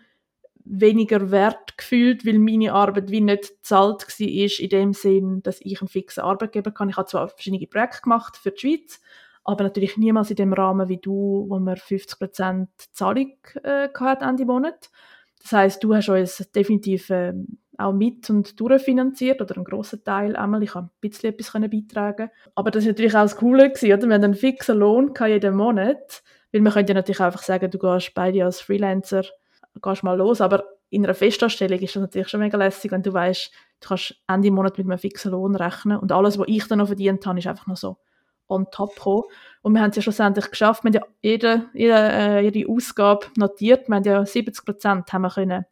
weniger 0.65 1.31
wert 1.31 1.77
gefühlt, 1.77 2.25
weil 2.25 2.39
meine 2.39 2.73
Arbeit 2.73 3.11
wie 3.11 3.21
nicht 3.21 3.57
bezahlt 3.57 4.07
war, 4.07 4.61
in 4.61 4.69
dem 4.69 4.93
Sinn, 4.93 5.43
dass 5.43 5.61
ich 5.61 5.81
einen 5.81 5.89
fixen 5.89 6.23
Arbeitgeber 6.23 6.71
kann. 6.71 6.89
Ich 6.89 6.97
habe 6.97 7.09
zwar 7.09 7.29
verschiedene 7.29 7.67
Projekte 7.67 8.03
gemacht 8.03 8.37
für 8.37 8.53
die 8.53 8.61
Schweiz, 8.61 9.01
aber 9.45 9.65
natürlich 9.65 9.97
niemals 9.97 10.31
in 10.31 10.37
dem 10.37 10.53
Rahmen 10.53 10.89
wie 10.89 10.99
du, 10.99 11.47
wo 11.49 11.59
wir 11.59 11.77
50% 11.77 12.69
Zahlung 12.93 13.37
äh, 13.63 13.89
hatten 13.93 14.25
Ende 14.25 14.45
Monat. 14.45 14.91
Das 15.43 15.53
heißt, 15.53 15.85
du 15.85 15.95
hast 15.95 16.09
uns 16.09 16.37
definitiv 16.55 17.11
äh, 17.11 17.33
auch 17.79 17.93
mit 17.93 18.29
und 18.31 18.61
durchfinanziert 18.61 19.41
oder 19.41 19.57
einen 19.57 19.65
grossen 19.65 20.05
Teil 20.05 20.37
einmal. 20.37 20.63
Ich 20.63 20.75
habe 20.75 20.87
ein 20.87 21.01
bisschen 21.01 21.31
etwas 21.31 21.53
können 21.53 21.71
beitragen. 21.71 22.31
Aber 22.55 22.71
das 22.71 22.85
war 22.85 22.93
natürlich 22.93 23.15
auch 23.15 23.23
das 23.23 23.37
Coole 23.37 23.71
gewesen, 23.71 23.93
oder? 23.93 24.07
Wir 24.07 24.15
haben 24.15 24.25
einen 24.25 24.35
fixen 24.35 24.79
Lohn 24.79 25.13
jeden 25.27 25.57
Monat, 25.57 26.23
weil 26.53 26.61
man 26.61 26.73
könnte 26.73 26.93
ja 26.93 26.95
natürlich 26.95 27.21
einfach 27.21 27.43
sagen, 27.43 27.71
du 27.71 27.79
gehst 27.79 28.13
beide 28.15 28.45
als 28.45 28.61
Freelancer, 28.61 29.25
gehst 29.81 30.05
mal 30.05 30.17
los, 30.17 30.41
aber 30.41 30.65
in 30.91 31.05
einer 31.05 31.15
Festanstellung 31.15 31.79
ist 31.81 31.97
das 31.97 32.03
natürlich 32.03 32.29
schon 32.29 32.41
mega 32.41 32.59
lässig, 32.59 32.93
wenn 32.93 33.03
du 33.03 33.13
weißt, 33.13 33.51
du 33.81 33.89
kannst 33.89 34.15
Ende 34.29 34.51
Monat 34.51 34.77
mit 34.77 34.87
einem 34.87 34.99
fixen 34.99 35.33
Lohn 35.33 35.57
rechnen 35.57 35.97
und 35.97 36.13
alles, 36.13 36.39
was 36.39 36.47
ich 36.49 36.69
dann 36.69 36.79
noch 36.79 36.89
verdient 36.89 37.25
habe, 37.27 37.39
ist 37.39 37.47
einfach 37.47 37.67
noch 37.67 37.79
so 37.79 37.97
on 38.53 38.67
top 38.71 38.95
gekommen. 38.97 39.25
Und 39.63 39.75
wir 39.75 39.81
haben 39.81 39.91
es 39.91 39.97
ja 39.97 40.03
schlussendlich 40.03 40.51
geschafft. 40.51 40.85
Wir 40.85 40.89
haben 40.89 40.95
ja 40.95 41.07
jede, 41.21 41.67
jede, 41.75 41.95
äh, 41.95 42.41
jede 42.41 42.71
Ausgabe 42.71 43.27
notiert. 43.37 43.89
Wir 43.89 43.97
haben 43.97 44.05
ja 44.05 44.25
70 44.25 44.65
Prozent 44.65 45.13
haben 45.13 45.23
wir 45.23 45.31
können 45.31 45.65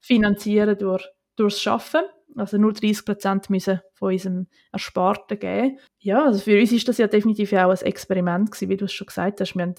finanzieren 0.00 0.78
durch, 0.78 1.08
durchs 1.36 1.60
Schaffen. 1.60 2.02
Also 2.36 2.58
nur 2.58 2.72
30 2.72 3.04
Prozent 3.04 3.50
müssen 3.50 3.80
von 3.94 4.12
unserem 4.12 4.46
Ersparten 4.72 5.38
geben. 5.38 5.78
Ja, 5.98 6.24
also 6.24 6.40
für 6.40 6.60
uns 6.60 6.72
ist 6.72 6.86
das 6.86 6.98
ja 6.98 7.06
definitiv 7.06 7.52
auch 7.54 7.70
ein 7.70 7.86
Experiment 7.86 8.50
gewesen, 8.50 8.68
wie 8.68 8.76
du 8.76 8.84
es 8.84 8.92
schon 8.92 9.06
gesagt 9.06 9.40
hast. 9.40 9.54
Wir 9.54 9.62
haben 9.62 9.74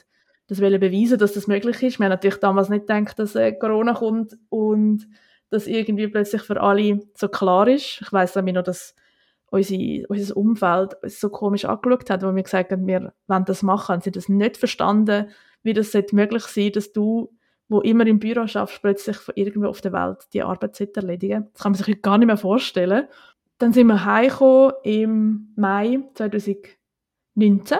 das 0.47 0.61
wollen 0.61 0.79
beweisen, 0.79 1.19
dass 1.19 1.33
das 1.33 1.47
möglich 1.47 1.83
ist. 1.83 1.99
Wir 1.99 2.05
haben 2.05 2.11
natürlich 2.11 2.39
damals 2.39 2.69
nicht 2.69 2.87
gedacht, 2.87 3.19
dass 3.19 3.35
äh, 3.35 3.51
Corona 3.51 3.93
kommt 3.93 4.37
und 4.49 5.07
dass 5.49 5.67
irgendwie 5.67 6.07
plötzlich 6.07 6.41
für 6.41 6.61
alle 6.61 7.01
so 7.15 7.27
klar 7.27 7.67
ist. 7.67 8.01
Ich 8.01 8.11
weiß 8.11 8.35
nämlich 8.35 8.55
noch, 8.55 8.63
dass 8.63 8.95
unsere, 9.49 10.05
unser 10.07 10.37
Umfeld 10.37 10.97
so 11.03 11.29
komisch 11.29 11.65
angeschaut 11.65 12.09
hat, 12.09 12.23
wo 12.23 12.35
wir 12.35 12.43
gesagt 12.43 12.71
haben, 12.71 12.87
wir 12.87 13.13
wollen 13.27 13.45
das 13.45 13.63
machen, 13.63 13.93
haben 13.93 14.01
sie 14.01 14.11
das 14.11 14.29
nicht 14.29 14.57
verstanden, 14.57 15.29
wie 15.63 15.73
das 15.73 15.93
möglich 16.11 16.43
sein 16.43 16.71
dass 16.71 16.93
du, 16.93 17.33
wo 17.69 17.81
immer 17.81 18.05
im 18.07 18.19
Büro 18.19 18.47
schaffst, 18.47 18.81
plötzlich 18.81 19.17
von 19.17 19.35
irgendwo 19.35 19.67
auf 19.67 19.81
der 19.81 19.93
Welt 19.93 20.27
die 20.33 20.43
Arbeit 20.43 20.79
erledigen 20.95 21.49
Das 21.53 21.63
kann 21.63 21.71
man 21.71 21.77
sich 21.77 21.87
heute 21.87 22.01
gar 22.01 22.17
nicht 22.17 22.27
mehr 22.27 22.37
vorstellen. 22.37 23.07
Dann 23.57 23.73
sind 23.73 23.87
wir 23.87 24.05
heimgekommen 24.05 24.73
im 24.83 25.53
Mai 25.55 25.99
2019 26.13 27.77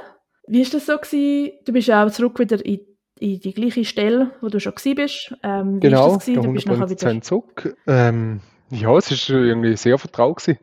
Wie 0.48 0.64
war 0.64 0.72
das 0.72 0.86
so? 0.86 0.98
Gewesen? 0.98 1.52
Du 1.66 1.72
bist 1.74 1.88
ja 1.88 2.06
auch 2.06 2.12
zurück 2.12 2.40
wieder 2.40 2.66
in, 2.66 2.80
in 3.20 3.40
die 3.40 3.54
gleiche 3.54 3.86
Stelle, 3.86 4.32
wo 4.42 4.50
du 4.50 4.60
schon 4.60 4.74
bist. 4.74 5.36
Ähm, 5.44 5.80
genau, 5.80 6.18
du 6.18 6.54
bist 6.54 6.68
nachher 6.68 6.90
wieder 6.90 7.22
zurück. 7.22 7.78
Ähm, 7.86 8.42
ja, 8.70 8.98
es 8.98 9.30
war 9.30 9.40
irgendwie 9.40 9.78
sehr 9.78 9.98
vertraut. 9.98 10.38
Gewesen. 10.38 10.60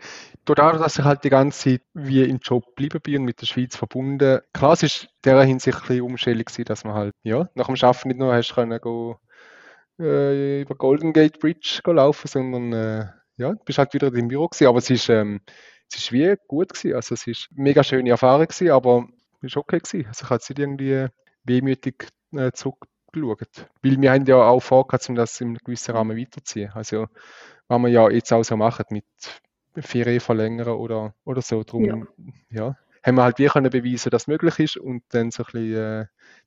Dadurch, 0.46 0.82
dass 0.82 0.98
ich 0.98 1.04
halt 1.04 1.24
die 1.24 1.30
ganze 1.30 1.70
Zeit 1.70 1.82
wie 1.94 2.22
im 2.22 2.38
Job 2.38 2.66
geblieben 2.66 3.00
bin 3.02 3.20
und 3.20 3.24
mit 3.24 3.40
der 3.40 3.46
Schweiz 3.46 3.76
verbunden, 3.76 4.40
klar, 4.52 4.72
es 4.74 4.82
war 4.82 4.90
in 4.90 5.08
dieser 5.24 5.44
Hinsicht 5.44 5.78
ein 5.78 5.86
bisschen 5.86 6.02
umstellig, 6.02 6.46
gewesen, 6.46 6.64
dass 6.66 6.84
man 6.84 6.94
halt 6.94 7.14
ja, 7.22 7.48
nach 7.54 7.66
dem 7.66 7.76
Arbeiten 7.80 8.08
nicht 8.08 8.20
nur 8.20 8.34
hast 8.34 8.54
können, 8.54 8.78
go, 8.80 9.18
äh, 9.98 10.62
über 10.62 10.74
Golden 10.74 11.12
Gate 11.12 11.38
Bridge 11.38 11.80
laufen, 11.86 12.28
sondern 12.28 12.72
äh, 12.72 13.06
ja, 13.36 13.52
du 13.52 13.64
bist 13.64 13.78
halt 13.78 13.94
wieder 13.94 14.12
im 14.12 14.28
Büro 14.28 14.48
gewesen, 14.48 14.66
aber 14.66 14.78
es 14.78 14.90
ist, 14.90 15.08
ähm, 15.08 15.40
es 15.90 15.98
ist 15.98 16.12
wie 16.12 16.34
gut 16.46 16.72
gewesen. 16.72 16.94
Also 16.94 17.14
es 17.14 17.26
ist 17.26 17.48
eine 17.54 17.62
mega 17.62 17.82
schöne 17.82 18.10
Erfahrung 18.10 18.46
gewesen, 18.46 18.70
aber 18.70 19.06
es 19.42 19.54
war 19.56 19.62
okay 19.62 19.78
gewesen. 19.78 20.06
Also 20.06 20.24
ich 20.24 20.30
habe 20.30 20.36
jetzt 20.36 20.50
nicht 20.50 20.58
irgendwie 20.58 21.06
wehmütig 21.44 22.08
äh, 22.32 22.52
zurückgeschaut. 22.52 23.68
Weil 23.82 24.00
wir 24.00 24.12
haben 24.12 24.26
ja 24.26 24.36
auch 24.36 24.60
vorgehabt, 24.60 25.08
um 25.08 25.14
das 25.14 25.40
einem 25.40 25.56
gewissen 25.56 25.94
Rahmen 25.94 26.16
weiterzuziehen. 26.16 26.70
Also 26.74 27.06
was 27.68 27.78
wir 27.80 27.88
ja 27.88 28.10
jetzt 28.10 28.32
auch 28.32 28.42
so 28.42 28.56
machen 28.56 28.84
mit 28.90 29.04
Ferien 29.82 30.20
verlängern 30.20 30.68
oder, 30.68 31.14
oder 31.24 31.42
so. 31.42 31.62
Darum, 31.62 31.84
ja. 31.84 31.96
ja. 32.50 32.76
haben 33.02 33.16
wir 33.16 33.22
halt 33.24 33.38
wie 33.38 33.46
können 33.46 33.70
beweisen, 33.70 34.10
dass 34.10 34.22
es 34.22 34.28
möglich 34.28 34.58
ist 34.58 34.76
und 34.76 35.02
dann 35.10 35.30
so 35.30 35.42
ein 35.42 35.52
bisschen 35.52 35.74
äh, 35.74 36.06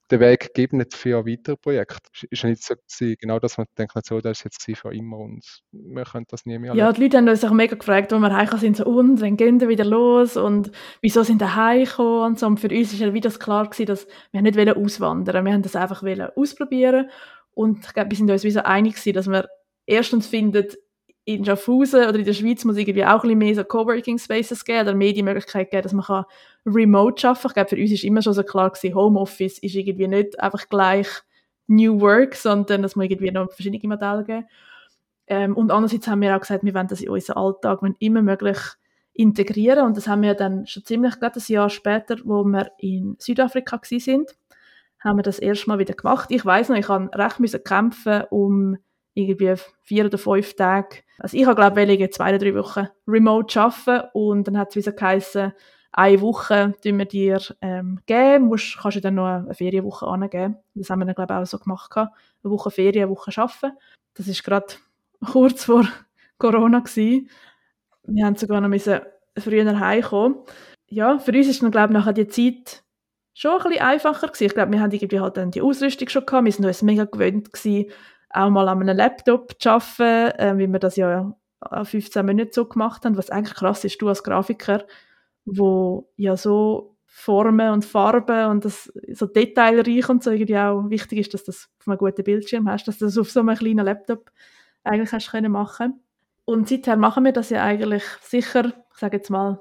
den 0.10 0.20
Weg 0.22 0.54
gegeben 0.54 0.86
für 0.92 1.26
weitere 1.26 1.58
Projekte. 1.58 2.10
Ist 2.30 2.44
ja 2.44 2.50
nicht 2.50 2.64
so 2.64 2.76
gewesen, 2.76 3.18
genau, 3.20 3.40
dass 3.40 3.58
man 3.58 3.68
denkt, 3.78 3.94
so, 4.06 4.22
das 4.22 4.40
ist 4.40 4.46
jetzt 4.46 4.80
für 4.80 4.94
immer 4.94 5.18
und 5.18 5.62
wir 5.72 6.06
können 6.06 6.26
das 6.30 6.46
nie 6.46 6.58
mehr 6.58 6.74
Ja, 6.76 6.92
die 6.94 7.04
Leute 7.04 7.18
haben 7.18 7.28
uns 7.28 7.44
auch 7.44 7.52
mega 7.52 7.76
gefragt, 7.76 8.12
wo 8.12 8.20
wir 8.20 8.34
heimgekommen 8.34 8.62
sind, 8.62 8.78
so, 8.78 8.86
und, 8.86 9.22
wann 9.22 9.38
gehen 9.38 9.60
wir 9.60 9.68
wieder 9.68 9.86
los 9.86 10.38
und 10.38 10.72
wieso 11.02 11.24
sind 11.24 11.42
wir 11.42 11.56
heimgekommen 11.56 12.24
und 12.24 12.40
so. 12.40 12.48
Und 12.48 12.60
für 12.60 12.70
uns 12.70 12.94
ist 12.94 13.00
ja 13.00 13.14
wieder 13.14 13.30
klar 13.32 13.66
gewesen, 13.66 13.86
dass 13.88 14.08
wir 14.32 14.42
nicht 14.42 14.58
auswandern 14.58 15.46
wir 15.46 15.54
haben 15.54 15.62
das 15.62 15.76
einfach 15.76 16.04
ausprobieren 16.36 17.10
und 17.52 17.86
ich 17.86 17.94
glaube, 17.94 18.12
wir 18.12 18.18
sind 18.18 18.32
uns 18.32 18.44
wie 18.44 18.52
so 18.52 18.62
einig 18.62 18.96
gewesen, 18.96 19.14
dass 19.14 19.28
wir 19.28 19.50
erstens 19.86 20.28
finden, 20.28 20.68
in 21.28 21.44
Schaffhausen 21.44 22.08
oder 22.08 22.18
in 22.18 22.24
der 22.24 22.32
Schweiz 22.32 22.64
muss 22.64 22.78
irgendwie 22.78 23.04
auch 23.04 23.16
ein 23.16 23.22
bisschen 23.22 23.38
mehr 23.38 23.56
so 23.56 23.64
Coworking 23.66 24.18
Spaces 24.18 24.64
geben 24.64 24.84
oder 24.88 24.96
mehr 24.96 25.12
die 25.12 25.24
Möglichkeit 25.24 25.70
geben, 25.70 25.84
dass 25.84 25.92
man 25.92 26.06
kann 26.06 26.24
remote 26.66 27.28
arbeiten 27.28 27.42
kann. 27.42 27.50
Ich 27.50 27.54
glaube, 27.54 27.70
für 27.70 27.82
uns 27.82 27.92
ist 27.92 28.04
immer 28.06 28.22
schon 28.22 28.34
so 28.34 28.44
klar 28.44 28.70
gewesen, 28.70 28.96
Homeoffice 28.96 29.60
ist 29.60 29.76
irgendwie 29.76 30.08
nicht 30.08 30.40
einfach 30.40 30.70
gleich 30.70 31.08
New 31.68 32.00
Work, 32.00 32.34
sondern 32.36 32.82
dass 32.82 32.96
man 32.96 33.10
irgendwie 33.10 33.32
noch 33.32 33.52
verschiedene 33.52 33.94
Modelle 33.94 34.24
geben. 34.24 34.46
Ähm, 35.28 35.58
und 35.58 35.70
andererseits 35.70 36.08
haben 36.08 36.22
wir 36.22 36.34
auch 36.34 36.40
gesagt, 36.40 36.64
wir 36.64 36.74
wollen 36.74 36.88
das 36.88 37.02
in 37.02 37.10
unseren 37.10 37.36
Alltag 37.36 37.82
immer 38.00 38.22
möglich 38.22 38.60
integrieren 39.12 39.86
und 39.86 39.98
das 39.98 40.08
haben 40.08 40.22
wir 40.22 40.34
dann 40.34 40.66
schon 40.66 40.86
ziemlich 40.86 41.20
gerade 41.20 41.42
ein 41.42 41.52
Jahr 41.52 41.70
später, 41.70 42.16
wo 42.24 42.46
wir 42.46 42.72
in 42.78 43.18
Südafrika 43.20 43.82
sind, 43.84 44.34
haben 45.04 45.18
wir 45.18 45.24
das 45.24 45.40
erste 45.40 45.68
Mal 45.68 45.80
wieder 45.80 45.94
gemacht. 45.94 46.32
Ich 46.32 46.46
weiß 46.46 46.70
noch, 46.70 46.78
ich 46.78 46.88
habe 46.88 47.10
recht 47.14 47.66
kämpfen 47.66 48.24
um 48.30 48.78
irgendwie 49.18 49.56
vier 49.82 50.06
oder 50.06 50.18
fünf 50.18 50.56
Tage. 50.56 50.98
Also 51.18 51.36
ich 51.38 51.46
habe 51.46 51.56
glaube 51.56 51.82
ich 51.82 52.14
zwei 52.14 52.30
oder 52.30 52.38
drei 52.38 52.56
Wochen 52.56 52.88
remote 53.08 53.60
arbeiten 53.60 54.08
und 54.14 54.48
dann 54.48 54.58
hat 54.58 54.70
es 54.70 54.76
wieder 54.76 54.92
geheißen, 54.92 55.54
eine 55.92 56.22
Woche 56.22 56.76
tun 56.84 57.00
wir 57.00 57.06
dir 57.06 57.42
ähm, 57.62 58.00
geben, 58.06 58.46
musst, 58.46 58.78
kannst 58.80 58.98
du 58.98 59.02
dann 59.02 59.16
noch 59.16 59.26
eine 59.26 59.54
Ferienwoche 59.56 60.06
angeben. 60.06 60.58
Das 60.76 60.92
haben 60.92 61.00
wir 61.00 61.06
dann 61.06 61.16
glaube 61.16 61.34
ich 61.34 61.40
auch 61.40 61.46
so 61.46 61.58
gemacht. 61.58 61.92
Eine 61.98 62.12
Woche 62.44 62.70
Ferien, 62.70 63.06
eine 63.06 63.12
Woche 63.12 63.32
arbeiten. 63.36 63.76
Das 64.14 64.28
ist 64.28 64.44
gerade 64.44 64.68
kurz 65.32 65.66
vor 65.66 65.88
Corona 66.38 66.80
gewesen. 66.80 67.30
Wir 68.04 68.26
haben 68.26 68.36
sogar 68.36 68.62
noch 68.62 68.70
müssen 68.70 69.00
früher 69.38 69.80
heimkommen. 69.80 70.38
Ja, 70.88 71.18
für 71.18 71.32
uns 71.32 71.48
ist 71.48 71.64
dann 71.64 71.72
glaube 71.72 71.94
ich 71.94 71.98
nachher 71.98 72.14
die 72.14 72.28
Zeit 72.28 72.84
schon 73.34 73.52
ein 73.60 73.70
bisschen 73.70 73.82
einfacher 73.82 74.28
gewesen. 74.28 74.46
Ich 74.46 74.54
glaube, 74.54 74.72
wir 74.72 74.82
haben 74.82 74.92
irgendwie 74.92 75.20
halt 75.20 75.38
dann 75.38 75.52
die 75.52 75.62
Ausrüstung 75.62 76.10
schon 76.10 76.26
gehabt. 76.26 76.46
Wir 76.46 76.52
sind 76.52 76.66
uns 76.66 76.82
mega 76.84 77.06
gewöhnt 77.06 77.52
gewesen, 77.52 77.92
auch 78.30 78.50
mal 78.50 78.68
an 78.68 78.82
einem 78.82 78.98
Laptop 78.98 79.56
zu 79.60 79.70
arbeiten, 79.70 80.40
äh, 80.40 80.58
wie 80.58 80.68
wir 80.68 80.80
das 80.80 80.96
ja 80.96 81.34
an 81.60 81.86
15 81.86 82.26
Monaten 82.26 82.52
so 82.52 82.66
gemacht 82.66 83.06
haben, 83.06 83.18
was 83.18 83.30
eigentlich 83.30 83.56
krass 83.56 83.84
ist, 83.84 84.02
du 84.02 84.10
als 84.10 84.24
Grafiker, 84.24 84.86
wo 85.46 86.10
ja 86.16 86.38
so 86.38 86.98
Formen 87.06 87.72
und 87.72 87.86
Farben 87.86 88.52
und 88.52 88.66
das 88.66 88.92
so 89.12 89.26
detailreich 89.26 90.08
und 90.10 90.24
so 90.24 90.32
irgendwie 90.32 90.58
auch 90.58 90.90
wichtig 90.90 91.20
ist, 91.20 91.34
dass 91.34 91.46
du 91.46 91.52
das 91.52 91.70
auf 91.80 91.88
einem 91.88 91.98
guten 91.98 92.24
Bildschirm 92.24 92.70
hast, 92.70 92.88
dass 92.88 93.00
du 93.00 93.06
das 93.06 93.18
auf 93.18 93.32
so 93.32 93.40
einem 93.40 93.56
kleinen 93.56 93.86
Laptop 93.86 94.32
eigentlich 94.84 95.12
hast 95.12 95.32
können 95.32 95.52
machen. 95.52 96.02
Und 96.46 96.70
seither 96.70 96.96
machen 96.96 97.26
wir 97.26 97.32
das 97.32 97.50
ja 97.50 97.64
eigentlich 97.64 98.04
sicher, 98.22 98.66
ich 98.94 99.00
sage 99.00 99.18
jetzt 99.18 99.30
mal, 99.30 99.60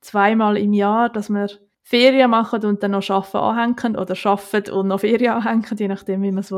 zweimal 0.00 0.56
im 0.56 0.72
Jahr, 0.72 1.08
dass 1.08 1.30
wir 1.30 1.48
Ferien 1.82 2.30
machen 2.30 2.64
und 2.64 2.82
dann 2.82 2.90
noch 2.90 3.08
Arbeiten 3.08 3.36
anhängen 3.36 3.96
oder 3.96 4.16
arbeiten 4.24 4.72
und 4.72 4.88
noch 4.88 5.00
Ferien 5.00 5.34
anhängen, 5.34 5.76
je 5.76 5.88
nachdem, 5.88 6.22
wie 6.22 6.32
man 6.32 6.40
es 6.40 6.52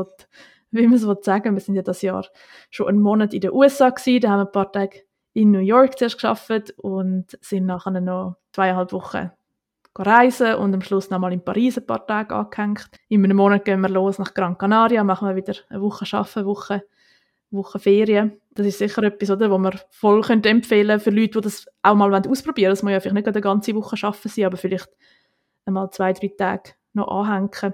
wie 0.71 0.87
man 0.87 0.95
es 0.95 1.25
sagen 1.25 1.55
Wir 1.55 1.61
sind 1.61 1.75
ja 1.75 1.81
das 1.81 2.01
Jahr 2.01 2.25
schon 2.69 2.87
einen 2.87 3.01
Monat 3.01 3.33
in 3.33 3.41
den 3.41 3.51
USA 3.51 3.89
gewesen, 3.89 4.21
da 4.21 4.29
haben 4.29 4.39
wir 4.39 4.45
ein 4.45 4.51
paar 4.51 4.71
Tage 4.71 5.01
in 5.33 5.51
New 5.51 5.59
York 5.59 5.97
zuerst 5.97 6.15
geschafft 6.15 6.73
und 6.77 7.37
sind 7.41 7.65
nachher 7.65 7.91
noch 7.91 8.35
zweieinhalb 8.51 8.91
Wochen 8.91 9.31
reisen 9.97 10.55
und 10.55 10.73
am 10.73 10.81
Schluss 10.81 11.09
noch 11.09 11.19
mal 11.19 11.33
in 11.33 11.43
Paris 11.43 11.77
ein 11.77 11.85
paar 11.85 12.05
Tage 12.05 12.35
angehängt. 12.35 12.89
In 13.09 13.23
einem 13.23 13.37
Monat 13.37 13.65
gehen 13.65 13.81
wir 13.81 13.89
los 13.89 14.17
nach 14.19 14.33
Gran 14.33 14.57
Canaria, 14.57 15.03
machen 15.03 15.27
wir 15.27 15.35
wieder 15.35 15.53
eine 15.69 15.81
Woche 15.81 16.05
arbeiten, 16.15 16.39
eine 16.39 16.47
Woche, 16.47 16.83
Woche 17.51 17.79
Ferien. 17.79 18.39
Das 18.51 18.65
ist 18.65 18.77
sicher 18.77 19.03
etwas, 19.03 19.29
oder, 19.29 19.51
was 19.51 19.59
man 19.59 19.79
voll 19.89 20.23
empfehlen 20.29 20.99
für 20.99 21.09
Leute, 21.09 21.39
die 21.39 21.41
das 21.41 21.65
auch 21.81 21.95
mal 21.95 22.13
ausprobieren 22.13 22.69
wollen. 22.69 22.71
Das 22.71 22.83
muss 22.83 22.91
ja 22.91 22.99
vielleicht 22.99 23.15
nicht 23.15 23.27
eine 23.27 23.41
ganze 23.41 23.75
Woche 23.75 23.95
arbeiten 24.01 24.29
sein, 24.29 24.45
aber 24.45 24.57
vielleicht 24.57 24.89
einmal 25.65 25.89
zwei, 25.91 26.13
drei 26.13 26.31
Tage 26.37 26.71
noch 26.93 27.07
anhängen. 27.07 27.73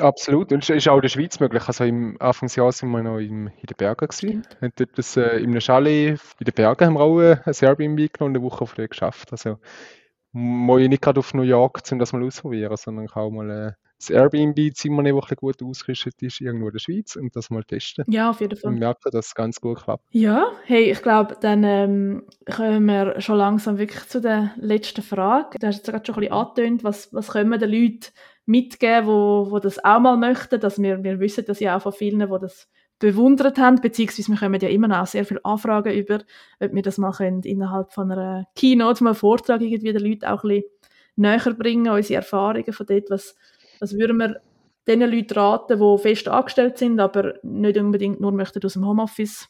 Absolut, 0.00 0.52
und 0.52 0.62
es 0.62 0.70
ist 0.70 0.88
auch 0.88 0.96
in 0.96 1.02
der 1.02 1.08
Schweiz 1.08 1.40
möglich. 1.40 1.62
Also 1.66 1.84
im 1.84 2.16
Anfangsjahr 2.20 2.72
sind 2.72 2.90
wir 2.90 3.02
noch 3.02 3.18
im, 3.18 3.48
in 3.48 3.66
den 3.66 3.76
Bergen 3.76 4.06
gewesen. 4.06 4.46
Wir 4.60 4.68
haben 4.68 4.72
dort 4.76 4.98
das, 4.98 5.16
äh, 5.16 5.38
in 5.38 5.50
einem 5.50 5.60
Chalet 5.60 6.18
in 6.38 6.44
den 6.44 6.54
Bergen 6.54 6.86
haben 6.86 6.94
wir 6.94 7.00
auch 7.00 7.20
äh, 7.20 7.36
ein 7.44 7.54
Airbnb 7.60 8.12
genommen 8.12 8.36
und 8.36 8.36
eine 8.36 8.42
Woche 8.42 8.66
vorher 8.66 8.88
geschafft. 8.88 9.32
Also 9.32 9.58
muss 10.32 10.80
ich 10.80 10.88
nicht 10.88 11.02
gerade 11.02 11.20
auf 11.20 11.32
New 11.34 11.42
York, 11.42 11.82
um 11.92 11.98
das 11.98 12.12
mal 12.12 12.24
auszuprobieren, 12.24 12.76
sondern 12.76 13.08
auch 13.08 13.30
mal 13.30 13.50
äh, 13.50 13.72
das 13.98 14.10
Airbnb-Zimmer 14.10 15.02
nehmen, 15.02 15.20
das 15.20 15.36
gut 15.36 15.62
ausgerüstet 15.62 16.20
ist, 16.22 16.40
irgendwo 16.40 16.66
in 16.66 16.72
der 16.72 16.80
Schweiz 16.80 17.16
und 17.16 17.34
das 17.36 17.50
mal 17.50 17.62
testen. 17.62 18.04
Ja, 18.08 18.30
auf 18.30 18.40
jeden 18.40 18.56
Fall. 18.56 18.72
Und 18.72 18.78
merken, 18.78 19.10
dass 19.12 19.26
es 19.26 19.34
ganz 19.34 19.60
gut 19.60 19.82
klappt. 19.82 20.04
Ja, 20.10 20.50
hey, 20.64 20.90
ich 20.90 21.02
glaube, 21.02 21.36
dann 21.40 21.62
ähm, 21.64 22.24
kommen 22.52 22.84
wir 22.86 23.20
schon 23.20 23.38
langsam 23.38 23.78
wirklich 23.78 24.08
zu 24.08 24.20
der 24.20 24.52
letzten 24.56 25.02
Frage. 25.02 25.58
Du 25.58 25.66
hast 25.66 25.76
jetzt 25.76 25.90
gerade 25.90 26.04
schon 26.04 26.16
ein 26.16 26.20
bisschen 26.20 26.34
angetönt, 26.34 26.84
was, 26.84 27.14
was 27.14 27.30
können 27.30 27.50
wir 27.50 27.58
den 27.58 27.70
Leuten 27.70 28.06
mitgeben, 28.46 29.06
wo, 29.06 29.46
wo 29.50 29.58
das 29.58 29.82
auch 29.84 30.00
mal 30.00 30.16
möchten, 30.16 30.60
dass 30.60 30.80
wir, 30.80 31.02
wir 31.02 31.20
wissen 31.20 31.44
das 31.46 31.60
ja 31.60 31.76
auch 31.76 31.82
von 31.82 31.92
vielen, 31.92 32.20
die 32.20 32.38
das 32.40 32.68
bewundert 32.98 33.58
haben, 33.58 33.80
beziehungsweise 33.80 34.30
wir 34.30 34.38
kommen 34.38 34.60
ja 34.60 34.68
immer 34.68 34.88
noch 34.88 35.06
sehr 35.06 35.24
viele 35.24 35.44
Anfragen 35.44 35.92
über, 35.92 36.20
ob 36.60 36.72
wir 36.72 36.82
das 36.82 36.98
mal 36.98 37.12
können, 37.12 37.42
innerhalb 37.42 37.92
von 37.92 38.10
einer 38.10 38.46
Keynote, 38.54 39.02
mal 39.02 39.14
Vortrag 39.14 39.60
irgendwie 39.60 39.92
den 39.92 40.04
Leuten 40.04 40.26
auch 40.26 40.44
ein 40.44 40.48
bisschen 40.48 40.70
näher 41.16 41.54
bringen, 41.54 41.92
unsere 41.92 42.16
Erfahrungen 42.16 42.72
von 42.72 42.86
dort, 42.86 43.10
was, 43.10 43.36
was 43.80 43.94
würden 43.94 44.18
wir 44.18 44.40
den 44.86 45.00
Leuten 45.00 45.34
raten, 45.34 45.78
die 45.78 45.98
fest 46.02 46.28
angestellt 46.28 46.78
sind, 46.78 47.00
aber 47.00 47.34
nicht 47.42 47.78
unbedingt 47.78 48.20
nur 48.20 48.32
möchten 48.32 48.64
aus 48.64 48.74
dem 48.74 48.86
Homeoffice 48.86 49.48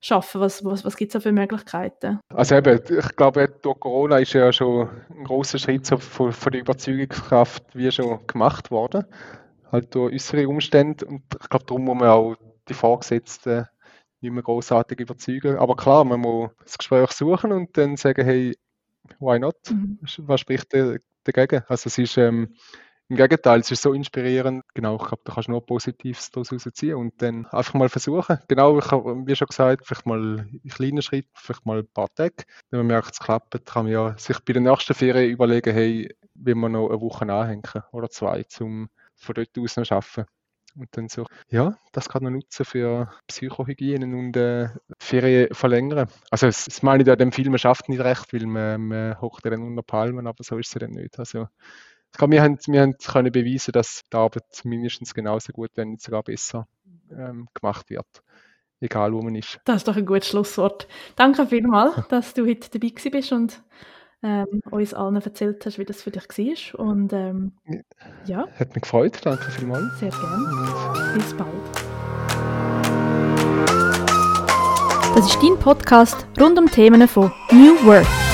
schaffen? 0.00 0.40
Was, 0.40 0.64
was, 0.64 0.84
was 0.84 0.96
gibt 0.96 1.10
es 1.10 1.12
da 1.14 1.20
für 1.20 1.32
Möglichkeiten? 1.32 2.20
Also 2.34 2.54
eben, 2.56 2.80
ich 2.88 3.16
glaube, 3.16 3.48
durch 3.62 3.80
Corona 3.80 4.18
ist 4.18 4.32
ja 4.32 4.52
schon 4.52 4.88
ein 5.10 5.24
großer 5.24 5.58
Schritt 5.58 5.86
so 5.86 5.98
von, 5.98 6.32
von 6.32 6.52
der 6.52 6.60
Überzeugungskraft 6.60 7.64
wie 7.74 7.90
schon 7.90 8.26
gemacht 8.26 8.70
worden. 8.70 9.04
Halt 9.72 9.94
durch 9.94 10.14
äußere 10.14 10.48
Umstände. 10.48 11.06
Und 11.06 11.22
ich 11.40 11.48
glaube, 11.48 11.66
darum 11.66 11.84
muss 11.84 11.98
man 11.98 12.08
auch 12.08 12.36
die 12.68 12.74
Vorgesetzten 12.74 13.66
nicht 14.20 14.32
mehr 14.32 14.42
großartig 14.42 15.00
überzeugen. 15.00 15.56
Aber 15.56 15.76
klar, 15.76 16.04
man 16.04 16.20
muss 16.20 16.50
das 16.64 16.78
Gespräch 16.78 17.10
suchen 17.12 17.52
und 17.52 17.76
dann 17.76 17.96
sagen, 17.96 18.24
hey, 18.24 18.56
why 19.18 19.38
not? 19.38 19.56
Mhm. 19.70 19.98
Was 20.18 20.40
spricht 20.40 20.72
dagegen? 20.72 21.62
Also 21.68 21.88
es 21.88 21.98
ist 21.98 22.16
ähm, 22.16 22.54
im 23.08 23.16
Gegenteil, 23.16 23.60
es 23.60 23.70
ist 23.70 23.82
so 23.82 23.92
inspirierend. 23.92 24.64
Genau, 24.74 24.96
ich 24.96 25.06
glaube, 25.06 25.22
da 25.24 25.32
kannst 25.32 25.48
du 25.48 25.52
nur 25.52 25.64
Positives 25.64 26.30
daraus 26.30 26.48
ziehen 26.48 26.96
und 26.96 27.20
dann 27.22 27.46
einfach 27.46 27.74
mal 27.74 27.88
versuchen. 27.88 28.38
Genau, 28.48 28.78
ich 28.78 28.90
habe, 28.90 29.26
wie 29.26 29.36
schon 29.36 29.46
gesagt, 29.46 29.86
vielleicht 29.86 30.06
mal 30.06 30.48
in 30.62 30.70
kleinen 30.70 31.02
Schritten, 31.02 31.30
vielleicht 31.34 31.64
mal 31.66 31.78
ein 31.78 31.88
paar 31.88 32.12
Tage. 32.14 32.44
Wenn 32.70 32.80
man 32.80 32.88
merkt, 32.88 33.12
es 33.12 33.20
klappt, 33.20 33.64
kann 33.64 33.84
man 33.84 33.92
ja 33.92 34.18
sich 34.18 34.40
bei 34.40 34.52
der 34.52 34.62
nächsten 34.62 34.94
Ferien 34.94 35.30
überlegen, 35.30 35.72
hey, 35.72 36.14
will 36.34 36.54
man 36.56 36.72
noch 36.72 36.88
eine 36.88 37.00
Woche 37.00 37.32
anhängen 37.32 37.62
oder 37.92 38.10
zwei, 38.10 38.44
um 38.60 38.88
von 39.14 39.34
dort 39.34 39.58
aus 39.58 39.76
noch 39.76 39.90
arbeiten. 39.90 40.26
Und 40.74 40.88
dann 40.90 41.08
so, 41.08 41.24
ja, 41.48 41.78
das 41.92 42.08
kann 42.08 42.22
man 42.22 42.34
nutzen 42.34 42.66
für 42.66 43.10
Psychohygiene 43.28 44.04
und 44.14 44.36
äh, 44.36 44.68
Ferien 44.98 45.54
verlängern. 45.54 46.08
Also, 46.30 46.46
das, 46.46 46.66
das 46.66 46.82
meine 46.82 47.02
ich 47.02 47.08
ja, 47.08 47.16
dem 47.16 47.32
Film, 47.32 47.50
man 47.50 47.58
schafft 47.58 47.88
nicht 47.88 48.00
recht, 48.00 48.30
weil 48.34 48.44
man, 48.44 48.82
man 48.86 49.20
hockt 49.20 49.46
dann 49.46 49.62
unter 49.62 49.82
Palmen, 49.82 50.26
aber 50.26 50.44
so 50.44 50.58
ist 50.58 50.74
es 50.76 50.80
dann 50.80 50.90
nicht. 50.90 51.18
Also, 51.18 51.46
ich 52.12 52.18
glaube, 52.18 52.32
wir 52.32 52.42
haben, 52.42 52.58
wir 52.66 52.80
haben 52.80 52.94
können 52.96 53.32
beweisen, 53.32 53.72
dass 53.72 54.02
die 54.10 54.16
Arbeit 54.16 54.44
mindestens 54.64 55.12
genauso 55.12 55.52
gut, 55.52 55.70
wenn 55.74 55.90
nicht 55.90 56.02
sogar 56.02 56.22
besser 56.22 56.66
ähm, 57.10 57.48
gemacht 57.54 57.90
wird. 57.90 58.06
Egal, 58.80 59.12
wo 59.12 59.22
man 59.22 59.34
ist. 59.34 59.58
Das 59.64 59.76
ist 59.76 59.88
doch 59.88 59.96
ein 59.96 60.06
gutes 60.06 60.28
Schlusswort. 60.28 60.86
Danke 61.16 61.46
vielmals, 61.46 61.94
dass 62.08 62.34
du 62.34 62.46
heute 62.46 62.68
dabei 62.70 62.92
bist 63.10 63.32
und 63.32 63.62
ähm, 64.22 64.60
uns 64.70 64.94
allen 64.94 65.16
erzählt 65.16 65.64
hast, 65.64 65.78
wie 65.78 65.84
das 65.84 66.02
für 66.02 66.10
dich 66.10 66.28
war. 66.28 66.86
Und, 66.86 67.12
ähm, 67.12 67.52
ja. 68.26 68.46
Hat 68.58 68.74
mich 68.74 68.82
gefreut. 68.82 69.18
Danke 69.22 69.50
vielmals. 69.50 69.98
Sehr 69.98 70.10
gerne. 70.10 71.14
Bis 71.14 71.34
bald. 71.34 71.52
Das 75.14 75.26
ist 75.26 75.42
dein 75.42 75.58
Podcast 75.58 76.26
rund 76.38 76.58
um 76.58 76.70
Themen 76.70 77.08
von 77.08 77.32
New 77.50 77.86
Work. 77.86 78.25